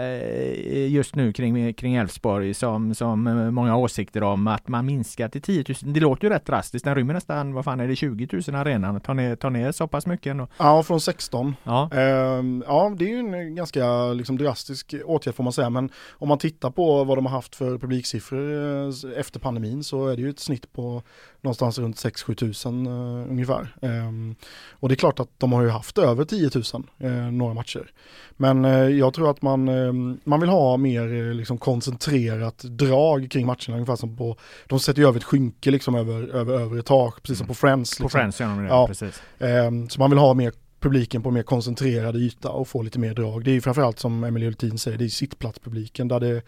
eh, 0.01 0.87
just 0.91 1.15
nu 1.15 1.33
kring, 1.33 1.73
kring 1.73 1.95
Elfsborg 1.95 2.53
som, 2.53 2.95
som 2.95 3.27
eh, 3.27 3.51
många 3.51 3.71
har 3.71 3.79
åsikter 3.79 4.23
om 4.23 4.47
att 4.47 4.67
man 4.67 4.85
minskar 4.85 5.29
till 5.29 5.41
10 5.41 5.63
000. 5.83 5.93
Det 5.93 5.99
låter 5.99 6.27
ju 6.27 6.33
rätt 6.33 6.45
drastiskt. 6.45 6.85
Den 6.85 6.95
rymmer 6.95 7.13
nästan, 7.13 7.53
vad 7.53 7.65
fan 7.65 7.79
är 7.79 7.87
det, 7.87 7.95
20 7.95 8.41
000 8.47 8.55
arenan. 8.55 8.99
Ta 8.99 9.13
ner, 9.13 9.35
ta 9.35 9.49
ner 9.49 9.71
så 9.71 9.87
pass 9.87 10.05
mycket 10.05 10.31
ändå. 10.31 10.47
Ja, 10.57 10.83
från 10.83 11.01
16. 11.01 11.55
Ja. 11.63 11.89
Ehm, 11.91 12.63
ja, 12.67 12.93
det 12.97 13.05
är 13.05 13.09
ju 13.09 13.19
en 13.19 13.55
ganska 13.55 14.13
liksom, 14.13 14.37
drastisk 14.37 14.95
åtgärd 15.05 15.35
får 15.35 15.43
man 15.43 15.53
säga, 15.53 15.69
men 15.69 15.89
om 16.11 16.27
man 16.27 16.37
tittar 16.37 16.69
på 16.71 17.03
vad 17.03 17.17
de 17.17 17.25
har 17.25 17.33
haft 17.33 17.55
för 17.55 17.77
publiksiffror 17.77 18.53
eh, 18.53 19.19
efter 19.19 19.39
pandemin 19.39 19.83
så 19.83 20.07
är 20.07 20.15
det 20.15 20.21
ju 20.21 20.29
ett 20.29 20.39
snitt 20.39 20.73
på 20.73 21.01
någonstans 21.45 21.79
runt 21.79 21.95
6-7 21.95 22.35
tusen 22.35 22.85
eh, 22.85 23.31
ungefär. 23.31 23.75
Ehm, 23.81 24.35
och 24.71 24.89
det 24.89 24.93
är 24.93 24.97
klart 24.97 25.19
att 25.19 25.29
de 25.37 25.51
har 25.53 25.61
ju 25.63 25.69
haft 25.69 25.97
över 25.97 26.25
10 26.25 26.49
000 26.73 26.83
eh, 26.99 27.31
några 27.31 27.53
matcher. 27.53 27.91
Men 28.37 28.65
eh, 28.65 28.71
jag 28.71 29.13
tror 29.13 29.29
att 29.29 29.41
man, 29.41 29.67
eh, 29.67 29.93
man 30.23 30.39
vill 30.39 30.49
ha 30.49 30.77
mer 30.77 31.13
eh, 31.13 31.33
liksom, 31.33 31.57
koncentrerat 31.57 32.57
drag 32.63 33.31
kring 33.31 33.45
matcherna, 33.45 33.73
ungefär 33.73 33.95
som 33.95 34.17
på, 34.17 34.37
de 34.67 34.79
sätter 34.79 35.01
ju 35.01 35.07
över 35.07 35.17
ett 35.19 35.23
skynke 35.23 35.71
liksom 35.71 35.95
över, 35.95 36.27
över 36.35 36.53
övre 36.59 36.81
tak, 36.81 37.21
precis 37.21 37.37
som 37.37 37.47
på 37.47 37.53
Friends. 37.53 37.97
På 37.97 38.03
liksom. 38.03 38.19
Friends 38.19 38.39
gör 38.39 38.47
de 38.47 38.63
det, 38.63 38.67
Ja. 38.69 38.87
precis. 38.87 39.21
Ehm, 39.39 39.89
Så 39.89 39.99
man 39.99 40.09
vill 40.09 40.19
ha 40.19 40.33
mer 40.33 40.51
publiken 40.79 41.23
på 41.23 41.31
mer 41.31 41.43
koncentrerad 41.43 42.15
yta 42.15 42.49
och 42.49 42.67
få 42.67 42.81
lite 42.81 42.99
mer 42.99 43.13
drag. 43.13 43.43
Det 43.43 43.51
är 43.51 43.53
ju 43.53 43.61
framförallt 43.61 43.99
som 43.99 44.23
Emelie 44.23 44.47
Hultin 44.47 44.77
säger, 44.77 44.97
det 44.97 45.05
är 45.05 45.09
sittplatspubliken 45.09 46.07
där 46.07 46.19
det 46.19 46.35
eh, 46.35 46.41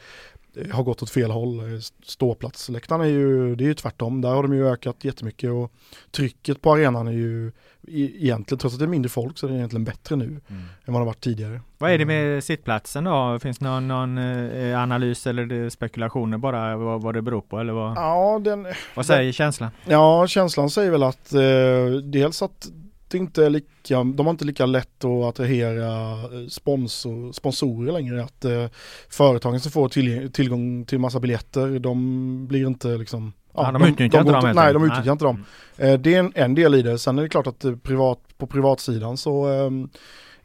har 0.71 0.83
gått 0.83 1.03
åt 1.03 1.09
fel 1.09 1.31
håll. 1.31 1.59
Eh, 1.59 1.79
Ståplatsläktarna 2.03 3.03
är 3.03 3.09
ju, 3.09 3.55
det 3.55 3.63
är 3.63 3.67
ju 3.67 3.73
tvärtom, 3.73 4.21
där 4.21 4.29
har 4.29 4.43
de 4.43 4.53
ju 4.53 4.67
ökat 4.67 5.03
jättemycket 5.03 5.51
och 5.51 5.71
trycket 6.11 6.61
på 6.61 6.71
arenan 6.71 7.07
är 7.07 7.11
ju 7.11 7.51
egentligen, 7.87 8.59
trots 8.59 8.75
att 8.75 8.79
det 8.79 8.85
är 8.85 8.87
mindre 8.87 9.09
folk, 9.09 9.37
så 9.37 9.47
är 9.47 9.51
det 9.51 9.57
egentligen 9.57 9.83
bättre 9.83 10.15
nu 10.15 10.25
än 10.25 10.67
vad 10.85 10.95
det 10.95 10.99
har 10.99 11.05
varit 11.05 11.23
tidigare. 11.23 11.61
Vad 11.77 11.91
är 11.91 11.97
det 11.97 12.05
med 12.05 12.43
sittplatsen 12.43 13.03
då? 13.03 13.39
Finns 13.39 13.57
det 13.57 13.65
någon, 13.65 13.87
någon 13.87 14.17
eh, 14.17 14.81
analys 14.81 15.27
eller 15.27 15.69
spekulationer 15.69 16.37
bara 16.37 16.77
vad, 16.77 17.01
vad 17.01 17.13
det 17.13 17.21
beror 17.21 17.41
på 17.41 17.59
eller 17.59 17.73
vad, 17.73 17.97
Ja, 17.97 18.39
den, 18.43 18.67
vad 18.95 19.05
säger 19.05 19.31
känslan? 19.31 19.69
Ja, 19.85 20.27
känslan 20.27 20.69
säger 20.69 20.91
väl 20.91 21.03
att 21.03 21.33
eh, 21.33 22.01
dels 22.03 22.41
att 22.41 22.67
inte 23.13 23.45
är 23.45 23.49
lika, 23.49 24.03
de 24.03 24.19
har 24.19 24.29
inte 24.29 24.45
lika 24.45 24.65
lätt 24.65 25.05
att 25.05 25.23
attrahera 25.23 26.11
eh, 26.11 26.47
sponsor, 26.49 27.31
sponsorer 27.31 27.91
längre. 27.91 28.23
Att 28.23 28.45
eh, 28.45 28.65
företagen 29.09 29.59
som 29.59 29.71
får 29.71 29.89
till, 29.89 30.31
tillgång 30.31 30.85
till 30.85 30.99
massa 30.99 31.19
biljetter, 31.19 31.79
de 31.79 32.47
blir 32.47 32.67
inte 32.67 32.87
liksom 32.87 33.33
Ja, 33.57 33.71
de 33.71 33.81
utnyttjar 33.83 34.19
inte 34.19 34.31
går 34.31 34.33
dem 34.33 34.45
helt 34.45 34.55
Nej, 34.55 34.73
de 34.73 34.83
utnyttjar 34.83 35.11
inte 35.11 35.25
dem. 35.25 35.45
Eh, 35.77 35.99
det 35.99 36.15
är 36.15 36.19
en, 36.19 36.31
en 36.35 36.55
del 36.55 36.75
i 36.75 36.81
det. 36.81 36.97
Sen 36.97 37.17
är 37.17 37.23
det 37.23 37.29
klart 37.29 37.47
att 37.47 37.65
eh, 37.65 37.75
privat, 37.75 38.19
på 38.37 38.47
privatsidan 38.47 39.17
så 39.17 39.49
eh, 39.49 39.71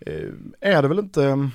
eh, 0.00 0.28
är 0.60 0.82
det 0.82 0.88
väl 0.88 0.98
inte 0.98 1.50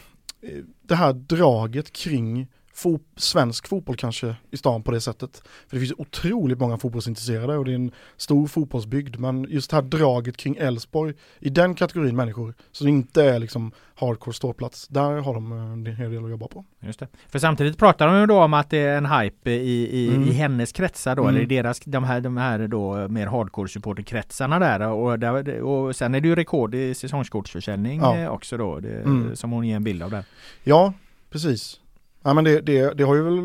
det 0.82 0.96
här 0.96 1.14
draget 1.14 1.94
kring 1.94 2.48
fo 2.78 3.00
svensk 3.16 3.68
fotboll 3.68 3.96
kanske 3.96 4.36
i 4.52 4.58
stan 4.58 4.84
på 4.84 4.92
det 4.92 5.02
sättet. 5.02 5.42
För 5.68 5.76
det 5.76 5.80
finns 5.80 5.94
otroligt 5.98 6.60
många 6.60 6.78
fotbollsintresserade 6.78 7.58
och 7.58 7.66
det 7.66 7.72
är 7.72 7.76
en 7.76 7.92
stor 8.18 8.48
fotbollsbygd. 8.48 9.20
Men 9.20 9.46
just 9.50 9.70
det 9.70 9.76
här 9.76 9.84
draget 9.84 10.38
kring 10.38 10.56
Elfsborg, 10.56 11.14
i 11.40 11.50
den 11.50 11.76
kategorin 11.76 12.16
människor, 12.16 12.54
som 12.72 12.88
inte 12.88 13.24
är 13.24 13.40
liksom 13.40 13.72
hardcore 13.96 14.34
ståplats, 14.34 14.88
där 14.88 15.12
har 15.12 15.34
de 15.34 15.52
en 15.52 15.86
hel 15.86 16.12
del 16.12 16.24
att 16.24 16.30
jobba 16.30 16.48
på. 16.48 16.66
Just 16.80 17.00
det. 17.00 17.08
För 17.30 17.40
samtidigt 17.40 17.78
pratar 17.78 18.08
de 18.08 18.20
ju 18.20 18.26
då 18.26 18.44
om 18.44 18.54
att 18.54 18.70
det 18.70 18.78
är 18.78 18.98
en 18.98 19.06
hype 19.06 19.52
i, 19.52 20.00
i, 20.00 20.08
mm. 20.08 20.28
i 20.28 20.32
hennes 20.32 20.72
kretsar 20.72 21.16
då, 21.16 21.24
mm. 21.24 21.36
eller 21.36 21.44
i 21.44 21.48
deras, 21.48 21.80
de 21.80 22.04
här, 22.04 22.22
de 22.22 22.38
här 22.38 22.68
då 22.68 23.08
mer 23.08 23.28
hardcore 23.28 23.68
supporterkretsarna 23.68 24.60
där 24.60 24.88
och, 24.88 25.20
där 25.20 25.62
och 25.62 25.96
sen 25.96 26.16
är 26.16 26.22
det 26.22 26.28
ju 26.28 26.36
rekord 26.36 26.76
i 26.76 26.94
säsongskortsförsäljning 26.94 28.00
ja. 28.00 28.18
Eh, 28.18 28.30
också 28.30 28.58
då, 28.58 28.80
det, 28.80 29.02
mm. 29.02 29.36
som 29.36 29.52
hon 29.52 29.68
ger 29.68 29.76
en 29.76 29.84
bild 29.84 30.04
av 30.04 30.12
där. 30.12 30.24
Ja, 30.64 30.94
precis. 31.30 31.80
Ja, 32.28 32.34
men 32.34 32.44
det, 32.44 32.62
det, 32.62 32.94
det, 32.94 33.04
har 33.04 33.16
ju 33.16 33.22
väl, 33.22 33.44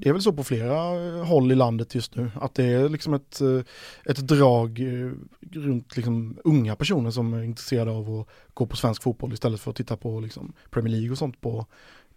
det 0.00 0.08
är 0.08 0.12
väl 0.12 0.22
så 0.22 0.32
på 0.32 0.44
flera 0.44 1.06
eh, 1.06 1.24
håll 1.24 1.52
i 1.52 1.54
landet 1.54 1.94
just 1.94 2.14
nu, 2.16 2.30
att 2.34 2.54
det 2.54 2.64
är 2.64 2.88
liksom 2.88 3.14
ett, 3.14 3.40
eh, 3.40 3.60
ett 4.04 4.16
drag 4.16 4.80
eh, 4.80 5.10
runt 5.52 5.96
liksom 5.96 6.38
unga 6.44 6.76
personer 6.76 7.10
som 7.10 7.34
är 7.34 7.42
intresserade 7.42 7.90
av 7.90 8.20
att 8.20 8.28
gå 8.54 8.66
på 8.66 8.76
svensk 8.76 9.02
fotboll 9.02 9.32
istället 9.32 9.60
för 9.60 9.70
att 9.70 9.76
titta 9.76 9.96
på 9.96 10.20
liksom 10.20 10.52
Premier 10.70 10.92
League 10.92 11.10
och 11.10 11.18
sånt 11.18 11.40
på, 11.40 11.66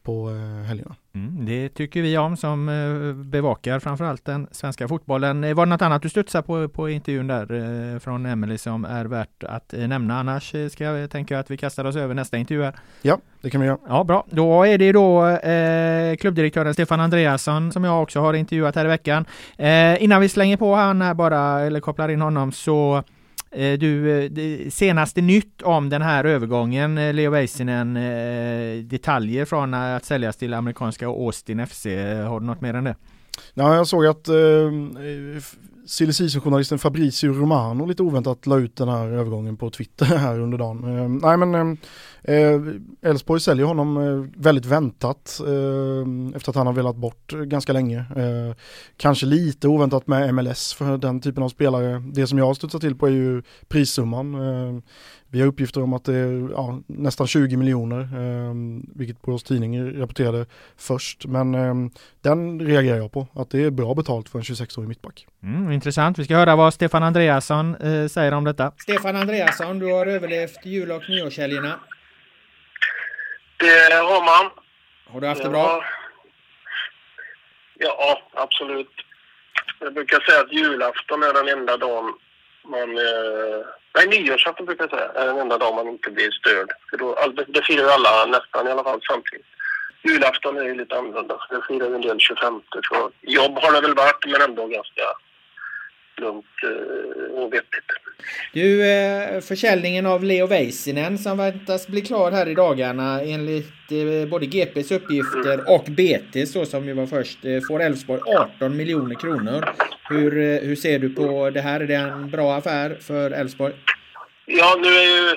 på 0.08 0.30
eh, 0.30 0.68
helgerna. 0.68 0.96
Mm, 1.16 1.46
det 1.46 1.70
tycker 1.70 2.02
vi 2.02 2.18
om 2.18 2.38
som 2.38 2.70
eh, 2.70 3.14
bevakar 3.26 3.80
framförallt 3.80 4.26
den 4.26 4.48
svenska 4.52 4.88
fotbollen. 4.88 5.44
Eh, 5.44 5.54
var 5.54 5.66
det 5.66 5.70
något 5.70 5.82
annat 5.82 6.02
du 6.02 6.10
studsade 6.10 6.44
på 6.44 6.70
på 6.70 6.90
intervjun 6.90 7.28
där 7.28 8.00
från 8.00 8.26
Emelie 8.26 8.58
som 8.58 8.86
är 8.86 9.06
värt 9.06 9.44
att 9.44 9.74
nämna? 9.78 10.20
Annars 10.20 10.56
ska 10.72 10.84
jag 10.84 11.12
tänka 11.12 11.40
att 11.40 11.52
vi 11.52 11.58
kastar 11.58 11.86
oss 11.86 11.96
över 11.96 12.14
nästa 12.14 12.38
intervju 12.38 12.64
här. 12.64 12.76
Ja, 13.02 13.18
det 13.42 13.50
kan 13.50 13.62
vi 13.62 13.68
göra. 13.68 13.78
Ja, 13.88 14.04
bra. 14.04 14.26
Då 14.30 14.64
är 14.64 14.78
det 14.78 14.92
då 14.92 15.28
eh, 15.28 16.16
klubbdirektören 16.16 16.74
Stefan 16.74 17.00
Andreasson 17.00 17.72
som 17.72 17.84
jag 17.84 18.04
också 18.04 18.20
har 18.20 18.34
intervjuat 18.34 18.76
här 18.76 18.86
i 18.86 18.88
veckan. 18.88 19.26
Eh, 19.58 20.04
innan 20.04 20.22
vi 20.22 20.30
slänger 20.30 20.58
på 20.58 20.76
han 20.76 21.02
här 21.02 21.14
bara, 21.14 21.60
eller 21.60 21.80
kopplar 21.80 22.10
in 22.10 22.22
honom, 22.22 22.52
så 22.52 23.04
Eh, 23.52 23.80
du, 23.80 24.26
eh, 24.26 24.70
senaste 24.70 25.22
nytt 25.22 25.62
om 25.62 25.90
den 25.90 26.02
här 26.02 26.24
övergången, 26.24 26.98
eh, 26.98 27.14
Leo 27.14 27.32
Väisänen, 27.32 27.94
detaljer 28.88 29.46
från 29.46 29.74
att 29.74 30.06
säljas 30.06 30.38
till 30.38 30.54
amerikanska 30.54 31.08
Austin 31.08 31.68
FC, 31.68 31.86
har 32.28 32.40
du 32.40 32.46
något 32.46 32.62
mer 32.62 32.74
än 32.74 32.84
det? 32.84 32.96
Ja, 33.54 33.76
jag 33.76 33.88
såg 33.88 34.06
att 34.06 34.28
eh, 34.28 34.36
silly 35.86 36.30
journalisten 36.40 36.80
Fabrizio 36.80 37.34
Romano 37.34 37.86
lite 37.86 38.04
oväntat 38.04 38.46
la 38.46 38.58
ut 38.58 38.76
den 38.76 38.90
här 38.90 39.08
övergången 39.08 39.58
på 39.58 39.70
Twitter 39.70 40.06
här 40.18 40.40
under 40.40 40.58
dagen. 40.58 40.98
Eh, 40.98 41.10
nej 41.10 41.38
men 41.38 41.78
Elfsborg 43.02 43.40
eh, 43.40 43.42
säljer 43.42 43.66
honom 43.66 43.98
eh, 43.98 44.42
väldigt 44.42 44.66
väntat 44.66 45.40
eh, 45.48 46.36
efter 46.36 46.50
att 46.50 46.56
han 46.56 46.68
har 46.68 46.74
velat 46.74 46.96
bort 46.96 47.32
ganska 47.32 47.74
länge. 47.74 47.98
Eh, 47.98 48.56
kanske 48.98 49.26
lite 49.26 49.68
oväntat 49.68 50.08
med 50.08 50.36
MLS 50.36 50.74
för 50.74 50.98
den 50.98 51.22
typen 51.22 51.44
av 51.44 51.50
spelare. 51.50 52.04
Det 52.14 52.28
som 52.28 52.38
jag 52.38 52.46
har 52.46 52.54
studsat 52.54 52.82
till 52.82 52.96
på 52.96 53.08
är 53.08 53.12
ju 53.12 53.42
prissumman. 53.68 54.36
Eh, 54.36 54.84
vi 55.30 55.40
har 55.40 55.48
uppgifter 55.48 55.84
om 55.84 55.94
att 55.94 56.04
det 56.04 56.16
är 56.16 56.50
ja, 56.52 56.80
nästan 56.88 57.28
20 57.28 57.58
miljoner, 57.58 58.00
eh, 58.00 58.54
vilket 58.96 59.22
Borås 59.22 59.44
Tidning 59.44 60.00
rapporterade 60.02 60.46
först. 60.78 61.26
Men 61.26 61.56
eh, 61.56 61.74
den 62.22 62.60
reagerar 62.60 62.98
jag 62.98 63.12
på, 63.12 63.28
att 63.34 63.50
det 63.50 63.64
är 63.64 63.72
bra 63.72 63.94
betalt 63.94 64.30
för 64.30 64.40
en 64.40 64.44
26-årig 64.44 64.88
mittback. 64.88 65.28
Mm, 65.44 65.72
intressant. 65.72 66.20
Vi 66.20 66.24
ska 66.24 66.36
höra 66.36 66.56
vad 66.56 66.74
Stefan 66.74 67.04
Andreasson 67.04 67.76
eh, 67.76 68.08
säger 68.08 68.32
om 68.32 68.44
detta. 68.44 68.72
Stefan 68.78 69.16
Andreasson, 69.16 69.80
du 69.80 69.94
har 69.94 70.06
överlevt 70.06 70.66
jul 70.66 70.92
och 70.92 71.04
nyårshelgerna. 71.10 71.80
Det 73.58 73.94
har 73.96 74.26
man. 74.26 74.52
Har 75.14 75.22
du 75.22 75.28
haft 75.28 75.44
det 75.44 75.50
bra? 75.50 75.84
Ja, 77.80 78.22
absolut. 78.34 78.92
Jag 79.80 79.94
brukar 79.94 80.20
säga 80.20 80.40
att 80.42 80.54
julafton 80.54 81.24
är 81.24 81.34
den 81.34 81.48
enda 81.48 81.78
dagen 81.78 82.14
man 82.64 82.98
eh, 82.98 83.66
Nej, 83.98 84.08
nyårsafton 84.08 84.66
brukar 84.66 84.84
jag 84.84 85.00
säga 85.00 85.12
är 85.12 85.26
den 85.28 85.38
enda 85.38 85.58
dag 85.58 85.76
man 85.76 85.88
inte 85.88 86.10
blir 86.12 86.32
störd. 86.32 86.72
För 86.90 86.98
då, 86.98 87.34
det 87.48 87.62
firar 87.62 87.84
ju 87.84 87.90
alla 87.90 88.26
nästan 88.26 88.68
i 88.68 88.72
alla 88.72 88.84
fall 88.84 89.00
samtidigt. 89.08 89.46
Julafton 90.04 90.58
är 90.58 90.64
ju 90.64 90.76
lite 90.76 90.98
annorlunda. 90.98 91.38
Det 91.50 91.62
firar 91.68 91.96
en 91.96 92.02
del 92.02 92.20
25. 92.20 92.62
Så 92.90 93.12
jobb 93.22 93.60
har 93.60 93.72
det 93.72 93.82
väl 93.82 93.96
varit, 93.96 94.26
men 94.26 94.42
ändå 94.42 94.68
ganska 94.68 95.04
lugnt 96.20 96.46
eh, 96.64 97.42
och 97.42 97.54
vettigt. 97.54 97.86
Du, 98.54 98.92
eh, 98.92 99.42
försäljningen 99.42 100.06
av 100.06 100.24
Leo 100.24 100.48
Väisänen 100.48 101.18
som 101.18 101.38
väntas 101.38 101.88
bli 101.88 102.02
klar 102.02 102.32
här 102.32 102.50
i 102.50 102.54
dagarna 102.54 103.22
enligt 103.22 103.92
eh, 103.92 104.30
både 104.30 104.46
GPs 104.46 104.92
uppgifter 104.92 105.74
och 105.74 105.84
BT 105.84 106.46
så 106.48 106.66
som 106.66 106.88
ju 106.88 106.94
var 106.94 107.06
först 107.06 107.40
får 107.68 107.82
Elfsborg 107.82 108.22
18 108.26 108.78
miljoner 108.78 109.16
kronor. 109.16 109.70
Hur, 110.10 110.62
hur 110.62 110.76
ser 110.76 111.00
du 111.00 111.10
på 111.10 111.50
det 111.50 111.62
här? 111.62 111.80
Är 111.80 111.88
det 111.88 111.96
en 111.96 112.30
bra 112.30 112.56
affär 112.56 112.98
för 113.02 113.32
Elfsborg? 113.32 113.74
Ja, 114.46 114.80
nu 114.82 114.88
är 114.88 115.06
ju 115.06 115.36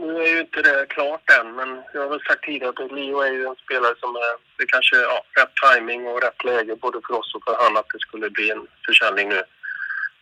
nu 0.00 0.22
är 0.22 0.28
ju 0.34 0.40
inte 0.40 0.62
det 0.62 0.86
klart 0.88 1.30
än, 1.40 1.54
men 1.56 1.82
jag 1.94 2.00
har 2.00 2.08
väl 2.08 2.20
sagt 2.20 2.44
tidigare 2.44 2.70
att 2.70 2.92
Leo 2.92 3.20
är 3.20 3.32
ju 3.32 3.44
en 3.46 3.56
spelare 3.64 3.94
som 4.00 4.16
är, 4.16 4.32
det 4.58 4.66
kanske 4.66 4.96
är 4.96 5.02
ja, 5.02 5.24
rätt 5.38 5.54
timing 5.62 6.06
och 6.06 6.22
rätt 6.22 6.44
läge 6.44 6.76
både 6.76 7.00
för 7.06 7.14
oss 7.18 7.34
och 7.34 7.44
för 7.44 7.56
han 7.62 7.76
att 7.76 7.88
det 7.92 7.98
skulle 7.98 8.30
bli 8.30 8.50
en 8.50 8.66
försäljning 8.86 9.28
nu. 9.28 9.42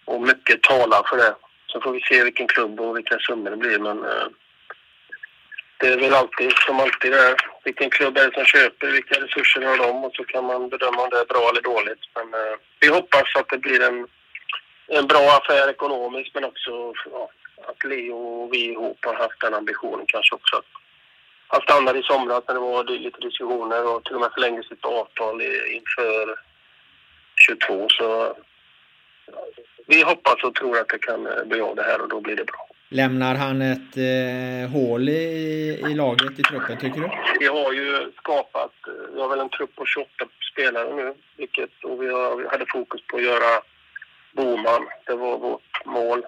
Och 0.08 0.20
mycket 0.22 0.62
talar 0.62 1.02
för 1.08 1.16
det. 1.16 1.34
Så 1.66 1.80
får 1.80 1.92
vi 1.92 2.00
se 2.00 2.24
vilken 2.24 2.48
klubb 2.48 2.80
och 2.80 2.96
vilka 2.96 3.18
summor 3.18 3.50
det 3.50 3.56
blir. 3.56 3.78
Men 3.78 4.04
eh, 4.04 4.26
det 5.80 5.86
är 5.86 5.96
väl 5.96 6.14
alltid 6.14 6.52
som 6.52 6.80
alltid 6.80 7.14
är. 7.14 7.34
Vilken 7.64 7.90
klubb 7.90 8.18
är 8.18 8.26
det 8.26 8.34
som 8.34 8.44
köper? 8.44 8.86
Vilka 8.86 9.20
resurser 9.20 9.62
har 9.62 9.78
de? 9.78 10.04
Och 10.04 10.14
så 10.14 10.24
kan 10.24 10.44
man 10.44 10.68
bedöma 10.68 11.02
om 11.02 11.10
det 11.10 11.20
är 11.20 11.24
bra 11.24 11.48
eller 11.50 11.62
dåligt. 11.62 12.02
Men 12.14 12.34
eh, 12.34 12.56
vi 12.80 12.88
hoppas 12.88 13.36
att 13.36 13.48
det 13.48 13.58
blir 13.58 13.80
en, 13.82 14.06
en 14.86 15.06
bra 15.06 15.36
affär 15.36 15.70
ekonomiskt 15.70 16.34
men 16.34 16.44
också 16.44 16.94
ja, 17.12 17.30
att 17.68 17.84
Leo 17.84 18.16
och 18.16 18.54
vi 18.54 18.72
ihop 18.72 19.04
har 19.04 19.14
haft 19.14 19.40
den 19.40 19.54
ambitionen 19.54 20.06
kanske 20.06 20.34
också. 20.34 20.56
Att 20.56 20.64
han 21.46 21.60
stannade 21.62 21.98
i 21.98 22.02
somras 22.02 22.44
när 22.46 22.54
det 22.54 22.60
var 22.60 22.84
lite 22.84 23.20
diskussioner 23.20 23.86
och 23.86 24.04
till 24.04 24.14
och 24.14 24.20
med 24.20 24.32
förlängde 24.34 24.62
sitt 24.62 24.84
avtal 24.84 25.42
inför 25.76 26.36
22. 27.36 27.88
Så 27.88 28.36
vi 29.88 30.02
hoppas 30.02 30.44
och 30.44 30.54
tror 30.54 30.78
att 30.78 30.88
det 30.88 30.98
kan 30.98 31.26
eh, 31.26 31.44
bli 31.44 31.60
av 31.60 31.76
det 31.76 31.82
här 31.82 32.00
och 32.00 32.08
då 32.08 32.20
blir 32.20 32.36
det 32.36 32.44
bra. 32.44 32.68
Lämnar 32.90 33.34
han 33.34 33.62
ett 33.62 33.96
eh, 33.96 34.70
hål 34.72 35.08
i, 35.08 35.82
i 35.90 35.94
laget, 35.94 36.38
i 36.38 36.42
truppen, 36.42 36.78
tycker 36.78 37.00
du? 37.00 37.10
Vi 37.40 37.46
har 37.46 37.72
ju 37.72 38.12
skapat, 38.16 38.72
eh, 38.86 39.14
vi 39.14 39.20
har 39.20 39.28
väl 39.28 39.40
en 39.40 39.48
trupp 39.48 39.76
på 39.76 39.84
28 39.86 40.10
spelare 40.52 40.94
nu, 40.94 41.14
vilket, 41.36 41.84
och 41.84 42.02
vi, 42.02 42.12
har, 42.12 42.36
vi 42.36 42.48
hade 42.48 42.66
fokus 42.68 43.00
på 43.06 43.16
att 43.16 43.22
göra 43.22 43.60
Boman. 44.32 44.88
Det 45.06 45.14
var 45.14 45.38
vårt 45.38 45.84
mål. 45.84 46.22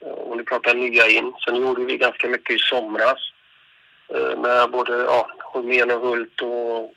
Och 0.00 0.36
nu 0.36 0.44
pratar 0.44 0.74
nya 0.74 1.08
in. 1.08 1.32
Sen 1.44 1.56
gjorde 1.56 1.84
vi 1.84 1.96
ganska 1.96 2.28
mycket 2.28 2.56
i 2.56 2.58
somras 2.58 3.18
eh, 4.14 4.40
med 4.40 4.70
både 4.70 4.92
ja, 4.96 5.30
Holmén 5.38 5.90
och 5.90 6.00
Hult 6.00 6.40
och 6.42 6.94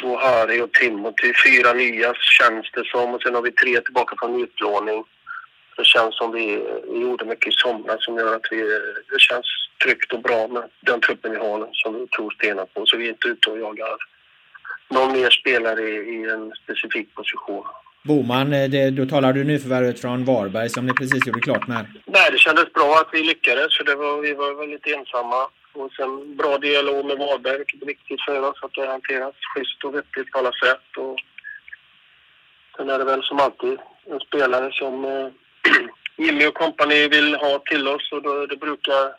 två 0.00 0.16
Harry 0.16 0.60
och 0.60 0.72
Timothy. 0.72 1.32
Fyra 1.44 1.72
nya 1.72 2.14
känns 2.14 2.66
det 2.74 2.84
som 2.86 3.14
och 3.14 3.22
sen 3.22 3.34
har 3.34 3.42
vi 3.42 3.52
tre 3.52 3.80
tillbaka 3.80 4.16
från 4.18 4.42
utlåning. 4.42 5.04
Det 5.76 5.86
känns 5.86 6.16
som 6.16 6.32
vi, 6.32 6.46
vi 6.92 7.00
gjorde 7.00 7.24
mycket 7.24 7.52
i 7.52 7.56
somras 7.56 8.04
som 8.04 8.16
gör 8.16 8.36
att 8.36 8.48
vi, 8.50 8.60
det 9.12 9.20
känns 9.20 9.46
tryggt 9.84 10.12
och 10.12 10.22
bra 10.22 10.48
med 10.48 10.62
den 10.80 11.00
truppen 11.00 11.30
vi 11.30 11.38
har 11.38 11.68
som 11.72 11.94
vi 11.94 12.06
tror 12.06 12.30
stenat 12.30 12.74
på. 12.74 12.86
Så 12.86 12.96
vi 12.96 13.04
är 13.04 13.08
inte 13.08 13.28
ute 13.28 13.50
och 13.50 13.58
jagar 13.58 13.96
någon 14.90 15.12
mer 15.12 15.30
spelare 15.30 15.80
i, 15.80 15.94
i 15.94 16.30
en 16.30 16.52
specifik 16.64 17.14
position. 17.14 17.64
Boman, 18.02 18.52
eh, 18.52 18.70
det, 18.70 18.90
då 18.90 19.06
talar 19.06 19.32
du 19.32 19.44
nyförvärvet 19.44 20.00
från 20.00 20.24
Varberg 20.24 20.68
som 20.68 20.86
ni 20.86 20.92
precis 20.92 21.26
gjorde 21.26 21.40
klart 21.40 21.68
med. 21.68 21.86
Nej, 22.06 22.28
det 22.32 22.38
kändes 22.38 22.72
bra 22.72 22.98
att 23.00 23.08
vi 23.12 23.22
lyckades 23.22 23.76
för 23.76 23.84
det 23.84 23.94
var, 23.94 24.20
vi 24.20 24.34
var 24.34 24.60
väldigt 24.60 24.86
ensamma. 24.86 25.48
Och 25.72 25.92
sen 25.92 26.36
bra 26.36 26.58
dialog 26.58 27.04
med 27.06 27.18
Varberg, 27.18 27.58
vilket 27.58 27.82
är 27.82 27.86
viktigt 27.86 28.20
för 28.24 28.40
oss 28.42 28.58
att 28.62 28.74
det 28.74 28.86
hanteras 28.86 29.34
schysst 29.54 29.84
och 29.84 29.94
vettigt 29.94 30.30
på 30.30 30.38
alla 30.38 30.52
sätt. 30.52 30.96
Och 30.96 31.16
sen 32.76 32.90
är 32.90 32.98
det 32.98 33.04
väl 33.04 33.22
som 33.22 33.40
alltid 33.40 33.78
en 34.06 34.20
spelare 34.20 34.72
som 34.72 35.04
eh, 35.04 35.28
Jimmy 36.16 36.46
och 36.46 36.54
kompani 36.54 37.08
vill 37.08 37.34
ha 37.34 37.58
till 37.58 37.88
oss 37.88 38.12
och 38.12 38.22
då, 38.22 38.46
det, 38.46 38.56
brukar, 38.56 39.14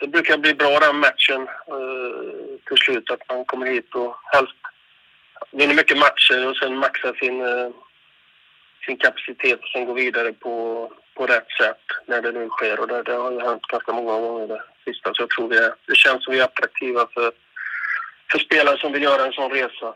det 0.00 0.08
brukar 0.08 0.38
bli 0.38 0.54
bra 0.54 0.78
den 0.78 0.96
matchen 0.96 1.42
eh, 1.68 2.58
till 2.68 2.76
slut. 2.76 3.10
Att 3.10 3.28
man 3.28 3.44
kommer 3.44 3.66
hit 3.66 3.94
och 3.94 4.16
helst 4.32 4.56
vinner 5.50 5.74
mycket 5.74 5.98
matcher 5.98 6.48
och 6.48 6.56
sen 6.56 6.76
maxar 6.76 7.14
sin, 7.14 7.40
eh, 7.40 7.70
sin 8.86 8.96
kapacitet 8.96 9.60
och 9.62 9.68
sen 9.68 9.86
går 9.86 9.94
vidare 9.94 10.32
på, 10.32 10.92
på 11.14 11.26
rätt 11.26 11.50
sätt 11.60 11.84
när 12.06 12.22
det 12.22 12.32
nu 12.32 12.48
sker. 12.48 12.80
Och 12.80 12.88
det, 12.88 13.02
det 13.02 13.12
har 13.12 13.32
ju 13.32 13.40
hänt 13.40 13.62
ganska 13.62 13.92
många 13.92 14.20
gånger 14.20 14.46
det 14.48 14.62
sista. 14.84 15.14
Så 15.14 15.22
jag 15.22 15.30
tror 15.30 15.48
det, 15.48 15.74
det 15.86 15.96
känns 15.96 16.24
som 16.24 16.32
vi 16.34 16.40
är 16.40 16.44
attraktiva 16.44 17.06
för, 17.14 17.32
för 18.30 18.38
spelare 18.38 18.78
som 18.78 18.92
vill 18.92 19.02
göra 19.02 19.26
en 19.26 19.32
sån 19.32 19.50
resa. 19.50 19.94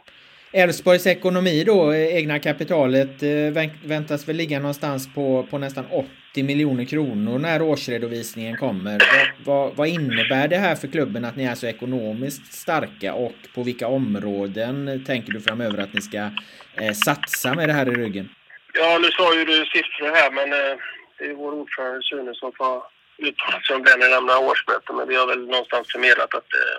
Elfsborgs 0.52 1.06
ekonomi 1.06 1.64
då, 1.64 1.94
egna 1.94 2.38
kapitalet, 2.38 3.22
eh, 3.22 3.68
väntas 3.84 4.28
väl 4.28 4.36
ligga 4.36 4.58
någonstans 4.58 5.14
på, 5.14 5.46
på 5.50 5.58
nästan 5.58 5.86
80 6.32 6.42
miljoner 6.42 6.84
kronor 6.84 7.38
när 7.38 7.62
årsredovisningen 7.62 8.56
kommer. 8.56 8.98
Vad, 8.98 9.28
vad, 9.44 9.76
vad, 9.76 9.88
innebär 9.88 10.48
det 10.48 10.56
här 10.56 10.74
för 10.74 10.88
klubben 10.88 11.24
att 11.24 11.36
ni 11.36 11.44
är 11.44 11.54
så 11.54 11.66
ekonomiskt 11.66 12.52
starka 12.52 13.14
och 13.14 13.34
på 13.54 13.62
vilka 13.62 13.88
områden 13.88 15.04
tänker 15.06 15.32
du 15.32 15.40
framöver 15.40 15.78
att 15.78 15.94
ni 15.94 16.00
ska 16.00 16.30
eh, 16.74 16.92
satsa 17.04 17.54
med 17.54 17.68
det 17.68 17.72
här 17.72 17.88
i 17.88 17.94
ryggen? 17.94 18.28
Ja, 18.74 18.98
nu 18.98 19.10
sa 19.10 19.34
ju 19.34 19.44
du 19.44 19.64
siffror 19.64 20.14
här, 20.14 20.30
men 20.30 20.52
eh, 20.52 20.78
det 21.18 21.24
är 21.24 21.34
vår 21.34 21.52
ordförande 21.52 22.02
Sune 22.02 22.34
som 22.34 22.52
får 22.52 22.82
uttala 23.18 23.60
sig 23.60 23.76
om 23.76 23.84
det 23.84 23.96
när 23.96 24.06
vi 24.06 24.10
lämnar 24.10 24.42
årsmötet. 24.50 24.96
Men 24.96 25.08
vi 25.08 25.16
har 25.16 25.26
väl 25.26 25.46
någonstans 25.46 25.92
förmedlat 25.92 26.34
att 26.34 26.54
eh, 26.54 26.78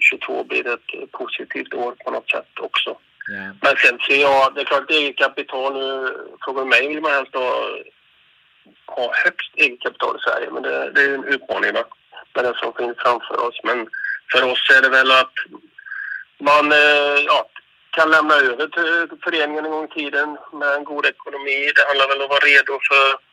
22 0.00 0.44
blir 0.44 0.66
ett 0.74 1.12
positivt 1.12 1.74
år 1.74 1.94
på 2.04 2.10
något 2.10 2.30
sätt 2.30 2.58
också. 2.60 2.98
Yeah. 3.30 3.54
Men 3.62 3.76
sen 3.76 3.98
ser 3.98 4.20
jag, 4.20 4.54
det 4.54 4.60
är 4.60 4.64
klart 4.64 4.90
eget 4.90 5.16
kapital 5.16 5.74
nu, 5.74 6.16
frågar 6.44 6.64
mig 6.64 6.88
vill 6.88 7.00
man 7.00 7.12
helst 7.12 7.34
ha, 7.34 7.68
ha 8.86 9.12
högst 9.24 9.50
eget 9.54 9.80
kapital 9.80 10.16
i 10.16 10.30
Sverige. 10.30 10.50
Men 10.50 10.62
det, 10.62 10.90
det 10.90 11.02
är 11.02 11.14
en 11.14 11.24
utmaning 11.24 11.72
då, 11.72 11.84
med 12.34 12.44
det 12.44 12.58
som 12.58 12.72
finns 12.72 12.96
framför 12.98 13.46
oss. 13.48 13.60
Men 13.64 13.88
för 14.32 14.52
oss 14.52 14.70
är 14.76 14.82
det 14.82 14.88
väl 14.88 15.10
att 15.10 15.34
man 16.38 16.72
eh, 16.72 17.18
ja, 17.26 17.48
kan 17.90 18.10
lämna 18.10 18.34
över 18.34 18.66
till 18.66 19.18
föreningen 19.24 19.64
en 19.64 19.70
gång 19.70 19.84
i 19.84 19.94
tiden 19.94 20.38
med 20.52 20.68
en 20.68 20.84
god 20.84 21.06
ekonomi. 21.06 21.72
Det 21.76 21.86
handlar 21.88 22.08
väl 22.08 22.18
om 22.18 22.24
att 22.24 22.30
vara 22.30 22.50
redo 22.52 22.72
för 22.88 23.25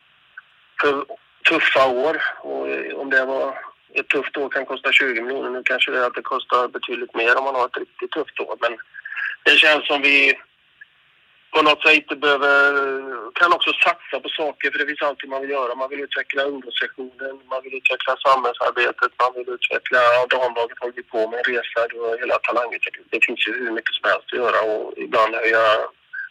tuffa 1.49 1.87
år. 1.87 2.23
Och 2.41 2.67
om 3.01 3.09
det 3.09 3.25
var 3.25 3.57
ett 3.93 4.09
tufft 4.09 4.37
år 4.37 4.49
kan 4.49 4.65
kosta 4.65 4.91
20 4.91 5.21
miljoner. 5.21 5.49
Nu 5.49 5.61
kanske 5.65 5.91
det 5.91 6.05
att 6.05 6.13
det 6.13 6.21
kostar 6.21 6.67
betydligt 6.67 7.15
mer 7.15 7.37
om 7.37 7.43
man 7.43 7.55
har 7.55 7.65
ett 7.65 7.77
riktigt 7.77 8.11
tufft 8.11 8.39
år. 8.39 8.57
Men 8.61 8.77
det 9.43 9.55
känns 9.55 9.87
som 9.87 10.01
vi 10.01 10.39
på 11.53 11.61
något 11.61 11.81
sätt 11.83 11.95
inte 12.01 12.15
behöver, 12.15 12.55
kan 13.39 13.53
också 13.53 13.71
satsa 13.73 14.19
på 14.23 14.29
saker 14.29 14.71
för 14.71 14.79
det 14.79 14.85
finns 14.85 15.01
alltid 15.01 15.29
man 15.29 15.41
vill 15.41 15.49
göra. 15.49 15.75
Man 15.75 15.89
vill 15.89 16.05
utveckla 16.07 16.43
ungdomssektionen, 16.43 17.33
man 17.53 17.63
vill 17.63 17.75
utveckla 17.79 18.13
samhällsarbetet, 18.27 19.11
man 19.23 19.33
vill 19.35 19.49
utveckla, 19.55 19.99
damlaget 20.29 20.79
håller 20.79 20.93
vi 20.95 21.03
på 21.03 21.27
med 21.29 21.37
en 21.39 21.53
resa, 21.53 21.79
du 21.89 21.99
har 21.99 22.17
hela 22.17 22.37
talangutveckling. 22.39 23.05
Det 23.09 23.25
finns 23.25 23.47
ju 23.47 23.51
hur 23.61 23.71
mycket 23.71 23.95
som 23.95 24.09
helst 24.09 24.27
att 24.31 24.41
göra 24.43 24.59
och 24.71 24.93
ibland 24.97 25.35
höja 25.35 25.65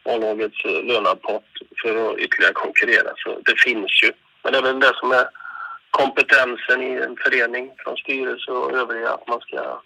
A-lagets 0.05 0.65
lönapott 0.65 1.51
för 1.83 1.91
att 2.11 2.19
ytterligare 2.19 2.53
konkurrera. 2.53 3.11
Så 3.17 3.41
det 3.49 3.57
finns 3.67 4.03
ju. 4.03 4.13
Men 4.43 4.53
det 4.53 4.59
är 4.59 4.63
väl 4.63 4.81
det 4.81 4.95
som 4.95 5.13
är 5.13 5.27
kompetensen 5.91 6.83
i 6.83 6.93
en 7.07 7.17
förening 7.17 7.73
från 7.79 7.97
styrelse 7.97 8.51
och 8.51 8.73
övriga 8.73 9.11
att 9.11 9.29
man 9.29 9.41
ska 9.41 9.81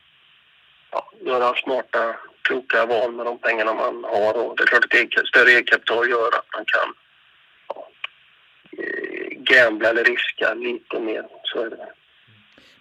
ja, 0.91 1.11
göra 1.25 1.55
smarta, 1.55 2.17
kloka 2.43 2.87
val 2.87 3.13
med 3.13 3.27
de 3.27 3.39
pengarna 3.39 3.75
man 3.75 4.05
har. 4.05 4.35
Och 4.35 4.57
det 4.57 4.63
är 4.63 4.67
klart 4.67 4.85
att 4.85 4.95
ett 4.95 5.29
större 5.29 5.51
egenkapital 5.51 6.11
gör 6.11 6.29
att 6.29 6.49
man 6.57 6.65
kan 6.75 6.95
ja, 7.69 7.89
eh, 8.79 9.39
gambla 9.39 9.89
eller 9.89 10.05
riska 10.05 10.55
lite 10.55 11.01
mer. 11.01 11.27
Så 11.45 11.65
är 11.65 11.71
det. 11.71 11.89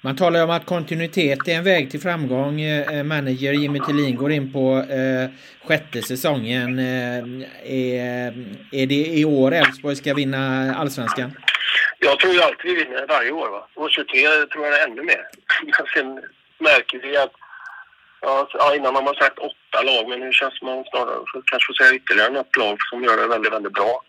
Man 0.06 0.16
talar 0.16 0.44
om 0.44 0.50
att 0.50 0.66
kontinuitet 0.66 1.48
är 1.48 1.56
en 1.56 1.64
väg 1.64 1.92
till 1.92 2.00
framgång. 2.00 2.62
Eh, 2.62 2.98
eh, 2.98 3.04
manager 3.04 3.54
Jimmy 3.54 3.80
Tillin 3.80 4.16
går 4.16 4.32
in 4.32 4.54
på 4.54 4.78
eh, 4.78 5.30
sjätte 5.68 6.02
säsongen. 6.02 6.80
Eh, 6.80 7.24
är, 7.64 8.34
är 8.72 8.88
det 8.88 9.06
i 9.06 9.26
år 9.26 9.54
Elfsborg 9.54 9.96
ska 9.96 10.14
vinna 10.14 10.76
allsvenskan? 10.76 11.32
Jag 12.00 12.20
tror 12.20 12.34
ju 12.34 12.42
alltid 12.42 12.76
vi 12.76 12.84
vinner 12.84 13.08
varje 13.08 13.32
år. 13.32 13.50
Va? 13.50 13.68
År 13.76 13.90
23 13.90 14.28
tror 14.46 14.66
jag 14.66 14.74
det 14.74 14.80
är 14.80 14.88
ännu 14.88 15.02
mer. 15.02 15.28
Men 15.64 15.86
sen 15.94 16.22
märker 16.60 17.00
vi 17.00 17.18
att 17.18 17.32
ja, 18.22 18.76
innan 18.76 18.96
har 18.96 19.02
man 19.02 19.16
sagt 19.16 19.40
åtta 19.40 19.82
lag, 19.84 20.10
men 20.10 20.20
nu 20.20 20.32
känns 20.32 20.62
man 20.62 20.84
snarare 20.84 21.24
för 21.32 21.42
kanske 21.46 21.68
får 21.68 21.74
säga 21.74 21.96
ytterligare 21.96 22.30
något 22.30 22.58
lag 22.58 22.78
som 22.90 23.04
gör 23.04 23.18
det 23.18 23.28
väldigt, 23.28 23.54
väldigt 23.54 23.74
bra. 23.74 24.02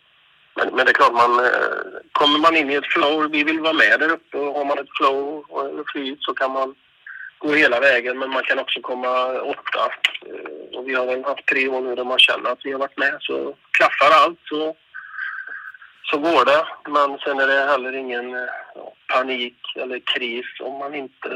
Men, 0.54 0.68
men 0.74 0.84
det 0.84 0.90
är 0.90 0.94
klart, 0.94 1.12
man, 1.12 1.44
eh, 1.44 2.00
kommer 2.12 2.38
man 2.38 2.56
in 2.56 2.70
i 2.70 2.74
ett 2.74 2.92
flow, 2.92 3.30
vi 3.30 3.44
vill 3.44 3.60
vara 3.60 3.72
med 3.72 4.00
där 4.00 4.12
uppe 4.12 4.38
och 4.38 4.54
har 4.54 4.64
man 4.64 4.78
ett 4.78 4.96
flow 4.98 5.44
och 5.48 5.90
flyt 5.92 6.18
så 6.22 6.34
kan 6.34 6.52
man 6.52 6.74
gå 7.38 7.52
hela 7.52 7.80
vägen, 7.80 8.18
men 8.18 8.30
man 8.30 8.42
kan 8.42 8.58
också 8.58 8.80
komma 8.80 9.40
åtta. 9.40 9.92
Eh, 10.26 10.78
och 10.78 10.88
vi 10.88 10.94
har 10.94 11.06
väl 11.06 11.24
haft 11.24 11.46
tre 11.46 11.68
år 11.68 11.80
nu 11.80 11.94
där 11.94 12.04
man 12.04 12.18
känner 12.18 12.50
att 12.50 12.64
vi 12.64 12.72
har 12.72 12.78
varit 12.78 12.98
med, 12.98 13.16
så 13.20 13.54
klaffar 13.70 14.10
allt 14.10 14.40
så 14.44 14.76
så 16.10 16.18
går 16.18 16.44
det. 16.44 16.62
Men 16.90 17.18
sen 17.18 17.40
är 17.40 17.46
det 17.46 17.70
heller 17.72 17.92
ingen 17.92 18.30
ja, 18.74 18.92
panik 19.14 19.56
eller 19.76 20.00
kris 20.14 20.46
om 20.60 20.78
man 20.78 20.94
inte 20.94 21.28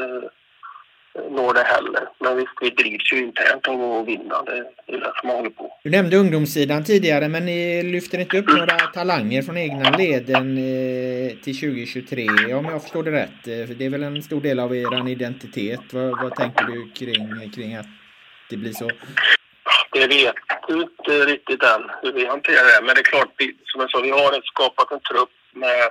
eh, 1.14 1.30
når 1.30 1.54
det 1.54 1.62
heller. 1.62 2.08
Men 2.18 2.36
visst, 2.36 2.52
vi 2.60 2.70
drivs 2.70 3.12
ju 3.12 3.18
internt 3.18 3.66
om 3.66 3.80
att 3.80 4.08
vinna. 4.08 4.42
Det 4.42 4.52
är 4.94 5.00
det 5.00 5.12
som 5.20 5.30
håller 5.30 5.50
på. 5.50 5.78
Du 5.82 5.90
nämnde 5.90 6.16
ungdomssidan 6.16 6.84
tidigare, 6.84 7.28
men 7.28 7.46
ni 7.46 7.82
lyfter 7.82 8.18
inte 8.18 8.38
upp 8.38 8.48
några 8.48 8.76
talanger 8.76 9.42
från 9.42 9.56
egna 9.56 9.90
leden 9.90 10.58
eh, 10.58 11.36
till 11.44 11.60
2023 11.60 12.54
om 12.54 12.64
jag 12.64 12.82
förstår 12.82 13.02
det 13.02 13.12
rätt. 13.12 13.44
Det 13.78 13.84
är 13.84 13.90
väl 13.90 14.02
en 14.02 14.22
stor 14.22 14.40
del 14.40 14.60
av 14.60 14.76
er 14.76 15.08
identitet. 15.08 15.92
Vad, 15.92 16.22
vad 16.22 16.34
tänker 16.34 16.64
du 16.64 16.90
kring, 16.90 17.50
kring 17.50 17.74
att 17.74 17.86
det 18.50 18.56
blir 18.56 18.72
så? 18.72 18.90
Det 19.92 20.06
vet 20.06 20.34
du 20.68 20.82
inte 20.82 21.24
riktigt 21.24 21.62
än 21.62 21.90
hur 22.02 22.12
vi 22.12 22.26
hanterar 22.26 22.66
det. 22.66 22.86
Men 22.86 22.94
det 22.94 23.00
är 23.00 23.12
klart, 23.12 23.28
vi, 23.36 23.56
som 23.64 23.80
jag 23.80 23.90
sa, 23.90 24.00
vi 24.00 24.10
har 24.10 24.42
skapat 24.44 24.92
en 24.92 25.00
trupp 25.00 25.30
med, 25.52 25.90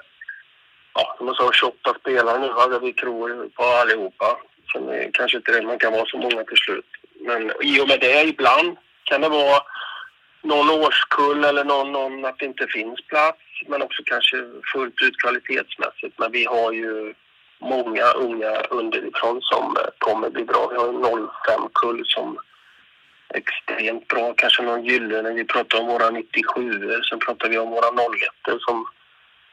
ja, 0.94 1.16
som 1.18 1.28
jag 1.28 1.36
sa, 1.36 1.52
28 1.52 1.94
spelare 2.00 2.40
nu, 2.40 2.48
där 2.48 2.80
vi 2.80 2.94
tror 2.94 3.50
på 3.56 3.64
allihopa. 3.64 4.38
Som 4.72 4.90
är 4.90 5.10
kanske 5.14 5.38
inte 5.38 5.52
det, 5.52 5.62
man 5.62 5.80
kan 5.80 5.94
vara 5.94 6.06
så 6.06 6.18
många 6.18 6.44
till 6.44 6.58
slut. 6.58 6.86
Men 7.20 7.52
i 7.62 7.82
och 7.82 7.88
med 7.88 8.00
det, 8.00 8.24
ibland 8.24 8.78
kan 9.04 9.22
det 9.22 9.30
vara 9.30 9.62
någon 10.42 10.70
årskull 10.70 11.44
eller 11.44 11.64
någon, 11.64 11.92
någon 11.92 12.26
att 12.26 12.40
det 12.40 12.46
inte 12.46 12.68
finns 12.68 13.08
plats. 13.08 13.42
Men 13.68 13.82
också 13.82 14.04
kanske 14.06 14.38
fullt 14.74 15.02
ut 15.02 15.22
kvalitetsmässigt. 15.22 16.20
Men 16.20 16.32
vi 16.32 16.46
har 16.46 16.72
ju 16.72 17.14
många 17.62 18.04
unga 18.04 18.62
underifrån 18.70 19.42
som 19.42 19.78
eh, 19.78 19.84
kommer 19.98 20.30
bli 20.30 20.44
bra. 20.44 20.68
Vi 20.72 20.78
har 20.78 20.88
en 20.88 21.28
05-kull 21.28 22.04
som 22.06 22.40
extremt 23.34 24.08
bra. 24.08 24.34
Kanske 24.38 24.64
någon 24.64 24.86
gyllene. 24.86 25.34
Vi 25.34 25.46
pratar 25.46 25.80
om 25.80 25.88
våra 25.88 26.10
97 26.10 27.02
Sen 27.10 27.20
pratar 27.20 27.50
vi 27.50 27.58
om 27.58 27.70
våra 27.70 27.88
01 27.88 28.62
som 28.68 28.86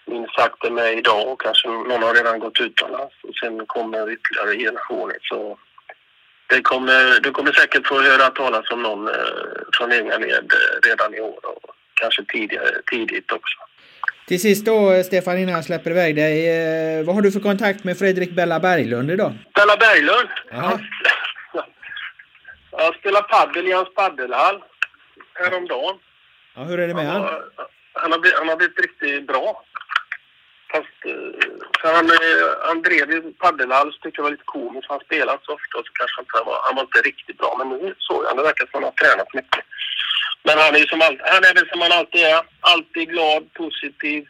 minst 0.07 0.35
sagt 0.35 0.65
är 0.65 0.71
med 0.71 0.99
idag 0.99 1.29
och 1.29 1.41
kanske 1.41 1.69
någon 1.69 2.03
har 2.03 2.15
redan 2.15 2.39
gått 2.39 2.61
utomlands. 2.61 3.15
Och 3.23 3.35
sen 3.35 3.67
kommer 3.67 4.13
ytterligare 4.13 4.59
generationer. 4.59 5.17
Så 5.23 5.59
det 6.47 6.61
kommer, 6.61 7.21
du 7.21 7.31
kommer 7.31 7.53
säkert 7.53 7.87
få 7.87 8.01
höra 8.01 8.31
talas 8.31 8.71
om 8.71 8.83
någon 8.83 9.09
eh, 9.09 9.15
från 9.73 9.93
egna 9.93 10.19
led 10.19 10.53
eh, 10.53 10.89
redan 10.89 11.15
i 11.15 11.21
år 11.21 11.47
och 11.47 11.71
kanske 11.95 12.25
tidigare, 12.25 12.83
tidigt 12.91 13.33
också. 13.33 13.59
Till 14.27 14.41
sist 14.41 14.67
då, 14.67 15.03
Stefan, 15.03 15.39
innan 15.39 15.55
jag 15.55 15.65
släpper 15.65 15.91
iväg 15.91 16.17
dig. 16.17 16.35
Eh, 16.49 17.05
vad 17.05 17.15
har 17.15 17.23
du 17.23 17.33
för 17.33 17.41
kontakt 17.41 17.85
med 17.85 17.99
Fredrik 17.99 18.31
Bella 18.31 18.61
Berglund 18.61 19.11
idag? 19.11 19.33
Bella 19.55 19.77
Berglund? 19.77 20.29
Ja. 20.51 20.79
Jag 22.79 22.95
spelade 22.95 23.29
paddel 23.29 23.67
i 23.67 23.73
hans 23.73 23.95
paddelhall 23.95 24.63
häromdagen. 25.35 25.99
Ja, 26.55 26.63
hur 26.63 26.79
är 26.81 26.89
det 26.89 26.95
med 26.95 27.07
han? 27.07 27.23
Han 27.93 28.13
har, 28.13 28.19
blivit, 28.19 28.39
han 28.39 28.49
har 28.49 28.57
blivit 28.57 28.81
riktigt 28.81 29.27
bra. 29.27 29.65
Fast, 30.73 30.99
eh, 31.05 31.49
för 31.81 31.95
han, 31.97 32.07
eh, 32.11 32.69
han 32.69 32.83
drev 32.83 33.11
ju 33.11 33.33
paddelhall 33.33 33.93
så 33.93 33.99
tyckte 33.99 34.19
jag 34.19 34.25
var 34.25 34.31
lite 34.31 34.53
komiskt. 34.57 34.89
Han 34.89 35.01
spelade 35.01 35.39
så 35.43 35.53
ofta 35.53 35.79
så 35.87 35.93
kanske 35.93 36.21
inte 36.21 36.43
var, 36.47 36.59
han 36.67 36.77
var 36.77 36.83
inte 36.83 37.01
riktigt 37.01 37.39
bra. 37.39 37.55
Men 37.59 37.69
nu 37.69 37.95
såg 37.99 38.25
jag, 38.25 38.37
det 38.37 38.43
verkar 38.43 38.67
som 38.67 38.83
han 38.83 38.91
har 38.91 38.91
tränat 38.91 39.35
mycket. 39.35 39.65
Men 40.43 40.59
han 40.59 40.75
är 40.75 40.79
ju 40.79 40.87
som 40.87 41.01
all, 41.01 41.21
han 41.35 41.45
är 41.49 41.55
väl 41.55 41.69
som 41.69 41.81
han 41.81 41.93
alltid 41.93 42.21
är. 42.21 42.43
Alltid 42.61 43.09
glad, 43.09 43.53
positiv, 43.53 44.27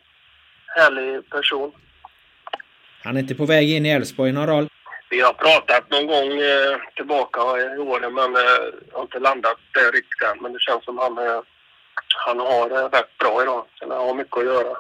härlig 0.67 1.31
person. 1.31 1.73
Han 3.03 3.17
är 3.17 3.21
inte 3.21 3.35
på 3.35 3.47
väg 3.47 3.71
in 3.71 3.87
i 3.87 3.91
Elfsborg 3.91 4.31
i 4.31 4.33
någon 4.33 4.47
roll? 4.47 4.69
Vi 5.11 5.21
har 5.21 5.33
pratat 5.33 5.91
någon 5.91 6.07
gång 6.07 6.41
eh, 6.41 6.77
tillbaka 6.97 7.41
i 7.75 7.79
åren 7.79 8.15
men 8.15 8.37
eh, 8.37 8.65
har 8.93 9.03
inte 9.03 9.19
landat 9.19 9.59
där 9.75 9.93
riktigt 9.93 10.23
än. 10.23 10.43
Men 10.43 10.53
det 10.53 10.61
känns 10.61 10.85
som 10.85 10.99
han, 10.99 11.19
eh, 11.19 11.41
han 12.27 12.39
har 12.39 12.69
det 12.69 12.99
rätt 12.99 13.19
bra 13.19 13.43
idag. 13.43 13.65
Han 13.81 13.91
har 13.91 14.15
mycket 14.15 14.37
att 14.39 14.45
göra. 14.45 14.77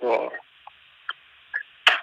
Och, 0.00 0.32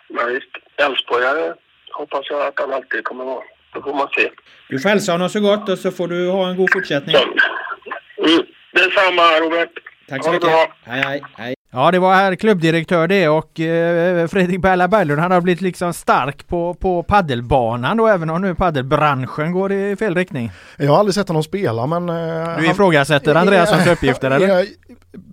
men 0.08 0.34
visst, 0.34 0.51
Elfsborgare 0.75 1.53
hoppas 1.91 2.29
jag 2.29 2.47
att 2.47 2.60
han 2.60 2.73
alltid 2.73 3.03
kommer 3.03 3.25
vara. 3.25 3.43
Då 3.73 3.81
får 3.81 3.93
man 3.93 4.08
se. 4.17 4.31
Du 4.69 4.79
får 4.79 4.89
hälsa 4.89 5.12
honom 5.12 5.29
så 5.29 5.39
gott 5.39 5.69
och 5.69 5.79
så 5.79 5.91
får 5.91 6.08
du 6.08 6.29
ha 6.29 6.49
en 6.49 6.58
god 6.58 6.69
fortsättning. 6.73 7.15
Mm. 7.15 8.45
Detsamma 8.71 9.39
Robert. 9.39 9.71
Tack 10.10 10.23
så 10.23 10.31
mycket. 10.31 10.49
Hej, 10.86 11.01
hej, 11.01 11.23
hej. 11.38 11.55
Ja, 11.75 11.91
det 11.91 11.99
var 11.99 12.15
herr 12.15 12.35
klubbdirektör 12.35 13.07
det 13.07 13.29
och 13.29 13.59
eh, 13.59 14.27
Fredrik 14.27 14.61
Berla 14.61 14.88
Berglund 14.88 15.21
han 15.21 15.31
har 15.31 15.41
blivit 15.41 15.61
liksom 15.61 15.93
stark 15.93 16.47
på, 16.47 16.73
på 16.73 17.03
paddelbanan 17.03 17.97
då 17.97 18.07
även 18.07 18.29
om 18.29 18.41
nu 18.41 18.55
paddelbranschen 18.55 19.51
går 19.51 19.71
i 19.71 19.95
fel 19.95 20.15
riktning. 20.15 20.51
Jag 20.77 20.91
har 20.91 20.99
aldrig 20.99 21.15
sett 21.15 21.27
honom 21.27 21.43
spela 21.43 21.88
men... 21.88 22.09
Eh, 22.09 22.57
du 22.57 22.71
ifrågasätter 22.71 23.35
Andreassons 23.35 23.88
uppgifter 23.88 24.31
eller? 24.31 24.65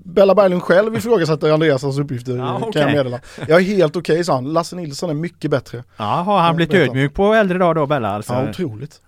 Bella 0.04 0.34
Berglund 0.34 0.62
själv 0.62 0.96
ifrågasätter 0.96 1.52
Andreassons 1.52 1.98
uppgifter 1.98 2.36
ja, 2.36 2.56
okay. 2.56 2.72
kan 2.72 2.82
jag 2.82 2.92
meddela. 2.96 3.20
Jag 3.48 3.60
är 3.60 3.64
helt 3.64 3.96
okej 3.96 4.14
okay, 4.14 4.24
sa 4.24 4.34
han. 4.34 4.52
Lasse 4.52 4.76
Nilsson 4.76 5.10
är 5.10 5.14
mycket 5.14 5.50
bättre. 5.50 5.84
Ja, 5.96 6.04
har 6.04 6.38
han 6.38 6.56
blivit 6.56 6.74
ödmjuk 6.74 7.14
på 7.14 7.34
äldre 7.34 7.58
dag 7.58 7.74
då 7.74 7.86
Bella 7.86 8.08
alltså? 8.08 8.32
Ja, 8.32 8.50
otroligt. 8.50 9.00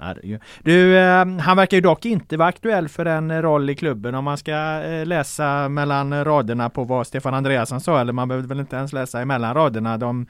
Du, 0.62 0.98
eh, 0.98 1.26
han 1.26 1.56
verkar 1.56 1.76
ju 1.76 1.80
dock 1.80 2.04
inte 2.04 2.36
vara 2.36 2.48
aktuell 2.48 2.88
för 2.88 3.06
en 3.06 3.42
roll 3.42 3.70
i 3.70 3.74
klubben 3.74 4.14
om 4.14 4.24
man 4.24 4.38
ska 4.38 4.52
eh, 4.82 5.06
läsa 5.06 5.68
mellan 5.68 6.24
raderna 6.24 6.70
på 6.70 6.84
vad 6.84 7.06
Stefan 7.06 7.23
Andreasson 7.32 7.80
sa, 7.80 8.00
eller 8.00 8.12
man 8.12 8.28
behövde 8.28 8.48
väl 8.48 8.60
inte 8.60 8.76
ens 8.76 8.92
läsa 8.92 9.20
emellan 9.20 9.54
raderna. 9.54 9.98
De 9.98 10.26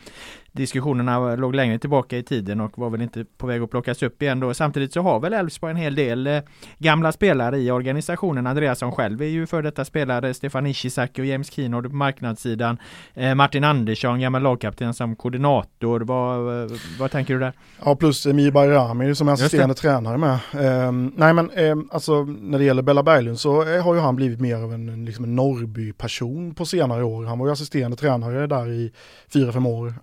diskussionerna 0.54 1.36
låg 1.36 1.54
längre 1.54 1.78
tillbaka 1.78 2.18
i 2.18 2.22
tiden 2.22 2.60
och 2.60 2.78
var 2.78 2.90
väl 2.90 3.02
inte 3.02 3.24
på 3.36 3.46
väg 3.46 3.62
att 3.62 3.70
plockas 3.70 4.02
upp 4.02 4.22
igen 4.22 4.40
då. 4.40 4.54
Samtidigt 4.54 4.92
så 4.92 5.00
har 5.00 5.20
väl 5.20 5.32
Elfsborg 5.32 5.70
en 5.70 5.76
hel 5.76 5.94
del 5.94 6.26
eh, 6.26 6.40
gamla 6.78 7.12
spelare 7.12 7.58
i 7.58 7.70
organisationen. 7.70 8.46
Andreasson 8.46 8.92
själv 8.92 9.22
är 9.22 9.26
ju 9.26 9.46
för 9.46 9.62
detta 9.62 9.84
spelare. 9.84 10.34
Stefan 10.34 10.66
Ishizaki 10.66 11.22
och 11.22 11.26
James 11.26 11.52
Keenord 11.52 11.90
på 11.90 11.96
marknadssidan. 11.96 12.78
Eh, 13.14 13.34
Martin 13.34 13.64
Andersson, 13.64 14.20
gammal 14.20 14.42
lagkapten 14.42 14.94
som 14.94 15.16
koordinator. 15.16 16.00
Vad, 16.00 16.62
eh, 16.62 16.70
vad 16.98 17.10
tänker 17.10 17.34
du 17.34 17.40
där? 17.40 17.52
Ja, 17.84 17.96
plus 17.96 18.26
Emir 18.26 18.50
Bayrami 18.50 19.14
som 19.14 19.28
är 19.28 19.32
assisterande 19.32 19.74
tränare 19.74 20.18
med. 20.18 20.34
Eh, 20.34 20.92
nej 21.16 21.34
men 21.34 21.50
eh, 21.50 21.76
alltså 21.90 22.24
när 22.24 22.58
det 22.58 22.64
gäller 22.64 22.82
Bella 22.82 23.02
Berglund 23.02 23.40
så 23.40 23.74
eh, 23.74 23.84
har 23.84 23.94
ju 23.94 24.00
han 24.00 24.16
blivit 24.16 24.40
mer 24.40 24.56
av 24.56 24.72
en, 24.72 25.04
liksom 25.04 25.24
en 25.24 25.36
Norrby-person 25.36 26.54
på 26.54 26.66
senare 26.66 27.04
år. 27.04 27.24
Han 27.24 27.38
var 27.38 27.46
ju 27.46 27.52
assisterande 27.52 27.96
tränare 27.96 28.46
där 28.46 28.72
i 28.72 28.92
fyra, 29.32 29.52
fem 29.52 29.66
år. 29.66 29.94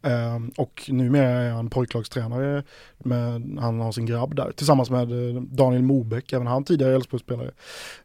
Ehm, 0.42 0.52
och 0.58 0.84
numera 0.88 1.42
är 1.42 1.52
han 1.52 1.70
pojklagstränare, 1.70 2.64
med, 2.98 3.58
han 3.60 3.80
har 3.80 3.92
sin 3.92 4.06
grabb 4.06 4.36
där, 4.36 4.52
tillsammans 4.52 4.90
med 4.90 5.12
eh, 5.12 5.42
Daniel 5.42 5.84
Mobeck, 5.84 6.34
även 6.34 6.48
han 6.48 6.64
tidigare 6.64 6.96
Elfsborgsspelare. 6.96 7.52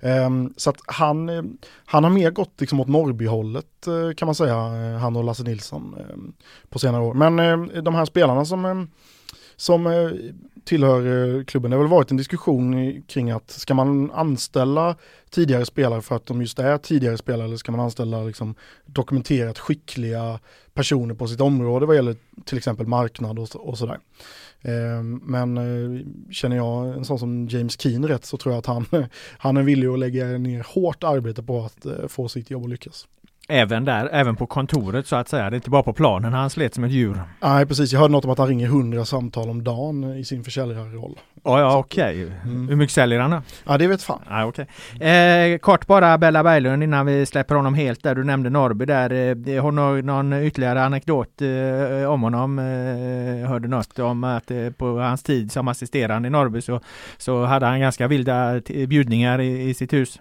Ehm, 0.01 0.55
så 0.57 0.71
att 0.71 0.77
han, 0.87 1.29
eh, 1.29 1.43
han 1.85 2.05
har 2.05 2.11
mer 2.11 2.31
gått 2.31 2.61
liksom 2.61 2.81
åt 2.81 2.89
Norrbyhållet 2.89 3.87
eh, 3.87 4.15
kan 4.17 4.27
man 4.27 4.35
säga, 4.35 4.57
han 4.99 5.17
och 5.17 5.25
Lasse 5.25 5.43
Nilsson 5.43 5.97
ehm, 5.99 6.33
på 6.69 6.79
senare 6.79 7.03
år. 7.03 7.15
Men 7.15 7.37
de 7.85 7.95
här 7.95 8.05
spelarna 8.05 8.45
som 8.45 8.89
som 9.59 10.11
tillhör 10.67 11.37
eh, 11.37 11.45
klubben. 11.45 11.71
Det 11.71 11.77
har 11.77 11.83
väl 11.83 11.91
varit 11.91 12.11
en 12.11 12.17
diskussion 12.17 13.03
kring 13.03 13.31
att 13.31 13.51
ska 13.51 13.75
man 13.75 14.11
anställa 14.11 14.97
tidigare 15.31 15.65
spelare 15.65 16.03
för 16.03 16.17
att 16.17 16.27
de 16.27 16.41
just 16.41 16.59
är 16.59 16.79
tidigare 16.79 17.19
spelare 17.19 17.47
eller 17.47 17.57
ska 17.57 17.73
man 17.73 17.81
anställa 17.81 18.25
liksom 18.25 18.55
dokumenterat 18.87 19.59
skickliga 19.59 20.41
personer 20.75 21.15
på 21.15 21.29
sitt 21.29 21.41
område 21.41 21.87
vad 21.87 21.97
gäller 21.97 22.17
till 22.45 22.59
exempel 22.59 22.87
marknad 22.87 23.39
och, 23.39 23.69
och 23.69 23.79
sådär. 23.79 23.99
Eh, 24.61 25.03
men 25.23 25.57
eh, 25.57 26.07
känner 26.31 26.57
jag 26.57 26.97
en 26.97 27.05
sån 27.05 27.19
som 27.19 27.49
James 27.49 27.81
Keen 27.81 28.09
rätt 28.09 28.25
så 28.25 28.37
tror 28.37 28.53
jag 28.55 28.59
att 28.59 28.67
han, 28.67 28.87
han 29.39 29.57
är 29.57 29.63
villig 29.63 29.89
att 29.89 29.99
lägga 29.99 30.27
ner 30.27 30.67
hårt 30.75 31.05
arbete 31.05 31.43
på 31.43 31.65
att 31.65 31.87
eh, 31.87 32.07
få 32.09 32.29
sitt 32.29 32.51
jobb 32.51 32.65
att 32.65 32.71
lyckas. 32.71 33.07
Även 33.49 33.85
där, 33.85 34.09
även 34.13 34.37
på 34.37 34.47
kontoret 34.47 35.07
så 35.07 35.17
att 35.17 35.29
säga. 35.29 35.51
Det 35.51 35.55
är 35.55 35.59
inte 35.59 35.71
bara 35.71 35.83
på 35.83 35.93
planen 35.93 36.33
han 36.33 36.51
slet 36.51 36.75
som 36.75 36.85
ett 36.85 36.91
djur. 36.91 37.21
Nej 37.41 37.67
precis, 37.67 37.93
jag 37.93 38.01
hörde 38.01 38.13
något 38.13 38.25
om 38.25 38.31
att 38.31 38.39
han 38.39 38.49
ringer 38.49 38.69
hundra 38.69 39.05
samtal 39.05 39.51
om 39.51 39.65
dagen 39.65 40.19
i 40.19 40.25
sin 40.25 40.45
försäljarroll. 40.45 41.19
Oh, 41.43 41.61
ja 41.61 41.79
okej. 41.79 42.25
Okay. 42.25 42.39
Mm. 42.45 42.69
Hur 42.69 42.77
mycket 42.77 42.95
säljer 42.95 43.21
han 43.21 43.31
då? 43.31 43.43
Ja 43.65 43.79
det 43.79 43.87
vet 43.87 44.03
fan. 44.03 44.21
Ah, 44.29 44.45
okay. 44.45 44.67
Eh, 45.09 45.59
kort 45.59 45.87
bara 45.87 46.19
Bella 46.19 46.43
Berglund 46.43 46.83
innan 46.83 47.07
vi 47.07 47.27
släpper 47.27 47.55
honom 47.55 47.75
helt 47.75 48.03
där. 48.03 48.15
Du 48.15 48.25
nämnde 48.25 48.51
Norrby 48.51 48.85
där. 48.85 49.11
Eh, 49.11 49.63
har 49.63 49.97
du 49.97 50.03
någon 50.03 50.33
ytterligare 50.33 50.85
anekdot 50.85 51.43
eh, 51.43 52.11
om 52.11 52.23
honom? 52.23 52.59
Eh, 52.59 53.49
hörde 53.49 53.69
något 53.69 53.99
om 53.99 54.25
att 54.25 54.51
eh, 54.51 54.71
på 54.71 54.99
hans 54.99 55.23
tid 55.23 55.53
som 55.53 55.69
assisterande 55.69 56.29
i 56.29 56.31
Norrby 56.31 56.61
så, 56.61 56.81
så 57.17 57.45
hade 57.45 57.67
han 57.67 57.81
ganska 57.81 58.09
vilda 58.09 58.61
bjudningar 58.87 59.41
i, 59.41 59.69
i 59.69 59.75
sitt 59.75 59.93
hus. 59.93 60.21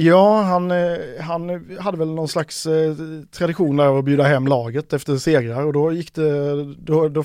Ja, 0.00 0.42
han, 0.42 0.70
eh, 0.70 0.76
han 1.20 1.66
hade 1.80 1.98
väl 1.98 2.14
någon 2.14 2.28
slags 2.28 2.66
eh, 2.66 2.94
tradition 3.32 3.76
där 3.76 3.98
att 3.98 4.04
bjuda 4.04 4.24
hem 4.24 4.46
laget 4.46 4.92
efter 4.92 5.16
segrar 5.16 5.66
och 5.66 5.72
då 5.72 5.92
gick 5.92 6.14
det, 6.14 6.64
då, 6.64 7.08
då, 7.08 7.22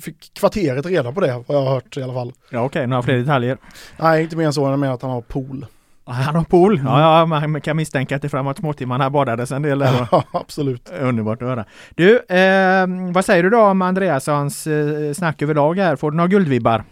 fick 0.00 0.34
kvarteret 0.34 0.86
reda 0.86 1.12
på 1.12 1.20
det, 1.20 1.44
vad 1.46 1.56
jag 1.56 1.64
har 1.64 1.74
hört 1.74 1.96
i 1.96 2.02
alla 2.02 2.12
fall. 2.12 2.32
Ja 2.50 2.58
okej, 2.58 2.66
okay. 2.66 2.86
några 2.86 3.02
fler 3.02 3.14
detaljer? 3.14 3.58
Nej, 3.96 4.22
inte 4.22 4.36
mer 4.36 4.46
än 4.46 4.52
så, 4.52 4.64
än 4.64 4.80
med 4.80 4.92
att 4.92 5.02
han 5.02 5.10
har 5.10 5.20
pool. 5.20 5.66
Han 6.04 6.34
har 6.34 6.44
pool? 6.44 6.78
Mm. 6.78 6.86
Ja, 6.86 7.18
ja, 7.18 7.46
man 7.46 7.60
kan 7.60 7.76
misstänka 7.76 8.16
att 8.16 8.22
det 8.22 8.28
framåt 8.28 8.58
småtimmarna 8.58 9.10
badades 9.10 9.52
en 9.52 9.62
del 9.62 9.78
där. 9.78 10.08
Ja, 10.12 10.24
absolut. 10.30 10.92
Underbart 11.00 11.42
att 11.42 11.48
höra. 11.48 11.64
Du, 11.94 12.16
eh, 12.16 12.86
vad 13.12 13.24
säger 13.24 13.42
du 13.42 13.50
då 13.50 13.60
om 13.60 13.82
Andreassons 13.82 14.66
eh, 14.66 15.12
snack 15.12 15.42
överlag 15.42 15.78
här? 15.78 15.96
Får 15.96 16.10
du 16.10 16.16
några 16.16 16.28
guldvibbar? 16.28 16.84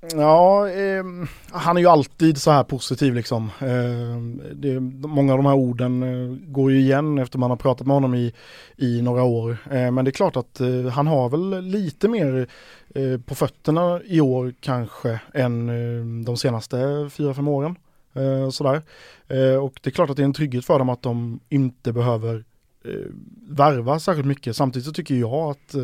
Ja, 0.00 0.68
eh, 0.70 1.04
han 1.50 1.76
är 1.76 1.80
ju 1.80 1.86
alltid 1.86 2.38
så 2.38 2.50
här 2.50 2.64
positiv 2.64 3.14
liksom. 3.14 3.50
Eh, 3.60 4.46
det, 4.54 4.80
många 5.08 5.32
av 5.32 5.38
de 5.38 5.46
här 5.46 5.54
orden 5.54 6.02
eh, 6.02 6.36
går 6.50 6.72
ju 6.72 6.80
igen 6.80 7.18
efter 7.18 7.38
man 7.38 7.50
har 7.50 7.56
pratat 7.56 7.86
med 7.86 7.96
honom 7.96 8.14
i, 8.14 8.34
i 8.76 9.02
några 9.02 9.22
år. 9.22 9.56
Eh, 9.70 9.90
men 9.90 10.04
det 10.04 10.08
är 10.08 10.12
klart 10.12 10.36
att 10.36 10.60
eh, 10.60 10.86
han 10.86 11.06
har 11.06 11.28
väl 11.28 11.64
lite 11.64 12.08
mer 12.08 12.48
eh, 12.94 13.20
på 13.20 13.34
fötterna 13.34 14.00
i 14.04 14.20
år 14.20 14.54
kanske 14.60 15.20
än 15.34 15.68
ehm, 15.68 16.24
de 16.24 16.36
senaste 16.36 17.08
fyra, 17.12 17.34
fem 17.34 17.48
åren. 17.48 17.76
Eh, 18.14 18.50
sådär. 18.50 18.82
Eh, 19.28 19.64
och 19.64 19.80
det 19.82 19.90
är 19.90 19.92
klart 19.92 20.10
att 20.10 20.16
det 20.16 20.22
är 20.22 20.24
en 20.24 20.32
trygghet 20.32 20.64
för 20.64 20.78
dem 20.78 20.88
att 20.88 21.02
de 21.02 21.40
inte 21.48 21.92
behöver 21.92 22.44
eh, 22.84 23.10
värva 23.48 23.98
särskilt 24.00 24.26
mycket. 24.26 24.56
Samtidigt 24.56 24.86
så 24.86 24.92
tycker 24.92 25.14
jag 25.14 25.50
att 25.50 25.74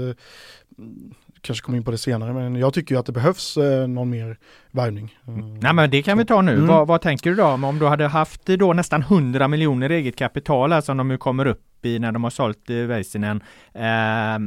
kanske 1.47 1.65
kommer 1.65 1.79
in 1.79 1.85
på 1.85 1.91
det 1.91 1.99
senare, 1.99 2.33
men 2.33 2.57
jag 2.57 2.75
tycker 2.75 2.95
ju 2.95 2.99
att 2.99 3.07
det 3.07 3.13
behövs 3.13 3.57
eh, 3.57 3.89
någon 3.89 4.11
mer 4.11 4.39
värvning. 4.71 5.19
Nej 5.61 5.73
men 5.73 5.91
det 5.91 6.03
kan 6.03 6.19
vi 6.19 6.25
ta 6.25 6.43
nu. 6.43 6.53
Mm. 6.53 6.67
Vad, 6.67 6.87
vad, 6.87 7.01
tänker 7.01 7.31
du 7.31 7.37
då 7.37 7.45
om 7.45 7.79
du 7.79 7.87
hade 7.87 8.07
haft 8.07 8.47
då 8.47 8.73
nästan 8.73 9.03
100 9.03 9.49
miljoner 9.49 9.91
eget 9.91 10.17
kapital, 10.17 10.73
alltså 10.73 10.91
som 10.91 10.97
de 10.97 11.09
nu 11.09 11.19
kommer 11.19 11.47
upp 11.47 11.87
i 11.87 11.99
när 11.99 12.13
de 12.13 12.25
har 12.25 12.31
sålt 12.31 12.71
eh, 12.71 12.77
Väisänen. 12.77 13.43
Eh, 13.75 14.39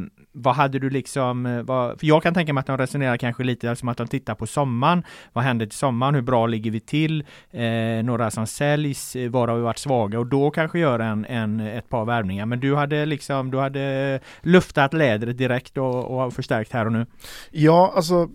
vad 0.41 0.55
hade 0.55 0.79
du 0.79 0.89
liksom, 0.89 1.45
eh, 1.45 1.61
vad, 1.61 1.99
för 1.99 2.07
jag 2.07 2.23
kan 2.23 2.33
tänka 2.33 2.53
mig 2.53 2.59
att 2.59 2.67
de 2.67 2.77
resonerar 2.77 3.17
kanske 3.17 3.43
lite 3.43 3.75
som 3.75 3.89
att 3.89 3.97
de 3.97 4.07
tittar 4.07 4.35
på 4.35 4.47
sommaren. 4.47 5.03
Vad 5.33 5.43
händer 5.43 5.65
till 5.65 5.77
sommaren? 5.77 6.15
Hur 6.15 6.21
bra 6.21 6.47
ligger 6.47 6.71
vi 6.71 6.79
till? 6.79 7.23
Eh, 7.51 8.03
några 8.03 8.31
som 8.31 8.47
säljs, 8.47 9.15
eh, 9.15 9.29
var 9.29 9.47
har 9.47 9.55
vi 9.55 9.61
varit 9.61 9.77
svaga? 9.77 10.19
Och 10.19 10.27
då 10.27 10.51
kanske 10.51 10.79
göra 10.79 11.05
en, 11.05 11.25
en, 11.25 11.59
ett 11.59 11.89
par 11.89 12.05
värvningar. 12.05 12.45
Men 12.45 12.59
du 12.59 12.75
hade 12.75 13.05
liksom, 13.05 13.51
du 13.51 13.57
hade 13.57 14.19
luftat 14.41 14.93
lädret 14.93 15.37
direkt 15.37 15.77
och, 15.77 16.25
och 16.25 16.33
förstärkt 16.33 16.73
här 16.73 16.85
och 16.85 16.91
nu. 16.91 17.05
Ja, 17.51 17.93
alltså 17.95 18.29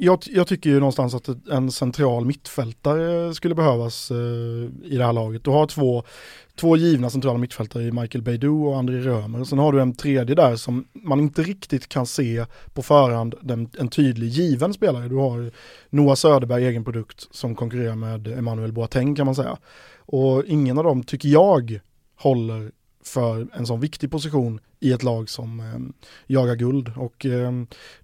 jag, 0.00 0.18
jag, 0.26 0.46
tycker 0.46 0.70
ju 0.70 0.78
någonstans 0.78 1.14
att 1.14 1.28
en 1.50 1.70
central 1.70 2.24
mittfältare 2.24 3.34
skulle 3.34 3.54
behövas 3.54 4.10
eh, 4.10 4.16
i 4.84 4.96
det 4.96 5.04
här 5.04 5.12
laget. 5.12 5.44
Du 5.44 5.50
har 5.50 5.66
två, 5.66 6.04
två 6.56 6.76
givna 6.76 7.10
centrala 7.10 7.38
mittfältare 7.38 7.82
i 7.82 7.92
Michael 7.92 8.22
Beidou 8.22 8.68
och 8.68 8.78
André 8.78 9.00
Römer. 9.00 9.44
Sen 9.44 9.58
har 9.58 9.72
du 9.72 9.80
en 9.80 9.94
tredje 9.94 10.34
där 10.34 10.56
som 10.56 10.84
man 10.92 11.20
inte 11.20 11.42
riktigt 11.42 11.88
kan 11.88 12.06
se 12.06 12.44
på 12.74 12.82
förhand 12.82 13.34
den, 13.42 13.70
en 13.78 13.88
tydlig 13.88 14.28
given 14.28 14.74
spelare. 14.74 15.08
Du 15.08 15.16
har 15.16 15.50
Noah 15.90 16.14
Söderberg, 16.14 16.66
egen 16.66 16.84
produkt, 16.84 17.28
som 17.30 17.54
konkurrerar 17.54 17.96
med 17.96 18.26
Emmanuel 18.28 18.72
Boateng 18.72 19.14
kan 19.14 19.26
man 19.26 19.34
säga. 19.34 19.56
Och 19.98 20.44
ingen 20.44 20.78
av 20.78 20.84
dem 20.84 21.02
tycker 21.02 21.28
jag 21.28 21.80
håller 22.16 22.70
för 23.08 23.48
en 23.52 23.66
sån 23.66 23.80
viktig 23.80 24.10
position 24.10 24.60
i 24.80 24.92
ett 24.92 25.02
lag 25.02 25.30
som 25.30 25.60
eh, 25.60 26.06
jagar 26.26 26.54
guld. 26.54 26.92
Och 26.96 27.26
eh, 27.26 27.52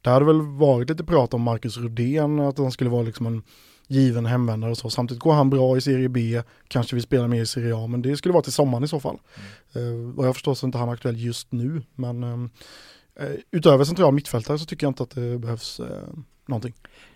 det 0.01 0.11
hade 0.11 0.25
väl 0.25 0.43
varit 0.43 0.91
lite 0.91 1.05
prat 1.05 1.35
om 1.35 1.43
Marcus 1.43 1.77
Rudén, 1.77 2.41
att 2.41 2.59
han 2.59 2.73
skulle 2.73 2.91
vara 2.91 3.03
liksom 3.03 3.27
en 3.27 3.43
given 3.89 4.27
hemvändare 4.27 4.71
och 4.71 4.79
så. 4.79 4.91
Samtidigt 4.91 5.23
går 5.23 5.33
han 5.33 5.51
bra 5.51 5.77
i 5.77 5.81
Serie 5.81 6.09
B, 6.09 6.43
kanske 6.69 6.97
vill 6.97 7.03
spela 7.03 7.29
mer 7.29 7.43
i 7.43 7.47
Serie 7.47 7.77
A, 7.77 7.87
men 7.87 8.03
det 8.03 8.17
skulle 8.17 8.33
vara 8.33 8.43
till 8.43 8.53
sommaren 8.53 8.85
i 8.85 8.89
så 8.89 9.01
fall. 9.01 9.19
Mm. 9.75 10.11
Eh, 10.11 10.19
och 10.19 10.27
jag 10.27 10.35
förstår 10.35 10.55
så 10.55 10.67
inte 10.67 10.79
han 10.79 10.89
aktuell 10.89 11.21
just 11.21 11.53
nu, 11.53 11.83
men 11.95 12.23
eh, 12.23 12.45
eh, 13.27 13.37
utöver 13.51 13.85
central 13.85 14.15
mittfältare 14.15 14.59
så 14.59 14.65
tycker 14.65 14.87
jag 14.87 14.91
inte 14.91 15.03
att 15.03 15.11
det 15.11 15.39
behövs 15.39 15.81
eh, 15.81 16.09
någonting. 16.47 16.75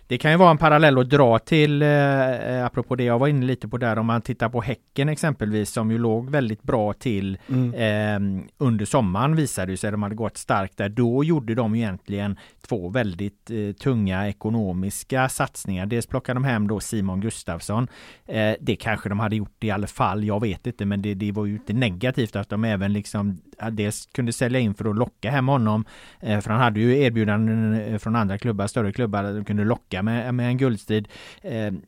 Det 0.09 0.17
kan 0.17 0.31
ju 0.31 0.37
vara 0.37 0.51
en 0.51 0.57
parallell 0.57 0.97
att 0.97 1.09
dra 1.09 1.39
till, 1.39 1.81
eh, 1.81 1.87
eh, 2.31 2.65
apropå 2.65 2.95
det 2.95 3.03
jag 3.03 3.19
var 3.19 3.27
inne 3.27 3.45
lite 3.45 3.67
på 3.67 3.77
där, 3.77 3.97
om 3.97 4.05
man 4.05 4.21
tittar 4.21 4.49
på 4.49 4.61
Häcken 4.61 5.09
exempelvis 5.09 5.69
som 5.69 5.91
ju 5.91 5.97
låg 5.97 6.29
väldigt 6.29 6.63
bra 6.63 6.93
till 6.93 7.37
mm. 7.49 7.73
eh, 7.73 8.43
under 8.57 8.85
sommaren 8.85 9.35
visade 9.35 9.71
det 9.71 9.77
sig, 9.77 9.91
de 9.91 10.03
hade 10.03 10.15
gått 10.15 10.37
starkt 10.37 10.77
där. 10.77 10.89
Då 10.89 11.23
gjorde 11.23 11.55
de 11.55 11.75
egentligen 11.75 12.37
två 12.67 12.89
väldigt 12.89 13.51
eh, 13.51 13.73
tunga 13.73 14.27
ekonomiska 14.27 15.29
satsningar. 15.29 15.85
Dels 15.85 16.07
plockade 16.07 16.35
de 16.35 16.43
hem 16.43 16.67
då 16.67 16.79
Simon 16.79 17.21
Gustafsson. 17.21 17.87
Eh, 18.27 18.53
det 18.59 18.75
kanske 18.75 19.09
de 19.09 19.19
hade 19.19 19.35
gjort 19.35 19.63
i 19.63 19.71
alla 19.71 19.87
fall, 19.87 20.23
jag 20.23 20.41
vet 20.41 20.67
inte, 20.67 20.85
men 20.85 21.01
det, 21.01 21.13
det 21.13 21.31
var 21.31 21.45
ju 21.45 21.53
inte 21.53 21.73
negativt 21.73 22.35
att 22.35 22.49
de 22.49 22.63
även 22.63 22.93
liksom 22.93 23.41
Eh, 23.61 23.69
dels 23.69 24.05
kunde 24.05 24.33
sälja 24.33 24.59
in 24.59 24.73
för 24.73 24.89
att 24.89 24.95
locka 24.95 25.31
hem 25.31 25.47
honom. 25.47 25.85
Eh, 26.19 26.39
för 26.39 26.51
han 26.51 26.61
hade 26.61 26.79
ju 26.79 27.03
erbjudanden 27.03 27.73
eh, 27.73 27.97
från 27.97 28.15
andra 28.15 28.37
klubbar, 28.37 28.67
större 28.67 28.91
klubbar, 28.91 29.23
de 29.23 29.45
kunde 29.45 29.63
locka 29.63 30.03
med, 30.03 30.33
med 30.33 30.47
en 30.47 30.57
guldstrid. 30.57 31.07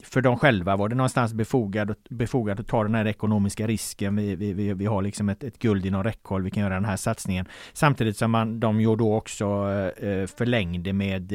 För 0.04 0.22
dem 0.22 0.38
själva 0.38 0.76
var 0.76 0.90
det 0.90 0.96
någonstans 0.96 1.34
befogat, 1.34 1.90
befogat 2.10 2.60
att 2.60 2.68
ta 2.68 2.84
den 2.84 2.96
här 2.96 3.08
ekonomiska 3.08 3.68
risken. 3.68 4.16
Vi, 4.16 4.36
vi, 4.36 4.54
vi, 4.54 4.74
vi 4.74 4.86
har 4.86 5.02
liksom 5.02 5.30
ett, 5.30 5.44
ett 5.44 5.60
guld 5.60 5.86
inom 5.86 6.04
räckhåll, 6.04 6.44
vi 6.44 6.52
kan 6.52 6.64
göra 6.64 6.74
den 6.74 6.86
här 6.86 6.98
satsningen. 6.98 7.46
Samtidigt 7.74 8.18
som 8.18 8.32
man, 8.32 8.60
de 8.60 8.82
ju 8.82 8.96
då 8.96 9.16
också 9.16 9.46
förlängde 10.36 10.94
med 10.94 11.34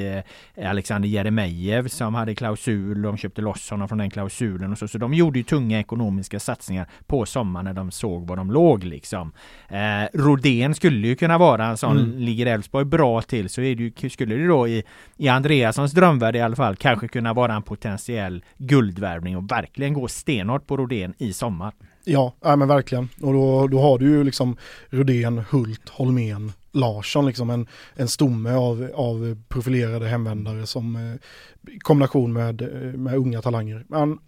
Alexander 0.64 1.08
Jeremejeff 1.08 1.90
som 1.90 2.14
hade 2.14 2.34
klausul, 2.34 3.02
de 3.02 3.16
köpte 3.16 3.42
loss 3.42 3.70
honom 3.70 3.88
från 3.88 3.98
den 3.98 4.10
klausulen 4.10 4.72
och 4.72 4.78
så. 4.78 4.88
Så 4.88 4.98
de 4.98 5.14
gjorde 5.14 5.38
ju 5.38 5.42
tunga 5.42 5.80
ekonomiska 5.80 6.40
satsningar 6.40 6.88
på 7.06 7.26
sommaren 7.26 7.64
när 7.64 7.72
de 7.72 7.90
såg 7.90 8.26
var 8.26 8.36
de 8.36 8.50
låg 8.50 8.84
liksom. 8.84 9.32
Eh, 9.68 10.08
Rodén 10.26 10.74
skulle 10.74 11.08
ju 11.08 11.16
kunna 11.16 11.38
vara 11.38 11.66
en 11.66 11.76
sån, 11.76 11.98
mm. 11.98 12.18
ligger 12.18 12.46
Elfsborg 12.46 12.84
bra 12.84 13.22
till 13.22 13.48
så 13.48 13.60
är 13.60 13.74
det 13.74 14.10
skulle 14.10 14.34
det 14.34 14.46
då 14.46 14.68
i, 14.68 14.84
i 15.16 15.28
Andreassons 15.28 15.92
drömvärld 15.92 16.36
i 16.36 16.40
alla 16.40 16.56
fall 16.56 16.76
kanske 16.76 17.08
kunna 17.08 17.32
vara 17.32 17.54
en 17.54 17.62
potentiell 17.62 18.44
guldvärvning 18.58 19.36
och 19.36 19.50
verkligen 19.50 19.92
gå 19.92 20.08
stenhårt 20.08 20.66
på 20.66 20.76
Rodén 20.76 21.14
i 21.18 21.32
sommar. 21.32 21.72
Ja, 22.04 22.34
ja 22.40 22.56
men 22.56 22.68
verkligen. 22.68 23.08
Och 23.20 23.32
då, 23.32 23.66
då 23.66 23.80
har 23.80 23.98
du 23.98 24.08
ju 24.08 24.24
liksom 24.24 24.56
Rodén, 24.90 25.44
Hult, 25.50 25.88
Holmén, 25.88 26.52
Larsson, 26.72 27.26
liksom 27.26 27.50
en, 27.50 27.66
en 27.94 28.08
stomme 28.08 28.52
av, 28.52 28.90
av 28.94 29.42
profilerade 29.48 30.08
hemvändare 30.08 30.66
som 30.66 30.96
eh, 30.96 31.14
kombination 31.78 32.32
med, 32.32 32.62
med 32.98 33.14
unga 33.14 33.42
talanger. 33.42 33.84
Men 33.88 34.18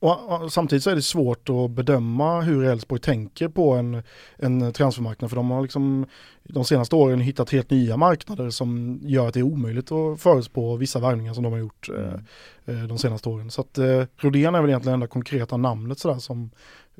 och, 0.00 0.42
och, 0.42 0.52
samtidigt 0.52 0.84
så 0.84 0.90
är 0.90 0.94
det 0.94 1.02
svårt 1.02 1.48
att 1.48 1.70
bedöma 1.70 2.40
hur 2.40 2.64
Elfsborg 2.64 3.00
tänker 3.00 3.48
på 3.48 3.72
en, 3.72 4.02
en 4.36 4.72
transfermarknad 4.72 5.30
för 5.30 5.36
de 5.36 5.50
har 5.50 5.62
liksom 5.62 6.06
de 6.42 6.64
senaste 6.64 6.96
åren 6.96 7.20
hittat 7.20 7.50
helt 7.50 7.70
nya 7.70 7.96
marknader 7.96 8.50
som 8.50 9.00
gör 9.02 9.28
att 9.28 9.34
det 9.34 9.40
är 9.40 9.44
omöjligt 9.44 9.92
att 9.92 10.20
förutspå 10.20 10.76
vissa 10.76 11.00
värvningar 11.00 11.34
som 11.34 11.42
de 11.44 11.52
har 11.52 11.60
gjort 11.60 11.88
eh, 11.88 12.74
eh 12.74 12.84
de 12.84 12.98
senaste 12.98 13.28
åren. 13.28 13.50
Så 13.50 13.60
att 13.60 13.78
eh, 13.78 14.04
Rodén 14.16 14.54
är 14.54 14.60
väl 14.60 14.70
egentligen 14.70 14.92
det 14.92 15.04
enda 15.04 15.06
konkreta 15.06 15.56
namnet 15.56 15.98
sådär 15.98 16.18
som 16.18 16.50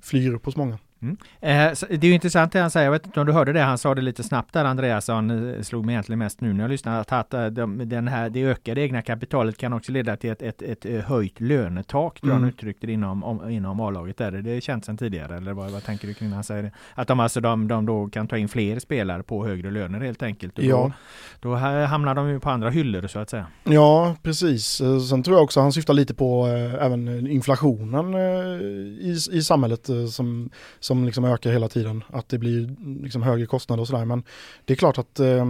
flyger 0.03 0.35
upp 0.35 0.45
hos 0.45 0.57
många. 0.57 0.79
Mm. 1.03 1.17
Eh, 1.41 1.99
det 1.99 2.07
är 2.07 2.13
intressant 2.15 2.53
det 2.53 2.61
han 2.61 2.71
säger, 2.71 2.87
jag 2.87 2.93
vet 2.93 3.07
inte 3.07 3.21
om 3.21 3.27
du 3.27 3.33
hörde 3.33 3.53
det, 3.53 3.61
han 3.61 3.79
sa 3.79 3.95
det 3.95 4.03
lite 4.03 4.23
snabbt 4.23 4.53
där 4.53 4.65
Andreasson, 4.65 5.55
eh, 5.55 5.63
slog 5.63 5.87
mig 5.87 5.93
egentligen 5.93 6.19
mest 6.19 6.41
nu 6.41 6.53
när 6.53 6.65
jag 6.65 6.71
lyssnade, 6.71 7.01
att, 7.01 7.13
att 7.13 7.35
eh, 7.35 7.47
de, 7.47 7.89
den 7.89 8.09
här, 8.09 8.31
det 8.31 8.45
ökade 8.45 8.81
egna 8.81 9.03
kapitalet 9.03 9.57
kan 9.57 9.73
också 9.73 9.93
leda 9.93 10.17
till 10.17 10.31
ett, 10.31 10.43
ett, 10.43 10.63
ett 10.63 11.05
höjt 11.05 11.41
lönetak, 11.41 12.21
tror 12.21 12.31
mm. 12.31 12.43
han 12.43 12.51
uttryckte 12.51 12.87
det 12.87 12.93
inom, 12.93 13.25
om, 13.25 13.51
inom 13.51 13.81
A-laget. 13.81 14.17
Där. 14.17 14.33
Det 14.33 14.51
är 14.51 14.61
känt 14.61 14.85
sedan 14.85 14.97
tidigare, 14.97 15.37
eller 15.37 15.53
vad, 15.53 15.71
vad 15.71 15.85
tänker 15.85 16.09
du 16.09 16.15
kring 16.15 16.29
när 16.29 16.35
han 16.35 16.45
säger 16.45 16.63
det? 16.63 16.73
Att 16.95 17.09
de 17.09 17.21
alltså 17.21 17.41
de, 17.41 17.69
de 17.69 17.87
då 17.87 18.09
kan 18.09 18.29
ta 18.29 18.37
in 18.37 18.49
fler 18.49 18.79
spelare 18.79 19.23
på 19.23 19.47
högre 19.47 19.71
löner 19.71 20.01
helt 20.01 20.23
enkelt. 20.23 20.59
Och 20.59 20.65
ja. 20.65 20.93
Då, 21.41 21.49
då 21.49 21.57
hamnar 21.57 22.15
de 22.15 22.29
ju 22.29 22.41
på 22.41 22.51
andra 22.51 22.71
hyllor 22.71 23.07
så 23.07 23.19
att 23.19 23.31
säga. 23.31 23.47
Ja, 23.65 24.17
precis. 24.23 24.81
Sen 25.09 25.23
tror 25.23 25.37
jag 25.37 25.45
också 25.45 25.61
han 25.61 25.73
syftar 25.73 25.95
lite 25.95 26.15
på 26.15 26.47
eh, 26.47 26.87
även 26.87 27.27
inflationen 27.27 28.15
eh, 28.15 28.61
i, 29.01 29.19
i 29.33 29.43
samhället 29.43 29.89
eh, 29.89 30.07
som 30.07 30.51
som 30.91 31.05
liksom 31.05 31.25
ökar 31.25 31.53
hela 31.53 31.69
tiden. 31.69 32.05
Att 32.09 32.29
det 32.29 32.39
blir 32.39 32.77
liksom 33.03 33.23
högre 33.23 33.47
kostnader 33.47 33.81
och 33.81 33.87
sådär. 33.89 34.05
Men 34.05 34.23
det 34.65 34.73
är 34.73 34.77
klart 34.77 34.99
att 34.99 35.21
eh, 35.21 35.47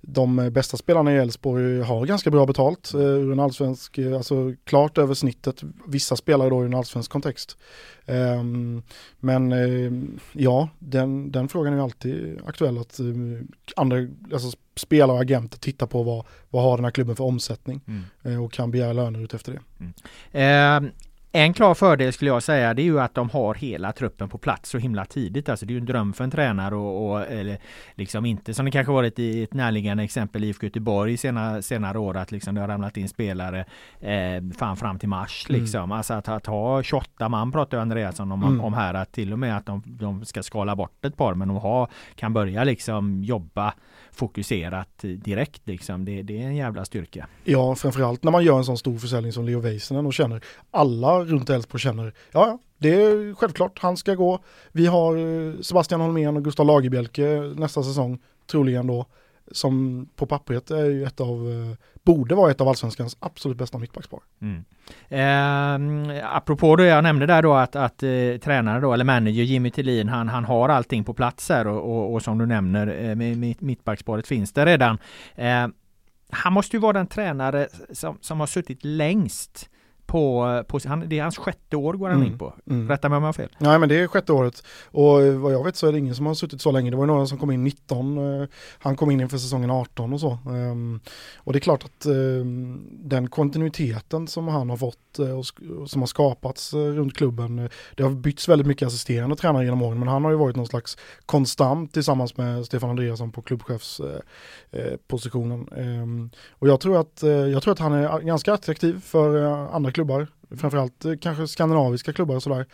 de 0.00 0.50
bästa 0.52 0.76
spelarna 0.76 1.12
i 1.12 1.16
Elfsborg 1.16 1.80
har 1.80 2.06
ganska 2.06 2.30
bra 2.30 2.46
betalt 2.46 2.94
eh, 2.94 3.00
ur 3.00 3.32
en 3.32 3.40
allsvensk, 3.40 3.98
eh, 3.98 4.16
alltså 4.16 4.54
klart 4.64 4.98
över 4.98 5.14
snittet. 5.14 5.62
Vissa 5.86 6.16
spelare 6.16 6.50
då 6.50 6.62
i 6.62 6.66
en 6.66 6.74
allsvensk 6.74 7.10
kontext. 7.10 7.56
Eh, 8.06 8.42
men 9.20 9.52
eh, 9.52 9.92
ja, 10.32 10.68
den, 10.78 11.32
den 11.32 11.48
frågan 11.48 11.74
är 11.74 11.82
alltid 11.82 12.40
aktuell 12.46 12.78
att 12.78 13.00
eh, 13.00 13.06
andra, 13.76 13.96
alltså 14.32 14.58
spelare 14.76 15.16
och 15.16 15.22
agenter 15.22 15.58
tittar 15.58 15.86
på 15.86 16.02
vad, 16.02 16.26
vad 16.50 16.62
har 16.62 16.76
den 16.76 16.84
här 16.84 16.92
klubben 16.92 17.16
för 17.16 17.24
omsättning 17.24 17.80
mm. 18.24 18.40
och 18.40 18.52
kan 18.52 18.70
begära 18.70 18.92
löner 18.92 19.24
ut 19.24 19.34
efter 19.34 19.52
det. 19.52 19.60
Mm. 20.32 20.90
En 21.32 21.54
klar 21.54 21.74
fördel 21.74 22.12
skulle 22.12 22.30
jag 22.30 22.42
säga 22.42 22.74
det 22.74 22.82
är 22.82 22.84
ju 22.84 23.00
att 23.00 23.14
de 23.14 23.30
har 23.30 23.54
hela 23.54 23.92
truppen 23.92 24.28
på 24.28 24.38
plats 24.38 24.70
så 24.70 24.78
himla 24.78 25.04
tidigt. 25.04 25.48
Alltså 25.48 25.66
det 25.66 25.70
är 25.70 25.74
ju 25.74 25.80
en 25.80 25.86
dröm 25.86 26.12
för 26.12 26.24
en 26.24 26.30
tränare 26.30 26.74
och, 26.74 27.10
och 27.10 27.20
eller 27.20 27.58
liksom 27.94 28.26
inte 28.26 28.54
som 28.54 28.64
det 28.64 28.70
kanske 28.70 28.92
varit 28.92 29.18
i 29.18 29.42
ett 29.42 29.54
närliggande 29.54 30.02
exempel 30.02 30.44
i 30.44 30.48
IFK 30.48 30.66
Göteborg 30.66 31.16
senare, 31.16 31.62
senare 31.62 31.98
år 31.98 32.16
att 32.16 32.32
liksom 32.32 32.54
det 32.54 32.60
har 32.60 32.68
ramlat 32.68 32.96
in 32.96 33.08
spelare 33.08 33.64
eh, 34.00 34.42
fan 34.58 34.76
fram 34.76 34.98
till 34.98 35.08
mars 35.08 35.46
mm. 35.48 35.60
liksom. 35.60 35.80
Mm. 35.80 35.92
Alltså 35.92 36.14
att, 36.14 36.28
att 36.28 36.46
ha 36.46 36.82
28 36.82 37.28
man 37.28 37.52
pratar 37.52 37.78
Andreasson 37.78 38.32
om, 38.32 38.42
mm. 38.42 38.60
om 38.60 38.74
här 38.74 38.94
att 38.94 39.12
till 39.12 39.32
och 39.32 39.38
med 39.38 39.56
att 39.56 39.66
de, 39.66 39.82
de 39.86 40.24
ska 40.24 40.42
skala 40.42 40.76
bort 40.76 41.04
ett 41.04 41.16
par 41.16 41.34
men 41.34 41.48
de 41.48 41.56
har, 41.56 41.88
kan 42.14 42.32
börja 42.32 42.64
liksom 42.64 43.24
jobba 43.24 43.74
fokuserat 44.12 44.98
direkt 45.02 45.62
liksom. 45.64 46.04
Det, 46.04 46.22
det, 46.22 46.42
är 46.42 46.46
en 46.46 46.56
jävla 46.56 46.84
styrka. 46.84 47.26
Ja, 47.44 47.74
framförallt 47.74 48.24
när 48.24 48.32
man 48.32 48.44
gör 48.44 48.58
en 48.58 48.64
sån 48.64 48.78
stor 48.78 48.98
försäljning 48.98 49.32
som 49.32 49.44
Leo 49.44 49.60
Väisänen 49.60 50.06
och 50.06 50.14
känner, 50.14 50.40
alla 50.70 51.19
runt 51.24 51.50
Elfsborg 51.50 51.80
känner, 51.80 52.04
ja, 52.04 52.46
ja, 52.46 52.58
det 52.78 52.94
är 53.02 53.34
självklart, 53.34 53.78
han 53.78 53.96
ska 53.96 54.14
gå. 54.14 54.38
Vi 54.72 54.86
har 54.86 55.16
eh, 55.16 55.60
Sebastian 55.60 56.00
Holmén 56.00 56.36
och 56.36 56.44
Gustav 56.44 56.66
Lagerbielke 56.66 57.52
nästa 57.56 57.82
säsong, 57.82 58.18
troligen 58.46 58.86
då 58.86 59.06
som 59.52 60.06
på 60.16 60.26
pappret 60.26 60.70
är 60.70 60.84
ju 60.84 61.04
ett 61.04 61.20
av, 61.20 61.28
eh, 61.28 61.76
borde 62.02 62.34
vara 62.34 62.50
ett 62.50 62.60
av 62.60 62.68
allsvenskans 62.68 63.16
absolut 63.20 63.58
bästa 63.58 63.78
mittbackspar. 63.78 64.20
Mm. 64.40 64.64
Eh, 65.08 66.36
apropå 66.36 66.76
det 66.76 66.86
jag 66.86 67.02
nämnde 67.02 67.26
där 67.26 67.42
då 67.42 67.54
att, 67.54 67.76
att 67.76 68.02
eh, 68.02 68.36
tränare 68.42 68.80
då, 68.80 68.92
eller 68.92 69.04
manager 69.04 69.42
Jimmy 69.42 69.70
Tillin, 69.70 70.08
han, 70.08 70.28
han 70.28 70.44
har 70.44 70.68
allting 70.68 71.04
på 71.04 71.14
plats 71.14 71.48
här 71.48 71.66
och, 71.66 71.96
och, 71.96 72.14
och 72.14 72.22
som 72.22 72.38
du 72.38 72.46
nämner, 72.46 73.08
eh, 73.08 73.14
mitt, 73.14 73.60
mittbacksparet 73.60 74.26
finns 74.26 74.52
det 74.52 74.66
redan. 74.66 74.98
Eh, 75.34 75.66
han 76.30 76.52
måste 76.52 76.76
ju 76.76 76.80
vara 76.80 76.92
den 76.92 77.06
tränare 77.06 77.68
som, 77.92 78.18
som 78.20 78.40
har 78.40 78.46
suttit 78.46 78.84
längst 78.84 79.70
på, 80.10 80.64
på 80.68 80.80
han, 80.84 81.08
det 81.08 81.18
är 81.18 81.22
hans 81.22 81.38
sjätte 81.38 81.76
år 81.76 81.94
går 81.94 82.08
han 82.08 82.16
mm. 82.16 82.32
in 82.32 82.38
på. 82.38 82.54
Mm. 82.70 82.88
Rätta 82.88 83.08
mig 83.08 83.16
om 83.16 83.22
jag 83.22 83.28
har 83.28 83.32
fel. 83.32 83.48
Nej 83.58 83.78
men 83.78 83.88
det 83.88 84.00
är 84.00 84.06
sjätte 84.06 84.32
året 84.32 84.62
och 84.84 85.22
vad 85.22 85.52
jag 85.52 85.64
vet 85.64 85.76
så 85.76 85.86
är 85.86 85.92
det 85.92 85.98
ingen 85.98 86.14
som 86.14 86.26
har 86.26 86.34
suttit 86.34 86.60
så 86.60 86.70
länge. 86.70 86.90
Det 86.90 86.96
var 86.96 87.06
några 87.06 87.26
som 87.26 87.38
kom 87.38 87.50
in 87.50 87.64
19, 87.64 88.18
eh, 88.18 88.24
han 88.78 88.96
kom 88.96 89.10
in 89.10 89.20
inför 89.20 89.38
säsongen 89.38 89.70
18 89.70 90.12
och 90.12 90.20
så. 90.20 90.38
Um, 90.46 91.00
och 91.36 91.52
det 91.52 91.58
är 91.58 91.60
klart 91.60 91.84
att 91.84 92.06
um, 92.06 92.86
den 92.90 93.28
kontinuiteten 93.28 94.28
som 94.28 94.48
han 94.48 94.70
har 94.70 94.76
fått 94.76 95.18
uh, 95.18 95.38
och 95.38 95.46
som 95.90 96.02
har 96.02 96.06
skapats 96.06 96.74
runt 96.74 97.16
klubben, 97.16 97.68
det 97.96 98.02
har 98.02 98.10
bytts 98.10 98.48
väldigt 98.48 98.66
mycket 98.66 98.86
assisterande 98.86 99.36
tränare 99.36 99.64
genom 99.64 99.82
åren 99.82 99.98
men 99.98 100.08
han 100.08 100.24
har 100.24 100.30
ju 100.30 100.36
varit 100.36 100.56
någon 100.56 100.66
slags 100.66 100.98
konstant 101.26 101.92
tillsammans 101.92 102.36
med 102.36 102.66
Stefan 102.66 102.90
Andreasson 102.90 103.32
på 103.32 103.42
klubbchefspositionen. 103.42 105.68
Um, 105.76 106.30
och 106.50 106.68
jag 106.68 106.80
tror, 106.80 107.00
att, 107.00 107.22
jag 107.52 107.62
tror 107.62 107.72
att 107.72 107.78
han 107.78 107.92
är 107.92 108.20
ganska 108.20 108.54
attraktiv 108.54 109.00
för 109.00 109.36
andra 109.74 109.92
klubbar 109.92 109.99
klubbar, 110.00 110.28
framförallt 110.56 111.04
eh, 111.04 111.14
kanske 111.20 111.48
skandinaviska 111.48 112.12
klubbar 112.12 112.34
och 112.36 112.42
sådär. 112.42 112.66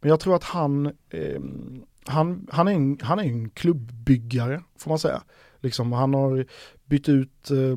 Men 0.00 0.10
jag 0.10 0.20
tror 0.20 0.36
att 0.36 0.44
han, 0.44 0.86
eh, 1.10 1.40
han, 2.06 2.46
han, 2.50 2.68
är 2.68 2.72
en, 2.72 2.98
han 3.02 3.18
är 3.18 3.22
en 3.22 3.50
klubbbyggare 3.50 4.62
får 4.78 4.90
man 4.90 4.98
säga. 4.98 5.22
Liksom, 5.60 5.92
han 5.92 6.14
har 6.14 6.46
bytt 6.84 7.08
ut 7.08 7.50
eh, 7.50 7.76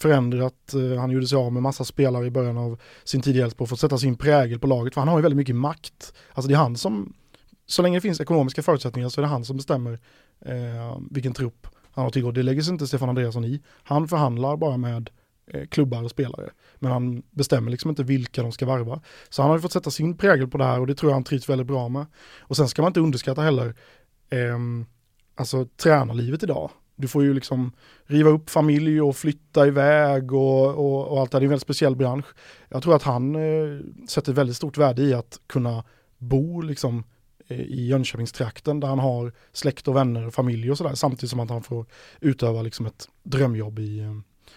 förändrat, 0.00 0.74
eh, 0.74 1.00
han 1.00 1.10
gjorde 1.10 1.26
sig 1.26 1.38
av 1.38 1.52
med 1.52 1.62
massa 1.62 1.84
spelare 1.84 2.26
i 2.26 2.30
början 2.30 2.58
av 2.58 2.80
sin 3.04 3.20
tid 3.20 3.36
i 3.36 3.40
Elfsborg 3.40 3.68
för 3.68 3.74
att 3.74 3.80
sätta 3.80 3.98
sin 3.98 4.16
prägel 4.16 4.58
på 4.58 4.66
laget, 4.66 4.94
för 4.94 5.00
han 5.00 5.08
har 5.08 5.18
ju 5.18 5.22
väldigt 5.22 5.36
mycket 5.36 5.56
makt. 5.56 6.14
Alltså 6.32 6.48
det 6.48 6.54
är 6.54 6.58
han 6.58 6.76
som, 6.76 7.12
så 7.66 7.82
länge 7.82 7.96
det 7.96 8.00
finns 8.00 8.20
ekonomiska 8.20 8.62
förutsättningar 8.62 9.08
så 9.08 9.20
är 9.20 9.22
det 9.22 9.28
han 9.28 9.44
som 9.44 9.56
bestämmer 9.56 9.98
eh, 10.40 10.98
vilken 11.10 11.32
trupp 11.32 11.66
han 11.92 12.04
har 12.04 12.10
tillgång 12.10 12.34
Det 12.34 12.42
lägger 12.42 12.62
sig 12.62 12.72
inte 12.72 12.86
Stefan 12.86 13.08
Andreasson 13.08 13.44
i. 13.44 13.62
Han 13.82 14.08
förhandlar 14.08 14.56
bara 14.56 14.76
med 14.76 15.10
Eh, 15.50 15.66
klubbar 15.66 16.02
och 16.02 16.10
spelare. 16.10 16.50
Men 16.78 16.92
han 16.92 17.22
bestämmer 17.30 17.70
liksom 17.70 17.90
inte 17.90 18.02
vilka 18.02 18.42
de 18.42 18.52
ska 18.52 18.66
varva. 18.66 19.00
Så 19.28 19.42
han 19.42 19.50
har 19.50 19.58
ju 19.58 19.62
fått 19.62 19.72
sätta 19.72 19.90
sin 19.90 20.16
prägel 20.16 20.48
på 20.48 20.58
det 20.58 20.64
här 20.64 20.80
och 20.80 20.86
det 20.86 20.94
tror 20.94 21.10
jag 21.10 21.16
han 21.16 21.24
trivs 21.24 21.48
väldigt 21.48 21.66
bra 21.66 21.88
med. 21.88 22.06
Och 22.40 22.56
sen 22.56 22.68
ska 22.68 22.82
man 22.82 22.90
inte 22.90 23.00
underskatta 23.00 23.42
heller, 23.42 23.74
eh, 24.30 24.58
alltså 25.34 25.66
tränarlivet 25.76 26.42
idag. 26.42 26.70
Du 26.96 27.08
får 27.08 27.22
ju 27.22 27.34
liksom 27.34 27.72
riva 28.06 28.30
upp 28.30 28.50
familj 28.50 29.00
och 29.00 29.16
flytta 29.16 29.66
iväg 29.66 30.32
och, 30.32 30.74
och, 30.74 31.08
och 31.08 31.20
allt 31.20 31.30
det 31.30 31.36
här. 31.36 31.40
Det 31.40 31.44
är 31.44 31.46
en 31.46 31.50
väldigt 31.50 31.62
speciell 31.62 31.96
bransch. 31.96 32.26
Jag 32.68 32.82
tror 32.82 32.96
att 32.96 33.02
han 33.02 33.34
eh, 33.34 33.80
sätter 34.08 34.32
väldigt 34.32 34.56
stort 34.56 34.78
värde 34.78 35.02
i 35.02 35.14
att 35.14 35.40
kunna 35.46 35.84
bo 36.18 36.60
liksom 36.60 37.04
eh, 37.48 37.60
i 37.60 37.86
Jönköpingstrakten 37.86 38.80
där 38.80 38.88
han 38.88 38.98
har 38.98 39.32
släkt 39.52 39.88
och 39.88 39.96
vänner 39.96 40.26
och 40.26 40.34
familj 40.34 40.70
och 40.70 40.78
sådär 40.78 40.94
samtidigt 40.94 41.30
som 41.30 41.40
att 41.40 41.50
han 41.50 41.62
får 41.62 41.86
utöva 42.20 42.62
liksom 42.62 42.86
ett 42.86 43.08
drömjobb 43.22 43.78
i, 43.78 44.00
eh, 44.00 44.14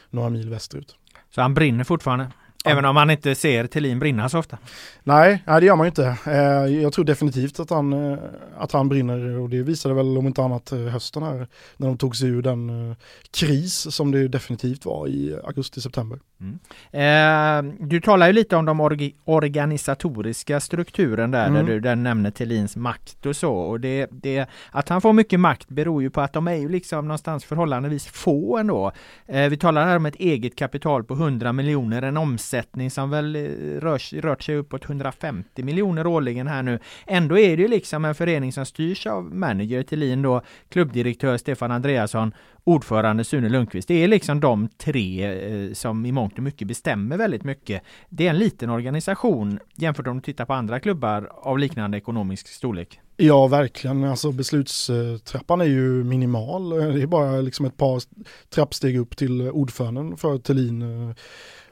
några 0.10 0.30
mil 0.30 0.50
västerut. 0.50 0.96
Så 1.30 1.42
han 1.42 1.54
brinner 1.54 1.84
fortfarande? 1.84 2.32
Även 2.66 2.86
om 2.86 2.96
man 2.96 3.10
inte 3.10 3.36
ser 3.36 3.68
Thelin 3.68 4.00
brinna 4.00 4.30
så 4.30 4.40
ofta. 4.40 4.58
Nej, 5.04 5.44
nej, 5.46 5.60
det 5.60 5.66
gör 5.66 5.76
man 5.76 5.86
ju 5.86 5.90
inte. 5.90 6.18
Eh, 6.26 6.82
jag 6.82 6.94
tror 6.94 7.06
definitivt 7.06 7.60
att 7.60 7.70
han, 7.70 8.12
eh, 8.12 8.20
att 8.58 8.72
han 8.72 8.90
brinner 8.90 9.40
och 9.40 9.50
det 9.50 9.64
visade 9.64 9.96
väl 9.96 10.18
om 10.18 10.28
inte 10.28 10.44
annat 10.44 10.72
eh, 10.72 10.80
hösten 10.80 11.24
här 11.24 11.48
när 11.78 11.88
de 11.88 11.98
tog 11.98 12.16
sig 12.16 12.30
ur 12.30 12.42
den 12.42 12.96
kris 13.32 13.96
som 13.96 14.12
det 14.12 14.28
definitivt 14.28 14.86
var 14.86 15.08
i 15.08 15.40
augusti-september. 15.44 16.20
Mm. 16.40 16.60
Eh, 16.92 17.74
du 17.88 18.02
talar 18.02 18.28
ju 18.28 18.34
lite 18.34 18.56
om 18.56 18.66
de 18.66 18.80
org 18.80 19.16
organisatoriska 19.24 20.60
strukturen 20.60 21.32
där, 21.32 21.48
mm. 21.48 21.66
där 21.66 21.74
du 21.74 21.80
där 21.80 21.96
nämner 21.96 22.32
Thelins 22.32 22.76
makt 22.76 23.26
och 23.26 23.36
så. 23.36 23.54
Och 23.54 23.80
det, 23.80 24.08
det, 24.12 24.46
att 24.72 24.90
han 24.90 25.02
får 25.02 25.14
mycket 25.14 25.40
makt 25.40 25.70
beror 25.70 26.02
ju 26.02 26.10
på 26.10 26.22
att 26.22 26.34
de 26.34 26.48
är 26.48 26.56
ju 26.56 26.70
liksom 26.70 27.08
någonstans 27.08 27.46
förhållandevis 27.46 28.08
få 28.08 28.58
ändå. 28.58 28.92
Eh, 29.28 29.50
vi 29.50 29.58
talar 29.58 29.86
här 29.86 29.96
om 29.96 30.06
ett 30.06 30.16
eget 30.16 30.56
kapital 30.56 31.04
på 31.04 31.14
100 31.14 31.54
miljoner, 31.54 32.02
en 32.02 32.18
omsättning 32.18 32.51
som 32.90 33.10
väl 33.10 33.36
eh, 33.36 33.42
rör, 33.82 34.22
rört 34.22 34.44
sig 34.44 34.56
uppåt 34.56 34.86
150 34.86 35.64
miljoner 35.64 36.08
årligen 36.08 36.48
här 36.48 36.64
nu. 36.64 36.80
Ändå 37.08 37.40
är 37.40 37.58
det 37.58 37.64
ju 37.64 37.68
liksom 37.68 38.06
en 38.06 38.16
förening 38.16 38.54
som 38.54 38.66
styrs 38.66 39.08
av 39.08 39.36
manager 39.36 39.84
Thelin 39.84 40.22
då, 40.22 40.42
klubbdirektör 40.70 41.38
Stefan 41.38 41.72
Andreasson 41.72 42.34
ordförande 42.64 43.24
Sune 43.24 43.50
Lundqvist. 43.50 43.88
Det 43.88 44.04
är 44.04 44.08
liksom 44.08 44.40
de 44.40 44.68
tre 44.78 45.26
eh, 45.26 45.74
som 45.74 46.06
i 46.06 46.12
mångt 46.12 46.38
och 46.38 46.44
mycket 46.44 46.68
bestämmer 46.68 47.18
väldigt 47.18 47.44
mycket. 47.44 47.82
Det 48.10 48.26
är 48.26 48.30
en 48.30 48.38
liten 48.38 48.70
organisation 48.70 49.60
jämfört 49.76 50.06
med 50.06 50.12
om 50.12 50.18
du 50.18 50.24
tittar 50.24 50.46
på 50.46 50.54
andra 50.54 50.80
klubbar 50.80 51.30
av 51.34 51.60
liknande 51.60 51.98
ekonomisk 51.98 52.48
storlek. 52.48 53.00
Ja, 53.18 53.48
verkligen. 53.48 54.04
Alltså 54.04 54.32
beslutstrappan 54.32 55.62
är 55.62 55.66
ju 55.66 56.04
minimal. 56.04 56.70
Det 56.70 57.02
är 57.02 57.08
bara 57.08 57.42
liksom 57.42 57.66
ett 57.66 57.78
par 57.78 58.02
trappsteg 58.50 58.98
upp 58.98 59.18
till 59.18 59.42
ordföranden 59.42 60.18
för 60.18 60.38
Thelin 60.38 60.84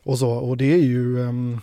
och 0.10 0.20
så. 0.20 0.30
Och 0.30 0.58
det 0.58 0.74
är 0.74 0.78
ju, 0.84 1.22
ehm, 1.22 1.60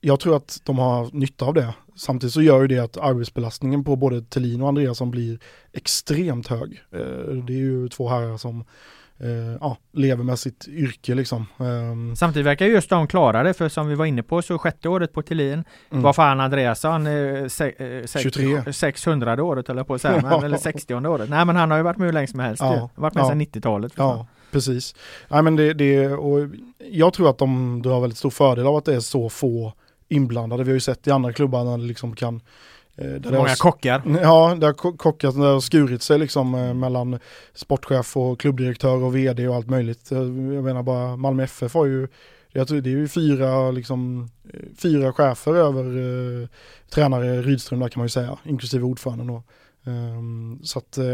jag 0.00 0.20
tror 0.20 0.36
att 0.36 0.60
de 0.64 0.78
har 0.78 1.10
nytta 1.12 1.44
av 1.44 1.54
det. 1.54 1.74
Samtidigt 1.96 2.34
så 2.34 2.42
gör 2.42 2.60
ju 2.60 2.66
det 2.66 2.78
att 2.78 2.96
arbetsbelastningen 2.96 3.84
på 3.84 3.96
både 3.96 4.22
Tellin 4.22 4.62
och 4.62 4.68
Andreasson 4.68 5.10
blir 5.10 5.38
extremt 5.72 6.46
hög. 6.46 6.82
Eh, 6.92 7.34
det 7.46 7.52
är 7.52 7.58
ju 7.58 7.88
två 7.88 8.08
herrar 8.08 8.36
som 8.36 8.64
eh, 9.18 9.56
ja, 9.60 9.76
lever 9.92 10.24
med 10.24 10.38
sitt 10.38 10.68
yrke 10.68 11.14
liksom. 11.14 11.46
Ehm, 11.58 12.16
Samtidigt 12.16 12.46
verkar 12.46 12.66
just 12.66 12.90
de 12.90 13.06
klara 13.06 13.42
det, 13.42 13.54
för 13.54 13.68
som 13.68 13.88
vi 13.88 13.94
var 13.94 14.06
inne 14.06 14.22
på 14.22 14.42
så 14.42 14.58
sjätte 14.58 14.88
året 14.88 15.12
på 15.12 15.22
Thelin, 15.22 15.64
mm. 15.90 16.02
vad 16.02 16.16
fan 16.16 16.40
Andreasson, 16.40 17.06
eh, 17.06 17.46
se, 17.46 17.96
eh, 17.98 18.04
sex, 18.04 18.22
23. 18.22 18.72
600 18.72 19.42
året 19.42 19.68
eller 19.68 19.84
på 19.84 19.94
att 19.94 20.00
säga, 20.00 20.20
ja. 20.22 20.44
eller 20.44 20.58
60 20.58 20.94
året. 20.94 21.30
Nej 21.30 21.44
men 21.44 21.56
han 21.56 21.70
har 21.70 21.78
ju 21.78 21.84
varit 21.84 21.96
med 21.96 22.06
hur 22.06 22.12
länge 22.12 22.26
som 22.26 22.40
helst 22.40 22.62
ja. 22.62 22.90
Varit 22.94 23.14
med 23.14 23.22
ja. 23.22 23.28
sedan 23.28 23.40
90-talet. 23.40 23.92
Ja, 23.96 24.26
precis. 24.54 24.94
Nej 25.28 25.42
men 25.42 25.56
det, 25.56 25.74
det, 25.74 26.08
och 26.08 26.48
jag 26.90 27.12
tror 27.12 27.30
att 27.30 27.38
de 27.38 27.82
drar 27.82 28.00
väldigt 28.00 28.18
stor 28.18 28.30
fördel 28.30 28.66
av 28.66 28.76
att 28.76 28.84
det 28.84 28.94
är 28.94 29.00
så 29.00 29.28
få 29.28 29.72
inblandade. 30.08 30.64
Vi 30.64 30.70
har 30.70 30.74
ju 30.74 30.80
sett 30.80 31.06
i 31.06 31.10
andra 31.10 31.32
klubbar 31.32 31.64
när 31.64 31.78
det 31.78 31.84
liksom 31.84 32.16
kan 32.16 32.40
eh, 32.96 33.06
där 33.06 33.30
Många 33.30 33.48
har, 33.48 33.56
kockar. 33.56 34.02
Ja, 34.22 34.56
det 34.60 34.66
har 34.66 34.96
kockat, 34.96 35.34
det 35.34 35.40
har 35.40 35.60
skurit 35.60 36.02
sig 36.02 36.18
liksom 36.18 36.54
eh, 36.54 36.74
mellan 36.74 37.18
sportchef 37.54 38.16
och 38.16 38.40
klubbdirektör 38.40 39.02
och 39.02 39.16
vd 39.16 39.48
och 39.48 39.54
allt 39.54 39.70
möjligt. 39.70 40.12
Eh, 40.12 40.18
jag 40.18 40.64
menar 40.64 40.82
bara 40.82 41.16
Malmö 41.16 41.42
FF 41.42 41.74
har 41.74 41.86
ju, 41.86 42.08
jag 42.52 42.68
tror 42.68 42.80
det 42.80 42.90
är 42.90 42.96
ju 42.96 43.08
fyra, 43.08 43.70
liksom, 43.70 44.30
fyra 44.78 45.12
chefer 45.12 45.54
över 45.54 45.84
eh, 45.84 46.48
tränare 46.90 47.42
Rydström 47.42 47.80
där 47.80 47.88
kan 47.88 48.00
man 48.00 48.04
ju 48.04 48.10
säga, 48.10 48.38
inklusive 48.44 48.84
ordföranden 48.84 49.26
då. 49.26 49.42
Um, 49.86 50.60
så 50.62 50.78
att 50.78 50.98
eh, 50.98 51.04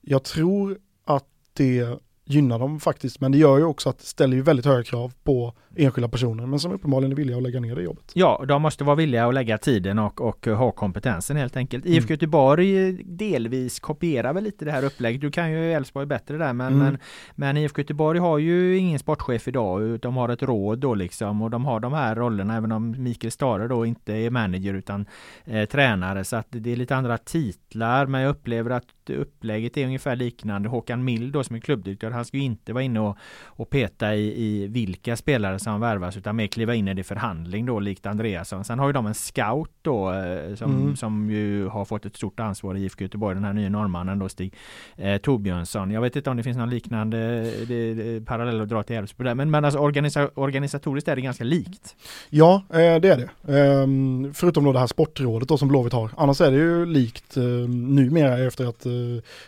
jag 0.00 0.24
tror 0.24 0.78
att 1.04 1.26
det 1.52 1.98
gynnar 2.32 2.58
dem 2.58 2.80
faktiskt. 2.80 3.20
Men 3.20 3.32
det 3.32 3.38
gör 3.38 3.58
ju 3.58 3.64
också 3.64 3.88
att 3.88 3.98
det 3.98 4.04
ställer 4.04 4.36
ju 4.36 4.42
väldigt 4.42 4.66
höga 4.66 4.82
krav 4.82 5.12
på 5.24 5.54
enskilda 5.76 6.08
personer 6.08 6.46
men 6.46 6.58
som 6.58 6.72
uppenbarligen 6.72 7.12
är 7.12 7.16
villiga 7.16 7.36
att 7.36 7.42
lägga 7.42 7.60
ner 7.60 7.76
det 7.76 7.82
jobbet. 7.82 8.12
Ja, 8.14 8.44
de 8.48 8.62
måste 8.62 8.84
vara 8.84 8.96
villiga 8.96 9.26
att 9.26 9.34
lägga 9.34 9.58
tiden 9.58 9.98
och, 9.98 10.20
och 10.20 10.46
ha 10.46 10.72
kompetensen 10.72 11.36
helt 11.36 11.56
enkelt. 11.56 11.86
IFK 11.86 11.98
mm. 11.98 12.12
Göteborg 12.12 12.92
delvis 13.04 13.80
kopierar 13.80 14.32
väl 14.32 14.44
lite 14.44 14.64
det 14.64 14.72
här 14.72 14.84
upplägget. 14.84 15.20
Du 15.20 15.30
kan 15.30 15.52
ju 15.52 15.72
Elfsborg 15.72 16.06
bättre 16.06 16.36
där 16.36 16.52
men, 16.52 16.72
mm. 16.72 16.78
men, 16.78 16.98
men 17.34 17.56
IFK 17.56 17.80
Göteborg 17.80 18.18
har 18.18 18.38
ju 18.38 18.76
ingen 18.76 18.98
sportchef 18.98 19.48
idag. 19.48 20.00
De 20.00 20.16
har 20.16 20.28
ett 20.28 20.42
råd 20.42 20.78
då 20.78 20.94
liksom 20.94 21.42
och 21.42 21.50
de 21.50 21.64
har 21.64 21.80
de 21.80 21.92
här 21.92 22.14
rollerna 22.14 22.56
även 22.56 22.72
om 22.72 23.02
Mikael 23.02 23.30
Stare 23.30 23.68
då 23.68 23.86
inte 23.86 24.12
är 24.12 24.30
manager 24.30 24.74
utan 24.74 25.06
eh, 25.44 25.68
tränare 25.68 26.24
så 26.24 26.36
att 26.36 26.46
det 26.50 26.72
är 26.72 26.76
lite 26.76 26.96
andra 26.96 27.18
titlar 27.18 28.06
men 28.06 28.20
jag 28.20 28.30
upplever 28.30 28.70
att 28.70 29.10
upplägget 29.10 29.76
är 29.76 29.86
ungefär 29.86 30.16
liknande. 30.16 30.68
Håkan 30.68 31.04
Mild 31.04 31.32
då 31.32 31.44
som 31.44 31.56
är 31.56 31.60
klubbdirektör 31.60 32.10
han 32.10 32.24
ska 32.24 32.36
ju 32.36 32.42
inte 32.42 32.72
vara 32.72 32.84
inne 32.84 33.00
och, 33.00 33.16
och 33.44 33.70
peta 33.70 34.14
i, 34.14 34.44
i 34.44 34.66
vilka 34.66 35.16
spelare 35.16 35.58
som 35.62 35.80
värvas 35.80 36.16
utan 36.16 36.36
mer 36.36 36.46
kliva 36.46 36.74
in 36.74 36.88
i 36.88 36.94
det 36.94 37.04
förhandling 37.04 37.66
då 37.66 37.80
likt 37.80 38.06
Andreasson. 38.06 38.64
Sen 38.64 38.78
har 38.78 38.86
ju 38.86 38.92
de 38.92 39.06
en 39.06 39.14
scout 39.14 39.70
då 39.82 40.12
eh, 40.12 40.54
som, 40.54 40.70
mm. 40.70 40.96
som 40.96 41.30
ju 41.30 41.68
har 41.68 41.84
fått 41.84 42.06
ett 42.06 42.16
stort 42.16 42.40
ansvar 42.40 42.74
i 42.74 42.84
IFK 42.84 43.04
Göteborg, 43.04 43.34
den 43.34 43.44
här 43.44 43.52
nya 43.52 43.68
norrmannen 43.68 44.18
då 44.18 44.28
Stig 44.28 44.54
eh, 44.96 45.16
Torbjörnsson. 45.16 45.90
Jag 45.90 46.00
vet 46.00 46.16
inte 46.16 46.30
om 46.30 46.36
det 46.36 46.42
finns 46.42 46.56
någon 46.56 46.70
liknande 46.70 47.18
det, 47.66 47.94
det, 47.94 48.26
parallell 48.26 48.60
att 48.60 48.68
dra 48.68 48.82
till 48.82 48.96
Elfsborg 48.96 49.28
där 49.28 49.34
men, 49.34 49.50
men 49.50 49.64
alltså 49.64 49.80
organisa, 49.80 50.30
organisatoriskt 50.34 51.08
är 51.08 51.16
det 51.16 51.22
ganska 51.22 51.44
likt. 51.44 51.96
Ja, 52.30 52.62
eh, 52.68 52.76
det 52.76 53.08
är 53.08 53.16
det. 53.16 53.58
Eh, 53.58 53.86
förutom 54.32 54.64
då 54.64 54.72
det 54.72 54.78
här 54.78 54.86
sportrådet 54.86 55.48
då 55.48 55.58
som 55.58 55.68
Blåvitt 55.68 55.92
har. 55.92 56.10
Annars 56.16 56.40
är 56.40 56.50
det 56.50 56.56
ju 56.56 56.86
likt 56.86 57.36
eh, 57.36 57.42
numera 57.42 58.38
efter 58.38 58.66
att 58.66 58.86
eh, 58.86 58.92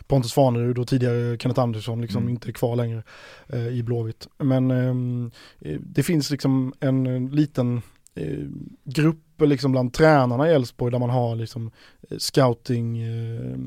Pontus 0.07 0.33
Farnerud 0.33 0.79
och 0.79 0.89
tidigare 0.89 1.39
Kenneth 1.39 1.61
Andersson 1.61 2.01
liksom 2.01 2.23
mm. 2.23 2.31
inte 2.31 2.51
är 2.51 2.53
kvar 2.53 2.77
längre 2.77 3.03
eh, 3.49 3.69
i 3.69 3.83
Blåvitt. 3.83 4.29
Men 4.39 4.71
ehm, 4.71 5.31
eh, 5.61 5.81
det 5.81 6.03
finns 6.05 6.31
liksom 6.31 6.75
en 6.81 7.27
liten 7.29 7.83
eh, 8.15 8.47
grupp 8.85 9.21
liksom 9.41 9.73
bland 9.73 9.93
tränarna 9.93 10.51
i 10.51 10.53
Elfsborg 10.53 10.93
där 10.93 10.99
man 10.99 11.11
har 11.11 11.37
liksom 11.37 11.71
eh, 12.11 12.19
scouting 12.19 12.99
eh, 12.99 13.59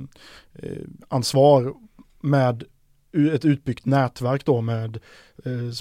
eh, 0.53 1.21
med 2.21 2.63
ett 3.33 3.45
utbyggt 3.45 3.85
nätverk 3.85 4.45
då 4.45 4.61
med 4.61 4.99
eh, 5.45 5.71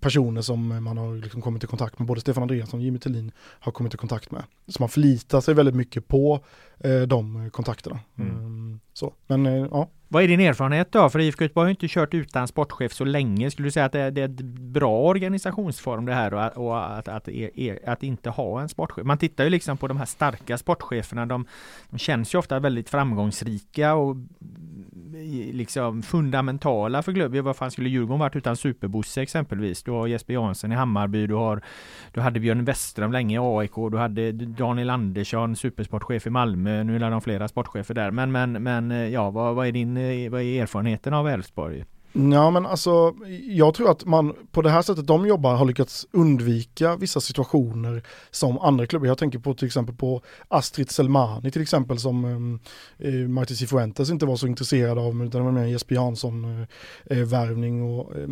personer 0.00 0.42
som 0.42 0.84
man 0.84 0.98
har 0.98 1.16
liksom 1.16 1.42
kommit 1.42 1.64
i 1.64 1.66
kontakt 1.66 1.98
med, 1.98 2.08
både 2.08 2.20
Stefan 2.20 2.42
Andreasson 2.42 2.80
och 2.80 2.84
Jimmy 2.84 2.98
Tillin 2.98 3.32
har 3.38 3.72
kommit 3.72 3.94
i 3.94 3.96
kontakt 3.96 4.30
med. 4.30 4.42
Så 4.68 4.82
man 4.82 4.88
förlitar 4.88 5.40
sig 5.40 5.54
väldigt 5.54 5.74
mycket 5.74 6.08
på 6.08 6.44
eh, 6.78 7.00
de 7.02 7.50
kontakterna. 7.50 8.00
Mm. 8.18 8.36
Mm, 8.36 8.80
så. 8.92 9.14
Men 9.26 9.46
eh, 9.46 9.66
ja. 9.70 9.88
Vad 10.08 10.22
är 10.22 10.28
din 10.28 10.40
erfarenhet 10.40 10.92
då? 10.92 11.08
För 11.10 11.18
IFK 11.18 11.44
Göteborg 11.44 11.64
har 11.64 11.70
inte 11.70 11.88
kört 11.88 12.14
utan 12.14 12.48
sportchef 12.48 12.92
så 12.92 13.04
länge. 13.04 13.50
Skulle 13.50 13.66
du 13.66 13.72
säga 13.72 13.86
att 13.86 13.92
det 13.92 14.00
är, 14.00 14.10
det 14.10 14.20
är 14.20 14.24
ett 14.24 14.40
bra 14.40 15.00
organisationsform 15.00 16.06
det 16.06 16.14
här 16.14 16.34
och, 16.34 16.66
och 16.66 16.98
att, 16.98 17.08
att, 17.08 17.28
att, 17.28 17.88
att, 17.88 18.02
inte 18.02 18.30
ha 18.30 18.60
en 18.60 18.68
sportchef? 18.68 19.04
Man 19.06 19.18
tittar 19.18 19.44
ju 19.44 19.50
liksom 19.50 19.76
på 19.76 19.88
de 19.88 19.96
här 19.96 20.06
starka 20.06 20.58
sportcheferna. 20.58 21.26
De, 21.26 21.46
de 21.90 21.98
känns 21.98 22.34
ju 22.34 22.38
ofta 22.38 22.58
väldigt 22.58 22.88
framgångsrika 22.88 23.94
och 23.94 24.16
liksom 25.52 26.02
fundamentala 26.02 27.02
för 27.02 27.12
klubben. 27.12 27.44
Vad 27.44 27.56
fan 27.56 27.70
skulle 27.70 27.88
Djurgården 27.88 28.18
varit 28.18 28.36
utan 28.36 28.56
Superbosse 28.56 29.22
exempelvis? 29.22 29.82
Du 29.82 29.90
har 29.90 30.06
Jesper 30.06 30.34
Jansson 30.34 30.72
i 30.72 30.74
Hammarby, 30.74 31.26
du 31.26 31.34
har 31.34 31.62
Du 32.12 32.20
hade 32.20 32.40
Björn 32.40 32.64
Westström 32.64 33.12
länge 33.12 33.36
i 33.36 33.38
AIK, 33.38 33.74
du 33.90 33.98
hade 33.98 34.32
Daniel 34.32 34.90
Andersson, 34.90 35.56
supersportchef 35.56 36.26
i 36.26 36.30
Malmö. 36.30 36.84
Nu 36.84 36.96
är 36.96 37.10
de 37.10 37.20
flera 37.20 37.48
sportchefer 37.48 37.94
där. 37.94 38.10
Men 38.10 38.32
men 38.32 38.52
men 38.52 38.90
eh, 38.90 39.08
ja, 39.08 39.30
vad, 39.30 39.54
vad 39.54 39.66
är 39.66 39.72
din 39.72 39.95
Eh, 39.96 40.30
vad 40.30 40.42
är 40.42 40.62
erfarenheten 40.62 41.14
av 41.14 41.28
Elfsborg? 41.28 41.84
Ja 42.18 42.50
men 42.50 42.66
alltså, 42.66 43.14
jag 43.42 43.74
tror 43.74 43.90
att 43.90 44.04
man 44.04 44.34
på 44.50 44.62
det 44.62 44.70
här 44.70 44.82
sättet 44.82 45.06
de 45.06 45.26
jobbar 45.26 45.54
har 45.54 45.64
lyckats 45.64 46.06
undvika 46.10 46.96
vissa 46.96 47.20
situationer 47.20 48.02
som 48.30 48.58
andra 48.58 48.86
klubbar. 48.86 49.06
Jag 49.06 49.18
tänker 49.18 49.38
på 49.38 49.54
till 49.54 49.66
exempel 49.66 49.94
på 49.94 50.22
Astrid 50.48 50.90
Selmani 50.90 51.50
till 51.50 51.62
exempel 51.62 51.98
som 51.98 52.24
eh, 52.24 53.08
eh 53.08 53.14
Martin 53.28 53.56
Cifuentes 53.56 54.10
inte 54.10 54.26
var 54.26 54.36
så 54.36 54.46
intresserad 54.46 54.98
av 54.98 55.24
utan 55.24 55.40
det 55.40 55.44
var 55.44 55.52
mer 55.52 55.64
Jesper 55.66 55.94
Jansson-värvning 55.94 57.78
eh, 57.78 57.84
eh 57.84 57.90
och 57.98 58.16
eh, 58.16 58.28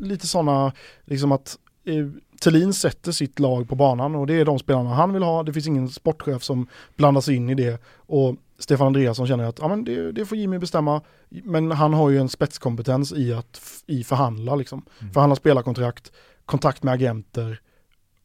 lite 0.00 0.26
sådana, 0.26 0.72
liksom 1.04 1.32
att 1.32 1.58
eh, 1.84 2.06
Thelin 2.40 2.72
sätter 2.72 3.12
sitt 3.12 3.38
lag 3.38 3.68
på 3.68 3.74
banan 3.74 4.14
och 4.14 4.26
det 4.26 4.34
är 4.34 4.44
de 4.44 4.58
spelarna 4.58 4.94
han 4.94 5.12
vill 5.12 5.22
ha. 5.22 5.42
Det 5.42 5.52
finns 5.52 5.66
ingen 5.66 5.88
sportchef 5.88 6.42
som 6.42 6.66
blandas 6.96 7.28
in 7.28 7.50
i 7.50 7.54
det 7.54 7.82
och 8.06 8.36
Stefan 8.58 8.86
Andreasson 8.86 9.26
känner 9.26 9.44
att 9.44 9.58
ja, 9.58 9.68
men 9.68 9.84
det, 9.84 10.12
det, 10.12 10.26
får 10.26 10.38
Jimmy 10.38 10.58
bestämma. 10.58 11.02
Men 11.28 11.70
han 11.70 11.94
har 11.94 12.10
ju 12.10 12.18
en 12.18 12.28
spetskompetens 12.28 13.12
i 13.12 13.32
att 13.32 13.82
i 13.86 14.04
förhandla 14.04 14.56
liksom. 14.56 14.86
Mm. 15.00 15.12
Förhandla 15.12 15.36
spelarkontrakt, 15.36 16.12
kontakt 16.46 16.82
med 16.82 16.94
agenter, 16.94 17.60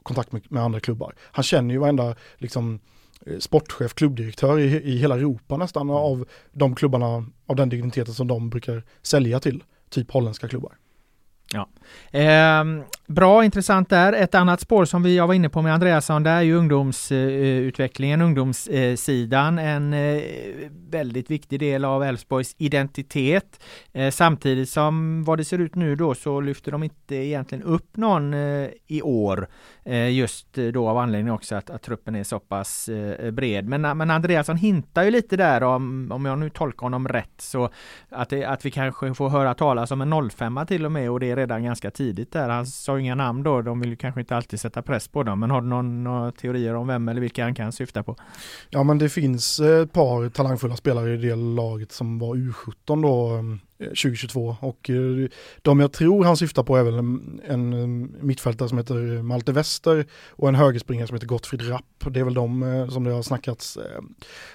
kontakt 0.04 0.32
med, 0.32 0.52
med, 0.52 0.64
andra 0.64 0.80
klubbar. 0.80 1.16
Han 1.22 1.44
känner 1.44 1.74
ju 1.74 1.80
varenda 1.80 2.16
liksom, 2.38 2.80
eh, 3.26 3.40
sportchef, 3.40 3.94
klubbdirektör 3.94 4.60
i, 4.60 4.64
i 4.64 4.98
hela 4.98 5.16
Europa 5.16 5.58
nästan 5.58 5.82
mm. 5.82 5.96
av 5.96 6.28
de 6.52 6.76
klubbarna 6.76 7.26
av 7.46 7.56
den 7.56 7.70
digniteten 7.70 8.14
som 8.14 8.28
de 8.28 8.50
brukar 8.50 8.84
sälja 9.02 9.40
till, 9.40 9.64
typ 9.90 10.12
holländska 10.12 10.48
klubbar. 10.48 10.78
Ja, 11.54 11.70
Eh, 12.12 12.64
bra, 13.08 13.46
intressant 13.46 13.90
där. 13.90 14.14
Ett 14.14 14.36
annat 14.36 14.60
spår 14.60 14.86
som 14.86 15.04
vi 15.04 15.16
jag 15.16 15.28
var 15.28 15.34
inne 15.34 15.50
på 15.50 15.62
med 15.62 15.74
Andreasson, 15.74 16.24
det 16.24 16.30
är 16.30 16.42
ju 16.42 16.56
ungdomsutvecklingen, 16.56 18.22
eh, 18.22 18.26
ungdomssidan. 18.26 19.60
En 19.60 19.94
eh, 19.94 20.22
väldigt 20.90 21.32
viktig 21.32 21.60
del 21.60 21.86
av 21.86 22.04
Elfsborgs 22.04 22.56
identitet. 22.58 23.60
Eh, 23.94 24.12
samtidigt 24.12 24.70
som 24.70 25.24
vad 25.24 25.38
det 25.38 25.46
ser 25.46 25.60
ut 25.60 25.76
nu 25.76 25.96
då 25.96 26.16
så 26.16 26.42
lyfter 26.42 26.72
de 26.72 26.84
inte 26.84 27.16
egentligen 27.16 27.64
upp 27.64 27.98
någon 27.98 28.34
eh, 28.34 28.70
i 28.88 29.02
år. 29.02 29.48
Eh, 29.86 30.10
just 30.10 30.58
eh, 30.58 30.66
då 30.66 30.88
av 30.88 30.98
anledning 30.98 31.34
också 31.34 31.56
att, 31.56 31.70
att 31.70 31.82
truppen 31.82 32.16
är 32.16 32.24
så 32.24 32.40
pass 32.40 32.90
eh, 32.90 33.32
bred. 33.32 33.66
Men, 33.66 33.86
eh, 33.86 33.96
men 33.96 34.12
Andreasson 34.12 34.58
hintar 34.58 35.04
ju 35.04 35.12
lite 35.12 35.38
där 35.38 35.64
om, 35.64 36.12
om 36.12 36.26
jag 36.26 36.40
nu 36.40 36.50
tolkar 36.50 36.82
honom 36.82 37.08
rätt, 37.08 37.42
så 37.42 37.70
att, 38.10 38.30
det, 38.30 38.46
att 38.46 38.66
vi 38.66 38.72
kanske 38.72 39.14
får 39.14 39.30
höra 39.30 39.54
talas 39.54 39.92
om 39.92 40.02
en 40.02 40.30
05 40.30 40.60
till 40.68 40.86
och 40.86 40.92
med 40.92 41.12
och 41.12 41.20
det 41.20 41.32
är 41.32 41.36
redan 41.36 41.64
ganska 41.64 41.79
tidigt 41.92 42.32
där. 42.32 42.50
Han 42.50 42.66
sa 42.66 43.00
inga 43.00 43.16
namn 43.16 43.44
då, 43.44 43.62
de 43.62 43.80
vill 43.80 43.90
ju 43.90 43.96
kanske 43.96 44.22
inte 44.22 44.36
alltid 44.36 44.60
sätta 44.60 44.82
press 44.82 45.08
på 45.08 45.24
dem, 45.24 45.40
men 45.40 45.52
har 45.52 45.62
du 45.62 45.68
någon, 45.68 46.04
några 46.04 46.32
teorier 46.32 46.76
om 46.76 46.88
vem 46.88 47.10
eller 47.10 47.22
vilka 47.22 47.44
han 47.44 47.56
kan 47.56 47.72
syfta 47.72 48.04
på? 48.04 48.16
Ja 48.70 48.84
men 48.84 48.98
det 48.98 49.10
finns 49.10 49.60
ett 49.60 49.94
par 49.94 50.30
talangfulla 50.30 50.76
spelare 50.76 51.14
i 51.14 51.18
det 51.18 51.36
laget 51.36 51.92
som 51.92 52.20
var 52.20 52.36
U17 52.36 53.02
då 53.02 53.34
um, 53.34 53.60
2022 53.80 54.58
och 54.60 54.90
eh, 54.90 55.30
de 55.62 55.80
jag 55.80 55.92
tror 55.92 56.24
han 56.24 56.38
syftar 56.38 56.64
på 56.64 56.78
är 56.78 56.84
väl 56.84 56.98
en, 56.98 57.42
en 57.48 58.12
mittfältare 58.22 58.70
som 58.70 58.78
heter 58.78 59.24
Malte 59.24 59.52
Wester 59.52 60.06
och 60.30 60.50
en 60.50 60.56
högerspringare 60.56 61.08
som 61.08 61.16
heter 61.16 61.28
Gottfried 61.28 61.70
Rapp. 61.70 61.84
Det 62.14 62.20
är 62.20 62.24
väl 62.24 62.34
de 62.34 62.64
eh, 62.64 62.90
som 62.90 63.04
det 63.04 63.12
har 63.12 63.22
snackats 63.22 63.78
eh, 63.78 64.02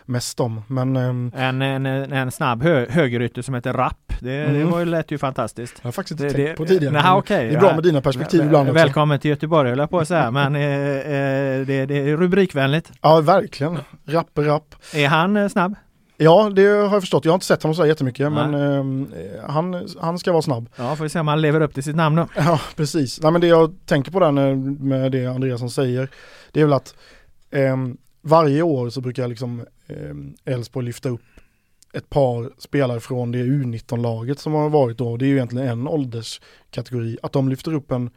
mest 0.04 0.40
om. 0.40 0.62
Men, 0.66 0.96
en, 0.96 1.62
en, 1.62 1.86
en 1.86 2.30
snabb 2.30 2.62
hö, 2.62 2.86
högerytter 2.90 3.42
som 3.42 3.54
heter 3.54 3.72
Rapp, 3.72 4.12
det, 4.20 4.44
mm. 4.44 4.58
det 4.58 4.64
var 4.64 4.78
ju, 4.78 4.84
lät 4.84 5.10
ju 5.10 5.18
fantastiskt. 5.18 5.74
Jag 5.82 5.86
har 5.86 5.92
faktiskt 5.92 6.20
inte 6.20 6.36
det, 6.36 6.46
tänkt 6.46 6.56
på 6.56 6.66
tidigare. 6.66 7.02
Nej, 7.02 7.12
okay, 7.12 7.48
det 7.48 7.54
är 7.54 7.60
bra 7.60 7.74
med 7.74 7.82
dina 7.82 8.00
perspektiv 8.00 8.40
ja, 8.40 8.46
ibland 8.46 8.68
också. 8.68 8.84
Välkommen 8.84 9.18
till 9.20 9.30
Göteborg 9.30 9.68
höll 9.68 9.78
jag 9.78 9.90
på 9.90 9.98
att 9.98 10.08
säga, 10.08 10.30
men 10.30 10.54
eh, 10.54 10.60
det, 11.66 11.86
det 11.86 11.98
är 11.98 12.16
rubrikvänligt. 12.16 12.92
Ja, 13.00 13.20
verkligen. 13.20 13.78
Rapp, 14.06 14.38
rapp. 14.38 14.74
Är 14.94 15.08
han 15.08 15.50
snabb? 15.50 15.74
Ja, 16.16 16.50
det 16.50 16.66
har 16.66 16.92
jag 16.92 17.02
förstått. 17.02 17.24
Jag 17.24 17.32
har 17.32 17.36
inte 17.36 17.46
sett 17.46 17.62
honom 17.62 17.74
så 17.74 17.86
jättemycket, 17.86 18.32
Nej. 18.32 18.48
men 18.48 19.12
eh, 19.12 19.50
han, 19.50 19.88
han 20.00 20.18
ska 20.18 20.32
vara 20.32 20.42
snabb. 20.42 20.68
Ja, 20.76 20.96
får 20.96 21.04
vi 21.04 21.10
se 21.10 21.20
om 21.20 21.28
han 21.28 21.40
lever 21.40 21.60
upp 21.60 21.74
till 21.74 21.82
sitt 21.82 21.96
namn 21.96 22.16
då. 22.16 22.28
Ja, 22.36 22.60
precis. 22.76 23.20
Nej, 23.22 23.32
men 23.32 23.40
det 23.40 23.46
jag 23.46 23.74
tänker 23.86 24.12
på 24.12 24.20
där 24.20 24.54
med 24.84 25.12
det 25.12 25.26
Andreasson 25.26 25.70
säger, 25.70 26.08
det 26.52 26.60
är 26.60 26.64
väl 26.64 26.72
att 26.72 26.94
eh, 27.50 27.76
varje 28.22 28.62
år 28.62 28.90
så 28.90 29.00
brukar 29.00 29.28
liksom 29.28 29.64
Elfsborg 30.44 30.84
eh, 30.84 30.86
lyfta 30.86 31.08
upp 31.08 31.20
ett 31.92 32.10
par 32.10 32.50
spelare 32.58 33.00
från 33.00 33.32
det 33.32 33.38
U19-laget 33.38 34.38
som 34.38 34.52
har 34.52 34.68
varit 34.68 34.98
då, 34.98 35.16
det 35.16 35.24
är 35.24 35.28
ju 35.28 35.34
egentligen 35.34 35.68
en 35.68 35.88
ålderskategori, 35.88 37.18
att 37.22 37.32
de 37.32 37.48
lyfter 37.48 37.74
upp 37.74 37.92
en 37.92 38.10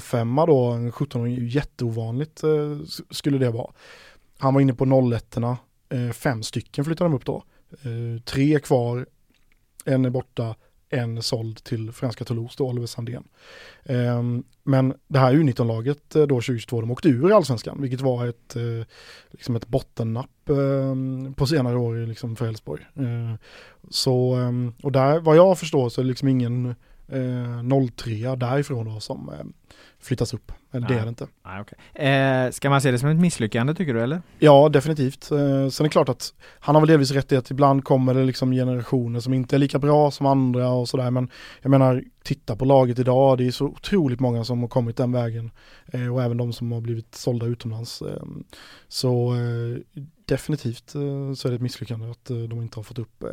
05 0.00 0.36
då, 0.36 0.64
en 0.64 0.92
17-åring 0.92 1.34
är 1.34 1.40
ju 1.40 1.48
jätteovanligt 1.48 2.42
eh, 2.42 2.78
skulle 3.10 3.38
det 3.38 3.50
vara. 3.50 3.70
Han 4.38 4.54
var 4.54 4.60
inne 4.60 4.74
på 4.74 5.12
01 5.12 5.36
Eh, 5.36 5.56
Eh, 5.92 6.12
fem 6.12 6.42
stycken 6.42 6.84
flyttade 6.84 7.10
de 7.10 7.16
upp 7.16 7.24
då. 7.24 7.44
Eh, 7.70 8.22
tre 8.24 8.58
kvar, 8.60 9.06
en 9.84 10.04
är 10.04 10.10
borta, 10.10 10.54
en 10.88 11.22
såld 11.22 11.64
till 11.64 11.92
franska 11.92 12.24
Toulouse 12.24 12.54
då, 12.58 12.68
Oliver 12.68 12.86
Sandén. 12.86 13.24
Ehm, 13.84 14.44
men 14.62 14.94
det 15.08 15.18
här 15.18 15.32
U19-laget 15.34 16.16
eh, 16.16 16.22
då 16.22 16.34
2022, 16.34 16.80
de 16.80 16.90
åkte 16.90 17.08
ur 17.08 17.36
allsvenskan, 17.36 17.80
vilket 17.80 18.00
var 18.00 18.26
ett, 18.26 18.56
liksom 19.30 19.56
ett 19.56 19.68
bottennapp 19.68 20.48
ehm, 20.48 21.34
på 21.34 21.46
senare 21.46 21.76
år 21.76 22.06
liksom 22.06 22.36
för 22.36 22.48
Elfsborg. 22.48 22.86
Så, 23.90 24.34
ehm, 24.34 24.74
och 24.82 24.92
där, 24.92 25.20
vad 25.20 25.36
jag 25.36 25.58
förstår 25.58 25.88
så 25.88 26.00
är 26.00 26.04
det 26.04 26.08
liksom 26.08 26.28
ingen 26.28 26.74
03 27.96 28.36
därifrån 28.36 28.94
då 28.94 29.00
som 29.00 29.30
flyttas 30.02 30.34
upp. 30.34 30.52
Men 30.70 30.82
det 30.82 30.94
är 30.94 31.02
det 31.02 31.08
inte. 31.08 31.26
Nej, 31.44 31.60
okay. 31.60 32.06
eh, 32.06 32.50
ska 32.50 32.70
man 32.70 32.80
se 32.80 32.90
det 32.90 32.98
som 32.98 33.08
ett 33.08 33.20
misslyckande 33.20 33.74
tycker 33.74 33.94
du 33.94 34.02
eller? 34.02 34.22
Ja, 34.38 34.68
definitivt. 34.68 35.30
Eh, 35.30 35.38
sen 35.38 35.44
är 35.62 35.82
det 35.82 35.88
klart 35.88 36.08
att 36.08 36.34
han 36.60 36.74
har 36.74 36.82
väl 36.82 36.88
delvis 36.88 37.10
rätt 37.10 37.32
i 37.32 37.36
att 37.36 37.50
ibland 37.50 37.84
kommer 37.84 38.14
det 38.14 38.24
liksom 38.24 38.52
generationer 38.52 39.20
som 39.20 39.34
inte 39.34 39.56
är 39.56 39.58
lika 39.58 39.78
bra 39.78 40.10
som 40.10 40.26
andra 40.26 40.68
och 40.68 40.88
sådär. 40.88 41.10
Men 41.10 41.30
jag 41.62 41.70
menar, 41.70 42.04
titta 42.22 42.56
på 42.56 42.64
laget 42.64 42.98
idag, 42.98 43.38
det 43.38 43.46
är 43.46 43.50
så 43.50 43.66
otroligt 43.66 44.20
många 44.20 44.44
som 44.44 44.60
har 44.60 44.68
kommit 44.68 44.96
den 44.96 45.12
vägen. 45.12 45.50
Eh, 45.86 46.14
och 46.14 46.22
även 46.22 46.36
de 46.36 46.52
som 46.52 46.72
har 46.72 46.80
blivit 46.80 47.14
sålda 47.14 47.46
utomlands. 47.46 48.02
Eh, 48.02 48.22
så 48.88 49.34
eh, 49.34 50.00
definitivt 50.24 50.94
eh, 50.94 51.34
så 51.34 51.48
är 51.48 51.50
det 51.50 51.54
ett 51.54 51.62
misslyckande 51.62 52.10
att 52.10 52.24
de 52.24 52.62
inte 52.62 52.78
har 52.78 52.82
fått 52.82 52.98
upp 52.98 53.24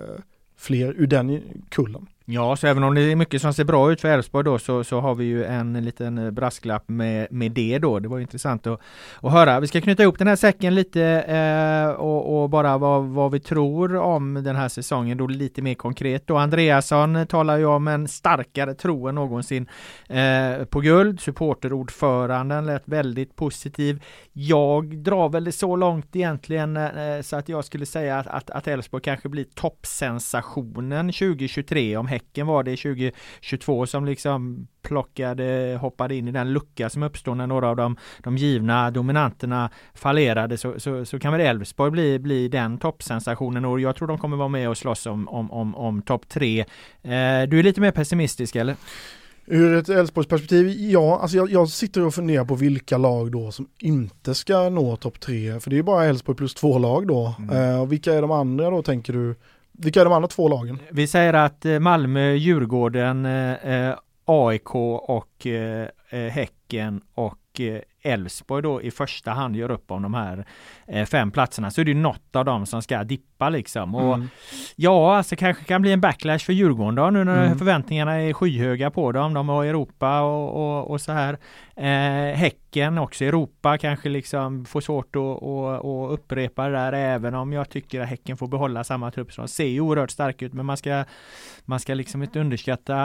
fler 0.57 0.93
ur 0.97 1.07
den 1.07 1.41
kullen. 1.69 2.07
Ja, 2.31 2.55
så 2.55 2.67
även 2.67 2.83
om 2.83 2.95
det 2.95 3.01
är 3.01 3.15
mycket 3.15 3.41
som 3.41 3.53
ser 3.53 3.63
bra 3.63 3.91
ut 3.91 4.01
för 4.01 4.07
Elfsborg 4.07 4.45
då 4.45 4.59
så, 4.59 4.83
så 4.83 4.99
har 4.99 5.15
vi 5.15 5.25
ju 5.25 5.45
en 5.45 5.85
liten 5.85 6.17
eh, 6.17 6.31
brasklapp 6.31 6.89
med, 6.89 7.27
med 7.31 7.51
det 7.51 7.79
då. 7.79 7.99
Det 7.99 8.07
var 8.07 8.19
intressant 8.19 8.67
att, 8.67 8.79
att 9.21 9.31
höra. 9.31 9.59
Vi 9.59 9.67
ska 9.67 9.81
knyta 9.81 10.03
ihop 10.03 10.17
den 10.17 10.27
här 10.27 10.35
säcken 10.35 10.75
lite 10.75 11.03
eh, 11.03 11.89
och, 11.89 12.41
och, 12.41 12.49
bara 12.49 12.77
vad, 12.77 13.05
vad 13.05 13.31
vi 13.31 13.39
tror 13.39 13.95
om 13.95 14.33
den 14.33 14.55
här 14.55 14.69
säsongen 14.69 15.17
då 15.17 15.27
lite 15.27 15.61
mer 15.61 15.73
konkret 15.73 16.27
då. 16.27 16.37
Andreasson 16.37 17.27
talar 17.27 17.57
ju 17.57 17.65
om 17.65 17.87
en 17.87 18.07
starkare 18.07 18.73
tro 18.73 19.07
än 19.07 19.15
någonsin 19.15 19.67
eh, 20.09 20.65
på 20.65 20.79
guld. 20.79 21.19
Supporterordföranden 21.19 22.65
lät 22.65 22.83
väldigt 22.85 23.35
positiv. 23.35 24.03
Jag 24.33 24.97
drar 24.97 25.29
väl 25.29 25.43
det 25.43 25.51
så 25.51 25.75
långt 25.75 26.15
egentligen 26.15 26.77
eh, 26.77 26.99
eh 26.99 27.21
så 27.21 27.35
att 27.35 27.49
jag 27.49 27.65
skulle 27.65 27.85
säga 27.85 28.19
att, 28.19 28.49
att 28.49 28.67
Elfsborg 28.67 29.03
kanske 29.03 29.29
blir 29.29 29.45
toppsensationen 29.55 31.11
2023 31.11 31.97
om 31.97 32.07
Häcken 32.19 32.47
var 32.47 32.63
det 32.63 32.75
2022 32.75 33.85
som 33.85 34.05
liksom 34.05 34.67
plockade, 34.81 35.77
hoppade 35.81 36.15
in 36.15 36.27
i 36.27 36.31
den 36.31 36.53
lucka 36.53 36.89
som 36.89 37.03
uppstod 37.03 37.37
när 37.37 37.47
några 37.47 37.69
av 37.69 37.75
de, 37.75 37.97
de 38.23 38.37
givna 38.37 38.91
dominanterna 38.91 39.69
fallerade 39.93 40.57
så, 40.57 40.79
så, 40.79 41.05
så 41.05 41.19
kan 41.19 41.31
väl 41.31 41.41
Elfsborg 41.41 41.91
bli, 41.91 42.19
bli 42.19 42.47
den 42.47 42.77
toppsensationen 42.77 43.65
och 43.65 43.79
jag 43.79 43.95
tror 43.95 44.07
de 44.07 44.17
kommer 44.17 44.37
vara 44.37 44.47
med 44.47 44.69
och 44.69 44.77
slåss 44.77 45.05
om, 45.05 45.29
om, 45.29 45.51
om, 45.51 45.75
om 45.75 46.01
topp 46.01 46.29
tre. 46.29 46.59
Eh, 47.01 47.47
du 47.47 47.59
är 47.59 47.63
lite 47.63 47.81
mer 47.81 47.91
pessimistisk 47.91 48.55
eller? 48.55 48.75
Ur 49.45 49.77
ett 49.77 49.89
Elfsborgs 49.89 50.27
perspektiv, 50.27 50.67
ja, 50.77 51.19
alltså 51.21 51.37
jag, 51.37 51.49
jag, 51.51 51.69
sitter 51.69 52.05
och 52.05 52.13
funderar 52.13 52.45
på 52.45 52.55
vilka 52.55 52.97
lag 52.97 53.31
då 53.31 53.51
som 53.51 53.67
inte 53.79 54.35
ska 54.35 54.69
nå 54.69 54.95
topp 54.95 55.19
tre, 55.19 55.59
för 55.59 55.69
det 55.69 55.77
är 55.77 55.83
bara 55.83 56.05
Elfsborg 56.05 56.37
plus 56.37 56.53
två 56.53 56.77
lag 56.77 57.07
då. 57.07 57.35
Mm. 57.39 57.75
Eh, 57.75 57.85
vilka 57.85 58.13
är 58.13 58.21
de 58.21 58.31
andra 58.31 58.69
då 58.69 58.81
tänker 58.81 59.13
du? 59.13 59.35
Vilka 59.81 60.01
är 60.01 60.05
de 60.05 60.13
andra 60.13 60.27
två 60.27 60.47
lagen? 60.47 60.79
Vi 60.91 61.07
säger 61.07 61.33
att 61.33 61.65
eh, 61.65 61.79
Malmö, 61.79 62.31
Djurgården, 62.31 63.25
eh, 63.25 63.53
eh, 63.53 63.95
AIK 64.25 64.75
och 64.75 65.47
Häcken 66.31 67.01
och 67.13 67.38
Elfsborg 68.01 68.63
då 68.63 68.81
i 68.81 68.91
första 68.91 69.31
hand 69.31 69.55
gör 69.55 69.71
upp 69.71 69.91
om 69.91 70.01
de 70.01 70.13
här 70.13 70.45
eh, 70.87 71.05
fem 71.05 71.31
platserna 71.31 71.71
så 71.71 71.81
är 71.81 71.85
det 71.85 71.91
ju 71.91 71.97
något 71.97 72.35
av 72.35 72.45
dem 72.45 72.65
som 72.65 72.81
ska 72.81 73.03
dippa 73.03 73.49
liksom. 73.49 73.95
Och 73.95 74.13
mm. 74.13 74.29
ja, 74.75 75.17
alltså 75.17 75.35
kanske 75.35 75.63
kan 75.63 75.81
bli 75.81 75.91
en 75.91 76.01
backlash 76.01 76.39
för 76.39 76.53
Djurgården 76.53 76.95
då 76.95 77.09
nu 77.09 77.23
när 77.23 77.45
mm. 77.45 77.57
förväntningarna 77.57 78.15
är 78.21 78.33
skyhöga 78.33 78.91
på 78.91 79.11
dem. 79.11 79.33
De 79.33 79.49
har 79.49 79.65
Europa 79.65 80.21
och, 80.21 80.55
och, 80.55 80.91
och 80.91 81.01
så 81.01 81.11
här. 81.11 81.37
Eh, 81.75 82.35
häcken 82.35 82.97
också 82.97 83.25
Europa 83.25 83.77
kanske 83.77 84.09
liksom 84.09 84.65
får 84.65 84.81
svårt 84.81 85.15
att, 85.15 85.21
att, 85.21 85.85
att 85.85 86.11
upprepa 86.11 86.65
det 86.65 86.71
där 86.71 86.93
även 86.93 87.35
om 87.35 87.53
jag 87.53 87.69
tycker 87.69 88.01
att 88.01 88.09
Häcken 88.09 88.37
får 88.37 88.47
behålla 88.47 88.83
samma 88.83 89.11
trupp 89.11 89.33
som 89.33 89.47
ser 89.47 89.65
ju 89.65 89.81
oerhört 89.81 90.11
stark 90.11 90.41
ut 90.41 90.53
men 90.53 90.65
man 90.65 90.77
ska 90.77 91.03
man 91.65 91.79
ska 91.79 91.93
liksom 91.93 92.23
inte 92.23 92.39
underskatta 92.39 92.95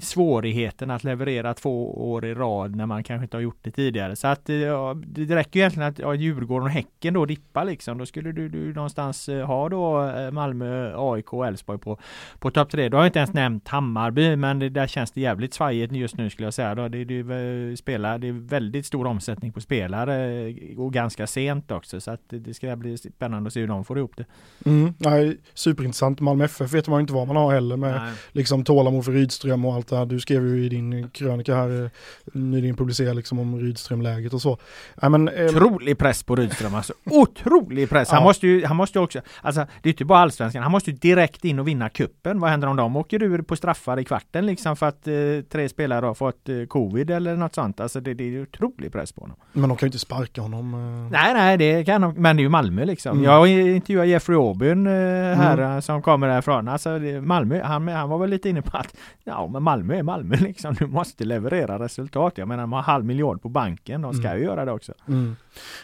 svårigheten 0.00 0.90
att 0.90 1.04
leverera 1.04 1.54
två 1.54 2.10
år 2.12 2.24
i 2.24 2.34
rad 2.34 2.76
när 2.76 2.86
man 2.86 3.04
kanske 3.04 3.24
inte 3.24 3.36
har 3.36 3.42
gjort 3.42 3.58
det 3.62 3.70
tidigare. 3.70 4.16
Så 4.16 4.28
att 4.28 4.48
ja, 4.48 4.96
det 5.06 5.36
räcker 5.36 5.60
egentligen 5.60 5.88
att 5.88 5.98
ja, 5.98 6.14
Djurgården 6.14 6.66
och 6.66 6.70
Häcken 6.70 7.14
då 7.14 7.26
dippar 7.26 7.64
liksom. 7.64 7.98
Då 7.98 8.06
skulle 8.06 8.32
du, 8.32 8.48
du 8.48 8.74
någonstans 8.74 9.28
eh, 9.28 9.46
ha 9.46 9.68
då 9.68 10.08
eh, 10.08 10.30
Malmö, 10.30 10.94
AIK 10.96 11.32
och 11.32 11.46
Elfsborg 11.46 11.78
på, 11.78 11.98
på 12.38 12.50
topp 12.50 12.70
tre. 12.70 12.88
Då 12.88 12.96
har 12.96 13.02
jag 13.02 13.08
inte 13.08 13.18
ens 13.18 13.32
nämnt 13.32 13.68
Hammarby 13.68 14.36
men 14.36 14.58
det, 14.58 14.68
där 14.68 14.86
känns 14.86 15.10
det 15.10 15.20
jävligt 15.20 15.54
svajigt 15.54 15.92
just 15.92 16.16
nu 16.16 16.30
skulle 16.30 16.46
jag 16.46 16.54
säga. 16.54 16.74
Då. 16.74 16.88
Det, 16.88 17.04
det, 17.04 17.76
spelar, 17.76 18.18
det 18.18 18.28
är 18.28 18.32
väldigt 18.32 18.86
stor 18.86 19.06
omsättning 19.06 19.52
på 19.52 19.60
spelare 19.60 20.54
och 20.76 20.92
ganska 20.92 21.26
sent 21.26 21.70
också. 21.70 22.00
Så 22.00 22.10
att 22.10 22.20
det 22.28 22.54
ska 22.54 22.76
bli 22.76 22.98
spännande 22.98 23.46
att 23.46 23.52
se 23.52 23.60
hur 23.60 23.68
de 23.68 23.84
får 23.84 23.98
ihop 23.98 24.16
det. 24.16 24.24
Mm, 24.64 24.94
nej, 24.98 25.36
superintressant. 25.54 26.20
Malmö 26.20 26.44
FF 26.44 26.72
vet 26.72 26.88
man 26.88 26.98
ju 26.98 27.00
inte 27.00 27.12
vad 27.12 27.26
man 27.26 27.36
har 27.36 27.52
heller 27.52 27.76
med 27.76 27.94
nej. 27.94 28.12
liksom 28.32 28.64
tålamod 28.64 29.04
för 29.04 29.12
Rydström 29.12 29.64
och 29.64 29.75
allt 29.76 29.88
det 29.88 29.96
här. 29.96 30.06
Du 30.06 30.20
skrev 30.20 30.46
ju 30.46 30.64
i 30.64 30.68
din 30.68 31.10
krönika 31.10 31.54
här 31.54 31.84
eh, 31.84 31.90
nyligen 32.32 32.76
publicerad 32.76 33.16
liksom 33.16 33.38
om 33.38 33.60
Rydström-läget 33.60 34.32
och 34.32 34.42
så. 34.42 34.58
Ja, 35.02 35.08
men, 35.08 35.28
eh, 35.28 35.44
Otrolig 35.44 35.98
press 35.98 36.22
på 36.22 36.36
Rydström 36.36 36.74
alltså. 36.74 36.92
Otrolig 37.04 37.88
press! 37.88 38.10
Han 38.10 38.20
ja. 38.20 38.24
måste 38.24 38.46
ju, 38.46 38.64
han 38.64 38.76
måste 38.76 38.98
ju 38.98 39.04
också, 39.04 39.20
alltså 39.42 39.66
det 39.82 39.88
är 39.88 39.92
inte 39.92 40.04
bara 40.04 40.18
allsvenskan, 40.18 40.62
han 40.62 40.72
måste 40.72 40.90
ju 40.90 40.96
direkt 40.96 41.44
in 41.44 41.58
och 41.58 41.68
vinna 41.68 41.88
kuppen. 41.88 42.40
Vad 42.40 42.50
händer 42.50 42.68
om 42.68 42.76
de 42.76 42.96
åker 42.96 43.22
ur 43.22 43.42
på 43.42 43.56
straffar 43.56 43.98
i 44.00 44.04
kvarten 44.04 44.46
liksom 44.46 44.76
för 44.76 44.86
att 44.86 45.08
eh, 45.08 45.14
tre 45.50 45.68
spelare 45.68 46.06
har 46.06 46.14
fått 46.14 46.48
eh, 46.48 46.64
covid 46.68 47.10
eller 47.10 47.36
något 47.36 47.54
sånt. 47.54 47.80
Alltså 47.80 48.00
det, 48.00 48.14
det 48.14 48.24
är 48.24 48.42
otrolig 48.42 48.92
press 48.92 49.12
på 49.12 49.20
honom. 49.20 49.36
Men 49.52 49.68
de 49.68 49.78
kan 49.78 49.86
ju 49.86 49.88
inte 49.88 49.98
sparka 49.98 50.40
honom. 50.40 50.74
Eh. 50.74 51.10
Nej, 51.10 51.34
nej, 51.34 51.56
det 51.56 51.84
kan 51.84 52.00
de, 52.00 52.14
men 52.14 52.36
det 52.36 52.40
är 52.40 52.44
ju 52.44 52.48
Malmö 52.48 52.84
liksom. 52.84 53.12
Mm. 53.12 53.24
Jag 53.24 53.48
intervjuade 53.48 54.08
Jeffrey 54.08 54.38
Aubyn 54.38 54.86
eh, 54.86 54.92
här 55.36 55.58
mm. 55.58 55.82
som 55.82 56.02
kommer 56.02 56.28
därifrån. 56.28 56.68
Alltså 56.68 56.90
Malmö, 57.22 57.62
han, 57.62 57.88
han 57.88 58.08
var 58.08 58.18
väl 58.18 58.30
lite 58.30 58.48
inne 58.48 58.62
på 58.62 58.76
att 58.76 58.96
ja, 59.24 59.46
men 59.46 59.62
Malmö 59.66 59.98
är 59.98 60.02
Malmö 60.02 60.36
liksom. 60.40 60.74
Du 60.74 60.86
måste 60.86 61.24
leverera 61.24 61.78
resultat. 61.78 62.38
Jag 62.38 62.48
menar 62.48 62.62
de 62.62 62.72
har 62.72 62.82
halv 62.82 63.04
miljard 63.04 63.42
på 63.42 63.48
banken. 63.48 64.02
De 64.02 64.14
ska 64.14 64.28
mm. 64.28 64.38
ju 64.38 64.44
göra 64.44 64.64
det 64.64 64.72
också. 64.72 64.92
Mm. 65.08 65.36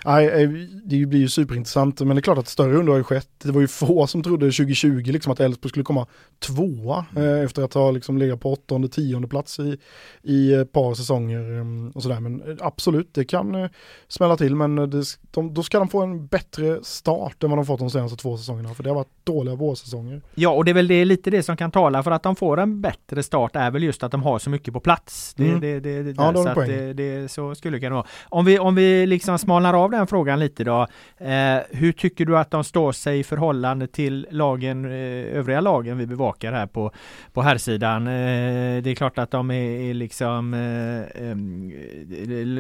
Nej, 0.05 0.43
eh, 0.43 0.51
det 0.85 1.07
blir 1.07 1.21
ju 1.21 1.29
superintressant 1.29 2.01
men 2.01 2.09
det 2.09 2.21
är 2.21 2.23
klart 2.23 2.39
att 2.39 2.49
större 2.49 2.77
under 2.77 2.93
har 2.93 2.99
ju 2.99 3.05
skett. 3.05 3.29
Det 3.43 3.53
var 3.53 3.61
ju 3.61 3.69
få 3.69 4.07
som 4.07 4.23
trodde 4.23 4.47
2020 4.47 5.03
liksom 5.07 5.33
att 5.33 5.41
Elfsborg 5.41 5.69
skulle 5.69 5.85
komma 5.85 6.07
tvåa 6.39 7.05
mm. 7.17 7.29
eh, 7.29 7.45
efter 7.45 7.63
att 7.63 7.75
ha 7.75 7.91
liksom 7.91 8.19
legat 8.19 8.41
på 8.41 8.53
åttonde, 8.53 8.89
tionde 8.89 9.29
plats 9.29 9.59
i, 9.59 9.79
i 10.23 10.55
ett 10.55 10.73
par 10.73 10.95
säsonger 10.95 11.59
eh, 11.59 11.97
och 11.97 12.03
sådär. 12.03 12.21
Men 12.21 12.41
eh, 12.41 12.57
absolut, 12.61 13.15
det 13.15 13.25
kan 13.25 13.55
eh, 13.55 13.71
smälla 14.09 14.37
till 14.37 14.57
men 14.57 14.77
det, 14.77 15.05
de, 15.31 15.55
då 15.55 15.63
ska 15.63 15.79
de 15.79 15.89
få 15.89 16.03
en 16.03 16.27
bättre 16.27 16.85
start 16.85 17.43
än 17.43 17.51
vad 17.51 17.59
de 17.59 17.67
fått 17.67 17.81
de 17.81 17.91
senaste 17.91 18.17
två 18.17 18.37
säsongerna 18.37 18.75
för 18.75 18.83
det 18.83 18.91
har 18.91 18.95
varit 18.95 19.25
dåliga 19.25 19.55
vårsäsonger. 19.55 20.23
Ja, 20.35 20.51
och 20.51 20.65
det 20.65 20.71
är 20.71 20.75
väl 20.75 20.89
det, 20.89 21.05
lite 21.05 21.31
det 21.31 21.43
som 21.43 21.57
kan 21.57 21.71
tala 21.71 22.03
för 22.03 22.11
att 22.11 22.23
de 22.23 22.37
får 22.37 22.61
en 22.61 22.81
bättre 22.81 23.23
start 23.23 23.57
är 23.57 23.71
väl 23.73 23.83
just 23.83 24.03
att 24.03 24.13
de 24.13 24.23
har 24.23 24.39
så 24.39 24.51
mycket 24.51 24.75
på 24.75 24.81
plats. 24.81 25.35
Det, 25.35 25.49
mm. 25.49 25.61
det, 25.61 25.81
det, 25.81 26.03
det, 26.03 26.15
ja, 26.17 26.35
så, 26.35 26.61
det, 26.61 26.93
det, 26.93 27.31
så 27.31 27.55
skulle 27.55 27.77
det 27.77 27.81
kunna 27.81 27.95
vara. 27.95 28.07
Om 28.25 28.45
vi, 28.45 28.59
om 28.59 28.75
vi 28.75 29.07
liksom 29.07 29.39
smalnar 29.39 29.75
av 29.75 29.91
den 29.91 30.07
frågan 30.07 30.39
lite 30.39 30.65
då. 30.65 30.87
Eh, 31.19 31.59
hur 31.71 31.93
tycker 31.93 32.27
du 32.27 32.39
att 32.39 32.51
de 32.51 32.65
står 32.65 32.93
sig 32.93 33.19
i 33.19 33.25
förhållande 33.25 33.87
till 33.87 34.27
lagen, 34.31 34.85
eh, 34.85 35.39
övriga 35.39 35.61
lagen 35.61 35.99
vi 35.99 36.07
bevakar 36.07 36.53
här 36.53 36.67
på, 36.67 36.93
på 37.33 37.43
herrsidan? 37.43 38.07
Eh, 38.07 38.83
det 38.83 38.91
är 38.91 38.95
klart 38.95 39.19
att 39.19 39.31
de 39.31 39.51
är, 39.51 39.91
är 39.91 39.95
liksom 39.95 40.55
eh, 40.55 41.37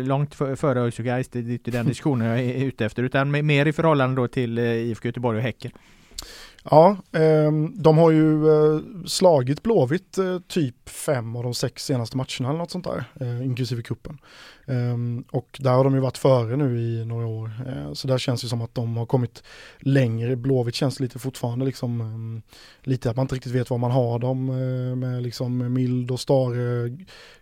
långt 0.06 0.34
före 0.34 0.80
ÖIS 0.80 1.28
det 1.28 1.38
är 1.38 1.50
inte 1.50 1.70
den 1.70 1.86
diskussionen 1.86 2.28
jag 2.28 2.40
är 2.40 2.64
ute 2.64 2.84
efter 2.84 3.02
utan 3.02 3.46
mer 3.46 3.66
i 3.66 3.72
förhållande 3.72 4.20
då 4.20 4.28
till 4.28 4.58
eh, 4.58 4.64
IFK 4.64 5.08
Göteborg 5.08 5.38
och 5.38 5.42
Häcken. 5.42 5.72
Ja, 6.70 6.96
ehm, 7.12 7.82
de 7.82 7.98
har 7.98 8.10
ju 8.10 8.48
eh, 8.48 8.80
slagit 9.06 9.62
Blåvitt 9.62 10.18
eh, 10.18 10.38
typ 10.38 10.88
fem 10.88 11.36
av 11.36 11.42
de 11.42 11.54
sex 11.54 11.84
senaste 11.84 12.16
matcherna 12.16 12.48
eller 12.48 12.58
något 12.58 12.70
sånt 12.70 12.84
där, 12.84 13.04
eh, 13.20 13.46
inklusive 13.46 13.82
kuppen. 13.82 14.18
Ehm, 14.66 15.24
och 15.30 15.58
där 15.60 15.70
har 15.70 15.84
de 15.84 15.94
ju 15.94 16.00
varit 16.00 16.18
före 16.18 16.56
nu 16.56 16.80
i 16.80 17.04
några 17.04 17.26
år, 17.26 17.50
så 17.94 18.08
där 18.08 18.18
känns 18.18 18.42
det 18.42 18.48
som 18.48 18.62
att 18.62 18.74
de 18.74 18.96
har 18.96 19.06
kommit 19.06 19.42
längre. 19.78 20.36
Blåvitt 20.36 20.74
känns 20.74 21.00
lite 21.00 21.18
fortfarande 21.18 21.64
liksom, 21.64 22.00
ehm, 22.00 22.42
lite 22.82 23.10
att 23.10 23.16
man 23.16 23.24
inte 23.24 23.34
riktigt 23.34 23.52
vet 23.52 23.70
var 23.70 23.78
man 23.78 23.90
har 23.90 24.18
dem 24.18 24.46
med 25.00 25.22
liksom 25.22 25.72
Mild 25.72 26.10
och 26.10 26.20
Stare 26.20 26.96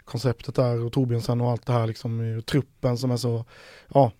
konceptet 0.04 0.54
där 0.54 0.84
och 0.84 0.92
Torbjörnsen 0.92 1.40
och 1.40 1.50
allt 1.50 1.66
det 1.66 1.72
här 1.72 1.86
liksom, 1.86 2.42
truppen 2.46 2.98
som 2.98 3.10
är 3.10 3.16
så, 3.16 3.44
ja, 3.94 4.12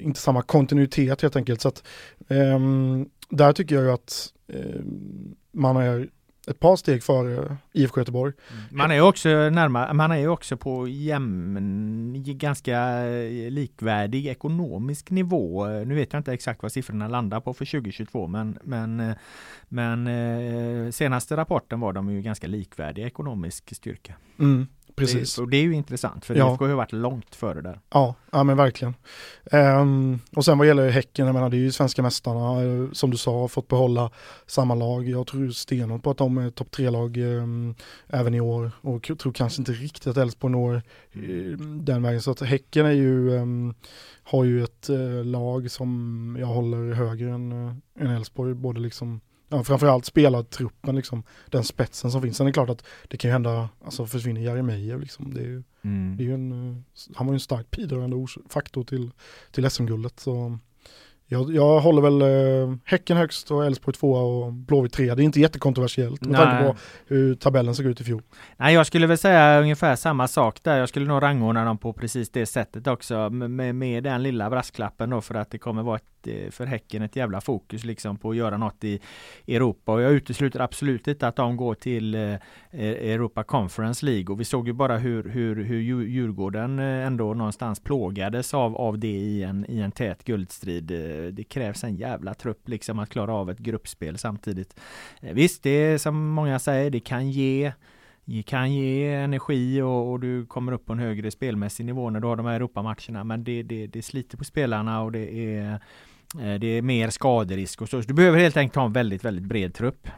inte 0.00 0.20
samma 0.20 0.42
kontinuitet 0.42 1.22
helt 1.22 1.36
enkelt. 1.36 1.60
Så 1.60 1.68
att, 1.68 1.82
um, 2.28 3.08
där 3.28 3.52
tycker 3.52 3.74
jag 3.74 3.84
ju 3.84 3.90
att 3.90 4.32
eh, 4.48 4.80
man 5.52 5.76
är 5.76 6.08
ett 6.46 6.60
par 6.60 6.76
steg 6.76 7.02
före 7.02 7.56
IFK 7.72 8.00
Göteborg. 8.00 8.32
Mm. 8.50 8.62
Man 8.70 8.90
är 8.90 9.00
också 9.00 9.28
närmare, 9.28 9.94
man 9.94 10.12
är 10.12 10.28
också 10.28 10.56
på 10.56 10.88
jämn, 10.88 12.22
ganska 12.26 13.02
likvärdig 13.50 14.26
ekonomisk 14.26 15.10
nivå. 15.10 15.66
Nu 15.66 15.94
vet 15.94 16.12
jag 16.12 16.20
inte 16.20 16.32
exakt 16.32 16.62
vad 16.62 16.72
siffrorna 16.72 17.08
landar 17.08 17.40
på 17.40 17.54
för 17.54 17.64
2022 17.64 18.26
men, 18.26 18.58
men, 18.62 19.14
men 19.68 20.06
eh, 20.06 20.90
senaste 20.90 21.36
rapporten 21.36 21.80
var 21.80 21.92
de 21.92 22.10
ju 22.10 22.22
ganska 22.22 22.46
likvärdig 22.46 23.04
ekonomisk 23.04 23.76
styrka. 23.76 24.14
Mm. 24.38 24.66
Precis. 24.98 25.36
Det, 25.36 25.42
och 25.42 25.48
det 25.48 25.56
är 25.56 25.62
ju 25.62 25.74
intressant 25.74 26.24
för 26.24 26.34
ja. 26.34 26.52
IFK 26.52 26.64
har 26.64 26.68
ju 26.68 26.74
varit 26.76 26.92
långt 26.92 27.34
före 27.34 27.60
där. 27.60 27.80
Ja, 27.90 28.14
ja 28.30 28.44
men 28.44 28.56
verkligen. 28.56 28.94
Um, 29.52 30.20
och 30.36 30.44
sen 30.44 30.58
vad 30.58 30.66
gäller 30.66 30.90
Häcken, 30.90 31.26
jag 31.26 31.34
menar 31.34 31.50
det 31.50 31.56
är 31.56 31.58
ju 31.58 31.72
svenska 31.72 32.02
mästarna 32.02 32.62
uh, 32.62 32.92
som 32.92 33.10
du 33.10 33.16
sa, 33.16 33.40
har 33.40 33.48
fått 33.48 33.68
behålla 33.68 34.10
samma 34.46 34.74
lag. 34.74 35.08
Jag 35.08 35.26
tror 35.26 35.50
stenhårt 35.50 36.02
på 36.02 36.10
att 36.10 36.18
de 36.18 36.38
är 36.38 36.50
topp 36.50 36.70
tre-lag 36.70 37.16
um, 37.16 37.74
även 38.08 38.34
i 38.34 38.40
år 38.40 38.70
och 38.80 39.10
tror 39.18 39.32
kanske 39.32 39.60
inte 39.60 39.72
riktigt 39.72 40.06
att 40.06 40.16
Elfsborg 40.16 40.52
når 40.52 40.82
uh, 41.16 41.58
den 41.58 42.02
vägen. 42.02 42.22
Så 42.22 42.30
att 42.30 42.40
Häcken 42.40 42.86
är 42.86 42.92
ju, 42.92 43.30
um, 43.30 43.74
har 44.22 44.44
ju 44.44 44.64
ett 44.64 44.90
uh, 44.90 45.24
lag 45.24 45.70
som 45.70 46.36
jag 46.40 46.46
håller 46.46 46.92
högre 46.92 47.30
än, 47.30 47.52
än 48.00 48.10
Elfsborg, 48.10 48.54
både 48.54 48.80
liksom 48.80 49.20
ja, 49.48 49.64
framförallt 49.64 50.04
spelartruppen, 50.04 50.96
liksom, 50.96 51.22
den 51.46 51.64
spetsen 51.64 52.10
som 52.10 52.22
finns. 52.22 52.36
Sen 52.36 52.46
är 52.46 52.48
det 52.48 52.54
klart 52.54 52.70
att 52.70 52.84
det 53.08 53.16
kan 53.16 53.28
ju 53.28 53.32
hända, 53.32 53.68
alltså 53.84 54.06
försvinner 54.06 54.40
Jeremejeff 54.40 55.00
liksom. 55.00 55.34
Det 55.34 55.40
är 55.40 55.44
ju, 55.44 55.62
mm. 55.84 56.16
det 56.16 56.26
är 56.26 56.34
en, 56.34 56.52
eh, 56.52 56.76
han 57.14 57.26
var 57.26 57.34
ju 57.34 57.36
en 57.36 57.40
starkt 57.40 57.70
bidragande 57.70 58.26
faktor 58.48 58.84
till, 58.84 59.10
till 59.50 59.70
SM-guldet. 59.70 60.20
Så 60.20 60.58
jag, 61.30 61.54
jag 61.54 61.80
håller 61.80 62.02
väl 62.02 62.22
eh, 62.22 62.76
Häcken 62.84 63.16
högst 63.16 63.50
och 63.50 63.66
Elfsborg 63.66 63.96
tvåa 63.96 64.20
och 64.20 64.52
Blåvitt 64.52 64.92
trea. 64.92 65.14
Det 65.14 65.22
är 65.22 65.24
inte 65.24 65.40
jättekontroversiellt 65.40 66.20
med 66.20 66.30
Nej. 66.30 66.40
tanke 66.40 66.64
på 66.64 66.76
hur 67.06 67.34
tabellen 67.34 67.74
såg 67.74 67.86
ut 67.86 68.00
i 68.00 68.04
fjol. 68.04 68.22
Nej, 68.56 68.74
jag 68.74 68.86
skulle 68.86 69.06
väl 69.06 69.18
säga 69.18 69.60
ungefär 69.60 69.96
samma 69.96 70.28
sak 70.28 70.62
där. 70.62 70.78
Jag 70.78 70.88
skulle 70.88 71.06
nog 71.06 71.22
rangordna 71.22 71.64
dem 71.64 71.78
på 71.78 71.92
precis 71.92 72.30
det 72.30 72.46
sättet 72.46 72.86
också 72.86 73.30
med, 73.30 73.74
med 73.74 74.04
den 74.04 74.22
lilla 74.22 74.50
brasklappen 74.50 75.10
då 75.10 75.20
för 75.20 75.34
att 75.34 75.50
det 75.50 75.58
kommer 75.58 75.82
vara 75.82 75.96
ett, 75.96 76.17
Eh, 76.28 76.50
för 76.50 76.66
Häcken 76.66 77.02
ett 77.02 77.16
jävla 77.16 77.40
fokus 77.40 77.84
liksom 77.84 78.16
på 78.16 78.30
att 78.30 78.36
göra 78.36 78.56
något 78.56 78.84
i 78.84 79.00
Europa. 79.46 79.92
Och 79.92 80.00
jag 80.00 80.12
utesluter 80.12 80.60
absolut 80.60 81.08
inte 81.08 81.28
att 81.28 81.36
de 81.36 81.56
går 81.56 81.74
till 81.74 82.14
eh, 82.14 82.20
eh, 82.20 82.38
Europa 83.12 83.42
Conference 83.42 84.06
League. 84.06 84.26
Och 84.26 84.40
vi 84.40 84.44
såg 84.44 84.66
ju 84.66 84.72
bara 84.72 84.98
hur, 84.98 85.24
hur, 85.24 85.64
hur 85.64 85.80
Djurgården 85.80 86.78
ändå 86.78 87.34
någonstans 87.34 87.80
plågades 87.80 88.54
av, 88.54 88.76
av 88.76 88.98
det 88.98 89.08
i 89.08 89.42
en, 89.42 89.66
i 89.68 89.80
en 89.80 89.92
tät 89.92 90.24
guldstrid. 90.24 90.84
Det 91.32 91.44
krävs 91.44 91.84
en 91.84 91.96
jävla 91.96 92.34
trupp 92.34 92.68
liksom 92.68 92.98
att 92.98 93.08
klara 93.08 93.34
av 93.34 93.50
ett 93.50 93.58
gruppspel 93.58 94.18
samtidigt. 94.18 94.80
Visst, 95.20 95.62
det 95.62 95.70
är 95.70 95.98
som 95.98 96.28
många 96.28 96.58
säger, 96.58 96.90
det 96.90 97.00
kan 97.00 97.30
ge 97.30 97.72
det 98.30 98.42
kan 98.42 98.72
ge 98.72 99.12
energi 99.12 99.82
och, 99.82 100.10
och, 100.10 100.20
du 100.20 100.46
kommer 100.46 100.72
upp 100.72 100.86
på 100.86 100.92
en 100.92 100.98
högre 100.98 101.30
spelmässig 101.30 101.86
nivå 101.86 102.10
när 102.10 102.20
du 102.20 102.26
har 102.26 102.36
de 102.36 102.46
här 102.46 102.54
Europamatcherna. 102.54 103.24
Men 103.24 103.44
det, 103.44 103.62
det, 103.62 103.86
det 103.86 104.02
sliter 104.02 104.38
på 104.38 104.44
spelarna 104.44 105.02
och 105.02 105.12
det 105.12 105.54
är 105.54 105.80
det 106.34 106.66
är 106.66 106.82
mer 106.82 107.10
skaderisk 107.10 107.82
och 107.82 107.88
så. 107.88 108.00
Du 108.00 108.14
behöver 108.14 108.38
helt 108.38 108.56
enkelt 108.56 108.76
ha 108.76 108.84
en 108.84 108.92
väldigt, 108.92 109.24
väldigt 109.24 109.44
bred 109.44 109.74
trupp. 109.74 110.08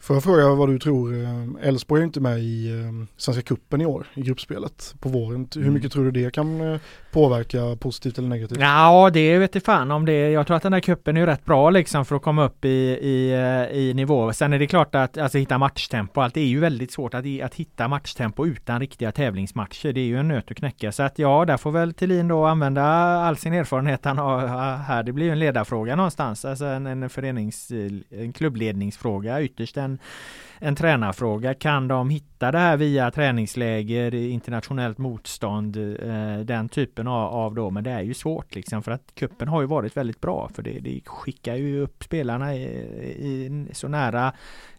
Får 0.00 0.16
jag 0.16 0.22
fråga 0.22 0.54
vad 0.54 0.68
du 0.68 0.78
tror? 0.78 1.22
Eh, 1.22 1.68
Elfsborg 1.68 2.00
är 2.00 2.04
inte 2.04 2.20
med 2.20 2.38
i 2.38 2.68
eh, 2.70 3.06
Svenska 3.16 3.42
Kuppen 3.42 3.80
i 3.80 3.86
år, 3.86 4.06
i 4.14 4.22
gruppspelet 4.22 4.94
på 5.00 5.08
våren. 5.08 5.48
Hur 5.54 5.62
mm. 5.62 5.74
mycket 5.74 5.92
tror 5.92 6.04
du 6.04 6.10
det 6.10 6.34
kan 6.34 6.78
påverka 7.12 7.76
positivt 7.80 8.18
eller 8.18 8.28
negativt? 8.28 8.58
Ja, 8.60 9.10
det 9.12 9.38
vet 9.38 9.54
jag 9.54 9.64
fan 9.64 9.90
om 9.90 10.06
det. 10.06 10.30
Jag 10.30 10.46
tror 10.46 10.56
att 10.56 10.62
den 10.62 10.72
här 10.72 10.80
kuppen 10.80 11.16
är 11.16 11.26
rätt 11.26 11.44
bra 11.44 11.70
liksom 11.70 12.04
för 12.04 12.16
att 12.16 12.22
komma 12.22 12.44
upp 12.44 12.64
i, 12.64 12.68
i, 12.68 13.32
i 13.72 13.94
nivå. 13.94 14.32
Sen 14.32 14.52
är 14.52 14.58
det 14.58 14.66
klart 14.66 14.94
att 14.94 15.18
alltså, 15.18 15.38
hitta 15.38 15.58
matchtempo. 15.58 16.20
Allt 16.20 16.36
är 16.36 16.40
ju 16.40 16.60
väldigt 16.60 16.92
svårt 16.92 17.14
att, 17.14 17.24
att 17.42 17.54
hitta 17.54 17.88
matchtempo 17.88 18.46
utan 18.46 18.80
riktiga 18.80 19.12
tävlingsmatcher. 19.12 19.92
Det 19.92 20.00
är 20.00 20.04
ju 20.04 20.18
en 20.18 20.28
nöt 20.28 20.50
att 20.50 20.56
knäcka. 20.56 20.92
Så 20.92 21.02
att 21.02 21.18
ja, 21.18 21.44
där 21.44 21.56
får 21.56 21.70
väl 21.70 21.94
Thelin 21.94 22.28
då 22.28 22.44
använda 22.44 22.82
all 22.82 23.36
sin 23.36 23.52
erfarenhet 23.52 24.04
han 24.04 24.18
har 24.18 24.46
här. 24.76 25.02
Det 25.02 25.12
blir 25.12 25.26
ju 25.26 25.32
en 25.32 25.38
ledare 25.38 25.55
ledarfråga 25.56 25.96
någonstans, 25.96 26.44
alltså 26.44 26.64
en, 26.64 26.86
en 26.86 27.10
förenings, 27.10 27.72
en 28.10 28.32
klubbledningsfråga, 28.32 29.42
ytterst 29.42 29.76
en, 29.76 29.98
en 30.58 30.76
tränarfråga. 30.76 31.54
Kan 31.54 31.88
de 31.88 32.10
hitta 32.10 32.52
det 32.52 32.58
här 32.58 32.76
via 32.76 33.10
träningsläger, 33.10 34.14
internationellt 34.14 34.98
motstånd, 34.98 35.76
eh, 35.76 36.38
den 36.44 36.68
typen 36.68 37.08
av, 37.08 37.34
av 37.34 37.54
då, 37.54 37.70
men 37.70 37.84
det 37.84 37.90
är 37.90 38.02
ju 38.02 38.14
svårt 38.14 38.54
liksom 38.54 38.82
för 38.82 38.92
att 38.92 39.14
kuppen 39.14 39.48
har 39.48 39.60
ju 39.60 39.66
varit 39.66 39.96
väldigt 39.96 40.20
bra. 40.20 40.50
För 40.54 40.62
det, 40.62 40.80
det 40.80 41.00
skickar 41.04 41.54
ju 41.56 41.80
upp 41.80 42.04
spelarna 42.04 42.54
i, 42.54 42.64
i 43.18 43.66
så 43.72 43.88
nära 43.88 44.32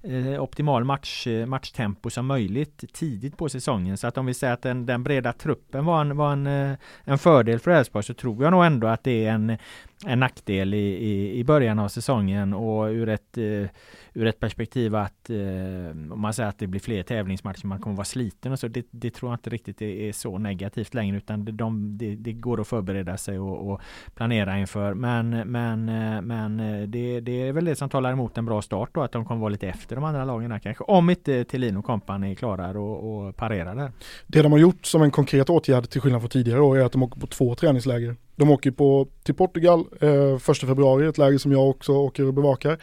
eh, 0.08 0.44
optimal 0.44 0.84
match, 0.84 1.28
eh, 1.28 1.46
matchtempo 1.46 2.10
som 2.10 2.26
möjligt 2.26 2.94
tidigt 2.94 3.38
på 3.38 3.50
säsongen. 3.50 3.98
Så 3.98 4.08
att 4.08 4.18
om 4.18 4.26
vi 4.26 4.34
säger 4.34 4.54
att 4.54 4.62
den, 4.62 4.86
den 4.86 5.04
breda 5.04 5.34
truppen 5.34 5.86
var 5.86 6.02
en, 6.02 6.18
var 6.18 6.34
en, 6.34 6.48
eh, 6.48 6.78
en 7.04 7.18
fördel 7.18 7.60
för 7.60 7.72
Elfsborg 7.72 8.04
så 8.04 8.14
tror 8.14 8.44
jag 8.44 8.52
nog 8.52 8.66
ändå 8.66 8.88
att 8.88 9.04
det 9.04 9.26
är 9.26 9.32
en, 9.32 9.58
en 10.06 10.20
nackdel 10.20 10.74
i, 10.74 10.78
i, 10.78 11.40
i 11.40 11.44
början 11.44 11.80
av 11.80 11.88
säsongen 11.88 12.54
och 12.54 12.86
ur 12.88 13.10
ett, 13.10 13.38
eh, 13.38 13.70
ur 14.18 14.28
ett 14.28 14.40
perspektiv 14.40 14.96
att 14.96 15.30
eh, 15.30 16.12
om 16.12 16.22
man 16.22 16.34
säger 16.34 16.50
att 16.50 16.60
det 16.60 16.68
blir 16.68 16.80
fler 16.80 17.04
tävlingsmatcher, 17.04 17.68
man 17.68 17.80
kommer 17.80 17.96
vara 17.96 18.06
sliten 18.06 18.52
och 18.52 18.60
så, 18.60 18.68
det, 18.68 18.86
det 18.92 19.10
tror 19.10 19.32
jag 19.32 19.36
inte 19.36 19.50
riktigt 19.50 19.82
är, 19.82 19.86
är 19.86 20.12
så 20.12 20.38
negativt 20.38 20.94
längre 20.94 21.18
utan 21.18 21.46
det, 21.46 21.52
de, 21.52 21.98
det, 21.98 22.16
det 22.16 22.34
går 22.34 22.62
att 22.62 22.68
förbereda 22.68 23.18
sig 23.18 23.40
och, 23.40 23.72
och, 23.72 23.82
planera 24.16 24.58
inför. 24.58 24.94
Men, 24.94 25.30
men, 25.30 25.90
eh, 25.90 26.22
men 26.22 26.60
eh, 26.60 26.88
det, 26.88 27.20
det 27.20 27.48
är 27.48 27.52
väl 27.52 27.66
det 27.66 27.76
som 27.76 27.90
talar 27.90 28.12
emot 28.12 28.38
en 28.38 28.46
bra 28.46 28.62
start 28.62 28.90
då, 28.94 29.02
att 29.02 29.12
de 29.12 29.26
kommer 29.26 29.42
vara 29.42 29.50
lite 29.50 29.68
efter 29.68 29.96
de 29.96 30.06
andra 30.06 30.26
lagen 30.26 30.52
här 30.52 30.60
kanske. 30.60 30.84
Om 30.84 31.10
inte 31.10 31.44
Thelin 31.44 31.78
och 31.78 31.86
kompani 31.86 32.36
klarar 32.36 32.78
och, 32.78 33.28
och 33.28 33.36
parerar 33.36 33.76
där. 33.76 33.92
Det 34.28 34.42
de 34.42 34.52
har 34.52 34.60
gjort 34.60 34.86
som 34.86 35.02
en 35.02 35.12
konkret 35.12 35.50
åtgärd 35.50 35.90
till 35.90 36.02
skillnad 36.02 36.22
från 36.22 36.30
tidigare 36.30 36.62
år 36.62 36.78
är 36.78 36.86
att 36.86 36.92
de 36.92 37.04
åker 37.04 37.20
på 37.20 37.28
två 37.28 37.56
träningsläger 37.56 38.16
de 38.38 38.50
åker 38.50 38.72
på, 38.72 39.08
till 39.24 39.36
Portugal 39.36 39.86
eh, 40.02 40.38
första 40.38 40.68
februari, 40.68 41.08
ett 41.08 41.18
läge 41.18 41.40
som 41.40 41.52
jag 41.52 41.70
också 41.70 41.92
åker 41.92 42.26
och 42.26 42.34
bevakar. 42.34 42.78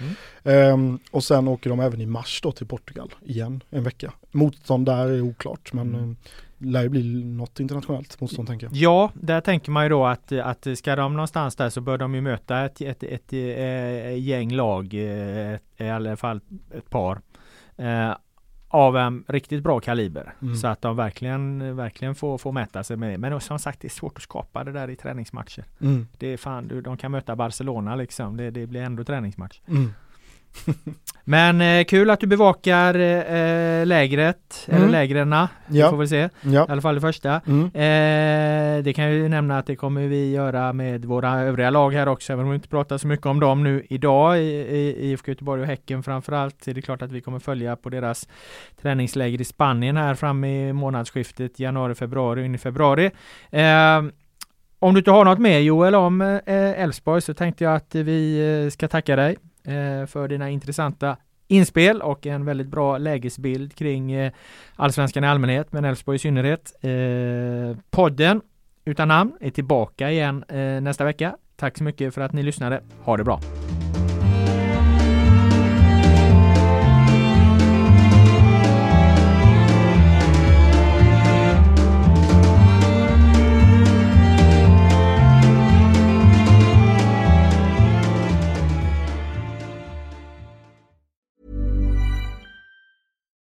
Mm. 0.44 0.94
Eh, 0.94 0.98
och 1.10 1.24
sen 1.24 1.48
åker 1.48 1.70
de 1.70 1.80
även 1.80 2.00
i 2.00 2.06
mars 2.06 2.40
då 2.42 2.52
till 2.52 2.66
Portugal 2.66 3.14
igen, 3.24 3.62
en 3.70 3.84
vecka. 3.84 4.12
Motstånd 4.30 4.86
där 4.86 5.08
är 5.08 5.20
oklart 5.20 5.72
men 5.72 5.94
mm. 5.94 6.10
eh, 6.10 6.16
lär 6.66 6.88
bli 6.88 7.24
något 7.24 7.60
internationellt 7.60 8.20
motstånd 8.20 8.48
tänker 8.48 8.66
jag. 8.66 8.74
Ja, 8.76 9.10
där 9.14 9.40
tänker 9.40 9.70
man 9.70 9.82
ju 9.82 9.88
då 9.88 10.06
att, 10.06 10.32
att 10.32 10.66
ska 10.78 10.96
de 10.96 11.12
någonstans 11.12 11.56
där 11.56 11.70
så 11.70 11.80
bör 11.80 11.98
de 11.98 12.14
ju 12.14 12.20
möta 12.20 12.64
ett, 12.64 12.80
ett, 12.80 13.02
ett, 13.02 13.12
ett, 13.12 13.32
ett 13.32 14.20
gäng 14.20 14.52
lag, 14.52 14.94
eh, 14.94 15.58
i 15.86 15.90
alla 15.90 16.16
fall 16.16 16.40
ett 16.76 16.90
par. 16.90 17.20
Av 18.74 18.96
en 18.96 19.24
riktigt 19.28 19.62
bra 19.62 19.80
kaliber. 19.80 20.34
Mm. 20.42 20.56
Så 20.56 20.66
att 20.66 20.82
de 20.82 20.96
verkligen, 20.96 21.76
verkligen 21.76 22.14
får, 22.14 22.38
får 22.38 22.52
mäta 22.52 22.84
sig 22.84 22.96
med. 22.96 23.20
Men 23.20 23.40
som 23.40 23.58
sagt 23.58 23.80
det 23.80 23.88
är 23.88 23.90
svårt 23.90 24.16
att 24.16 24.22
skapa 24.22 24.64
det 24.64 24.72
där 24.72 24.90
i 24.90 24.96
träningsmatcher. 24.96 25.64
Mm. 25.80 26.06
Det 26.18 26.26
är 26.26 26.36
fan, 26.36 26.82
de 26.84 26.96
kan 26.96 27.10
möta 27.12 27.36
Barcelona 27.36 27.96
liksom. 27.96 28.36
Det, 28.36 28.50
det 28.50 28.66
blir 28.66 28.82
ändå 28.82 29.04
träningsmatch. 29.04 29.60
Mm. 29.66 29.92
Men 31.26 31.60
eh, 31.60 31.84
kul 31.84 32.10
att 32.10 32.20
du 32.20 32.26
bevakar 32.26 32.94
eh, 32.94 33.86
lägret, 33.86 34.64
eller 34.66 34.78
Mm. 34.78 34.90
lägrena. 34.90 35.48
Vi 35.66 35.78
Ja. 35.80 35.90
får 35.90 35.96
väl 35.96 36.08
se. 36.08 36.28
Ja. 36.42 36.66
I 36.68 36.72
alla 36.72 36.80
fall 36.82 36.94
det 36.94 37.00
första. 37.00 37.40
Mm. 37.46 37.64
Eh, 37.64 38.84
det 38.84 38.92
kan 38.92 39.04
jag 39.04 39.12
ju 39.14 39.28
nämna 39.28 39.58
att 39.58 39.66
det 39.66 39.76
kommer 39.76 40.06
vi 40.08 40.30
göra 40.32 40.72
med 40.72 41.04
våra 41.04 41.40
övriga 41.40 41.70
lag 41.70 41.90
här 41.94 42.08
också, 42.08 42.32
även 42.32 42.44
om 42.44 42.50
vi 42.50 42.54
inte 42.56 42.68
pratar 42.68 42.98
så 42.98 43.06
mycket 43.06 43.26
om 43.26 43.40
dem 43.40 43.62
nu 43.62 43.86
idag 43.88 44.38
i, 44.38 44.42
i 44.50 45.10
IFK 45.10 45.30
Göteborg 45.30 45.60
och 45.60 45.66
Häcken 45.66 46.02
framförallt. 46.02 46.64
Så 46.64 46.70
är 46.70 46.74
det 46.74 46.82
klart 46.82 47.02
att 47.02 47.12
vi 47.12 47.20
kommer 47.20 47.38
följa 47.38 47.76
på 47.76 47.88
deras 47.90 48.28
träningsläger 48.82 49.40
i 49.40 49.44
Spanien 49.44 49.96
här 49.96 50.14
fram 50.14 50.44
i 50.44 50.72
månadsskiftet 50.72 51.58
januari-februari 51.60 52.44
in 52.44 52.54
i 52.54 52.58
februari. 52.58 53.10
Eh, 53.50 54.02
om 54.78 54.94
du 54.94 54.98
inte 54.98 55.10
har 55.10 55.24
något 55.24 55.38
mer 55.38 55.58
Joel 55.58 55.94
om 55.94 56.20
eh, 56.20 56.40
Elfsborg 56.82 57.20
så 57.22 57.34
tänkte 57.34 57.64
jag 57.64 57.74
att 57.74 57.94
vi 57.94 58.38
eh, 58.64 58.70
ska 58.70 58.88
tacka 58.88 59.16
dig 59.16 59.36
Eh, 59.64 60.06
för 60.06 60.28
dina 60.28 60.50
intressanta 60.50 61.16
inspel 61.48 62.02
och 62.02 62.26
en 62.26 62.44
väldigt 62.44 62.66
bra 62.66 62.98
lägesbild 62.98 63.74
kring 63.74 64.12
eh, 64.12 64.32
Allsvenskan 64.76 65.24
i 65.24 65.26
allmänhet 65.26 65.72
men 65.72 65.84
Elfsborg 65.84 66.16
i 66.16 66.18
synnerhet. 66.18 66.72
Eh, 66.80 67.78
podden 67.90 68.40
utan 68.84 69.08
namn 69.08 69.32
är 69.40 69.50
tillbaka 69.50 70.10
igen 70.10 70.44
eh, 70.48 70.80
nästa 70.80 71.04
vecka. 71.04 71.36
Tack 71.56 71.78
så 71.78 71.84
mycket 71.84 72.14
för 72.14 72.20
att 72.20 72.32
ni 72.32 72.42
lyssnade. 72.42 72.82
Ha 73.04 73.16
det 73.16 73.24
bra! 73.24 73.40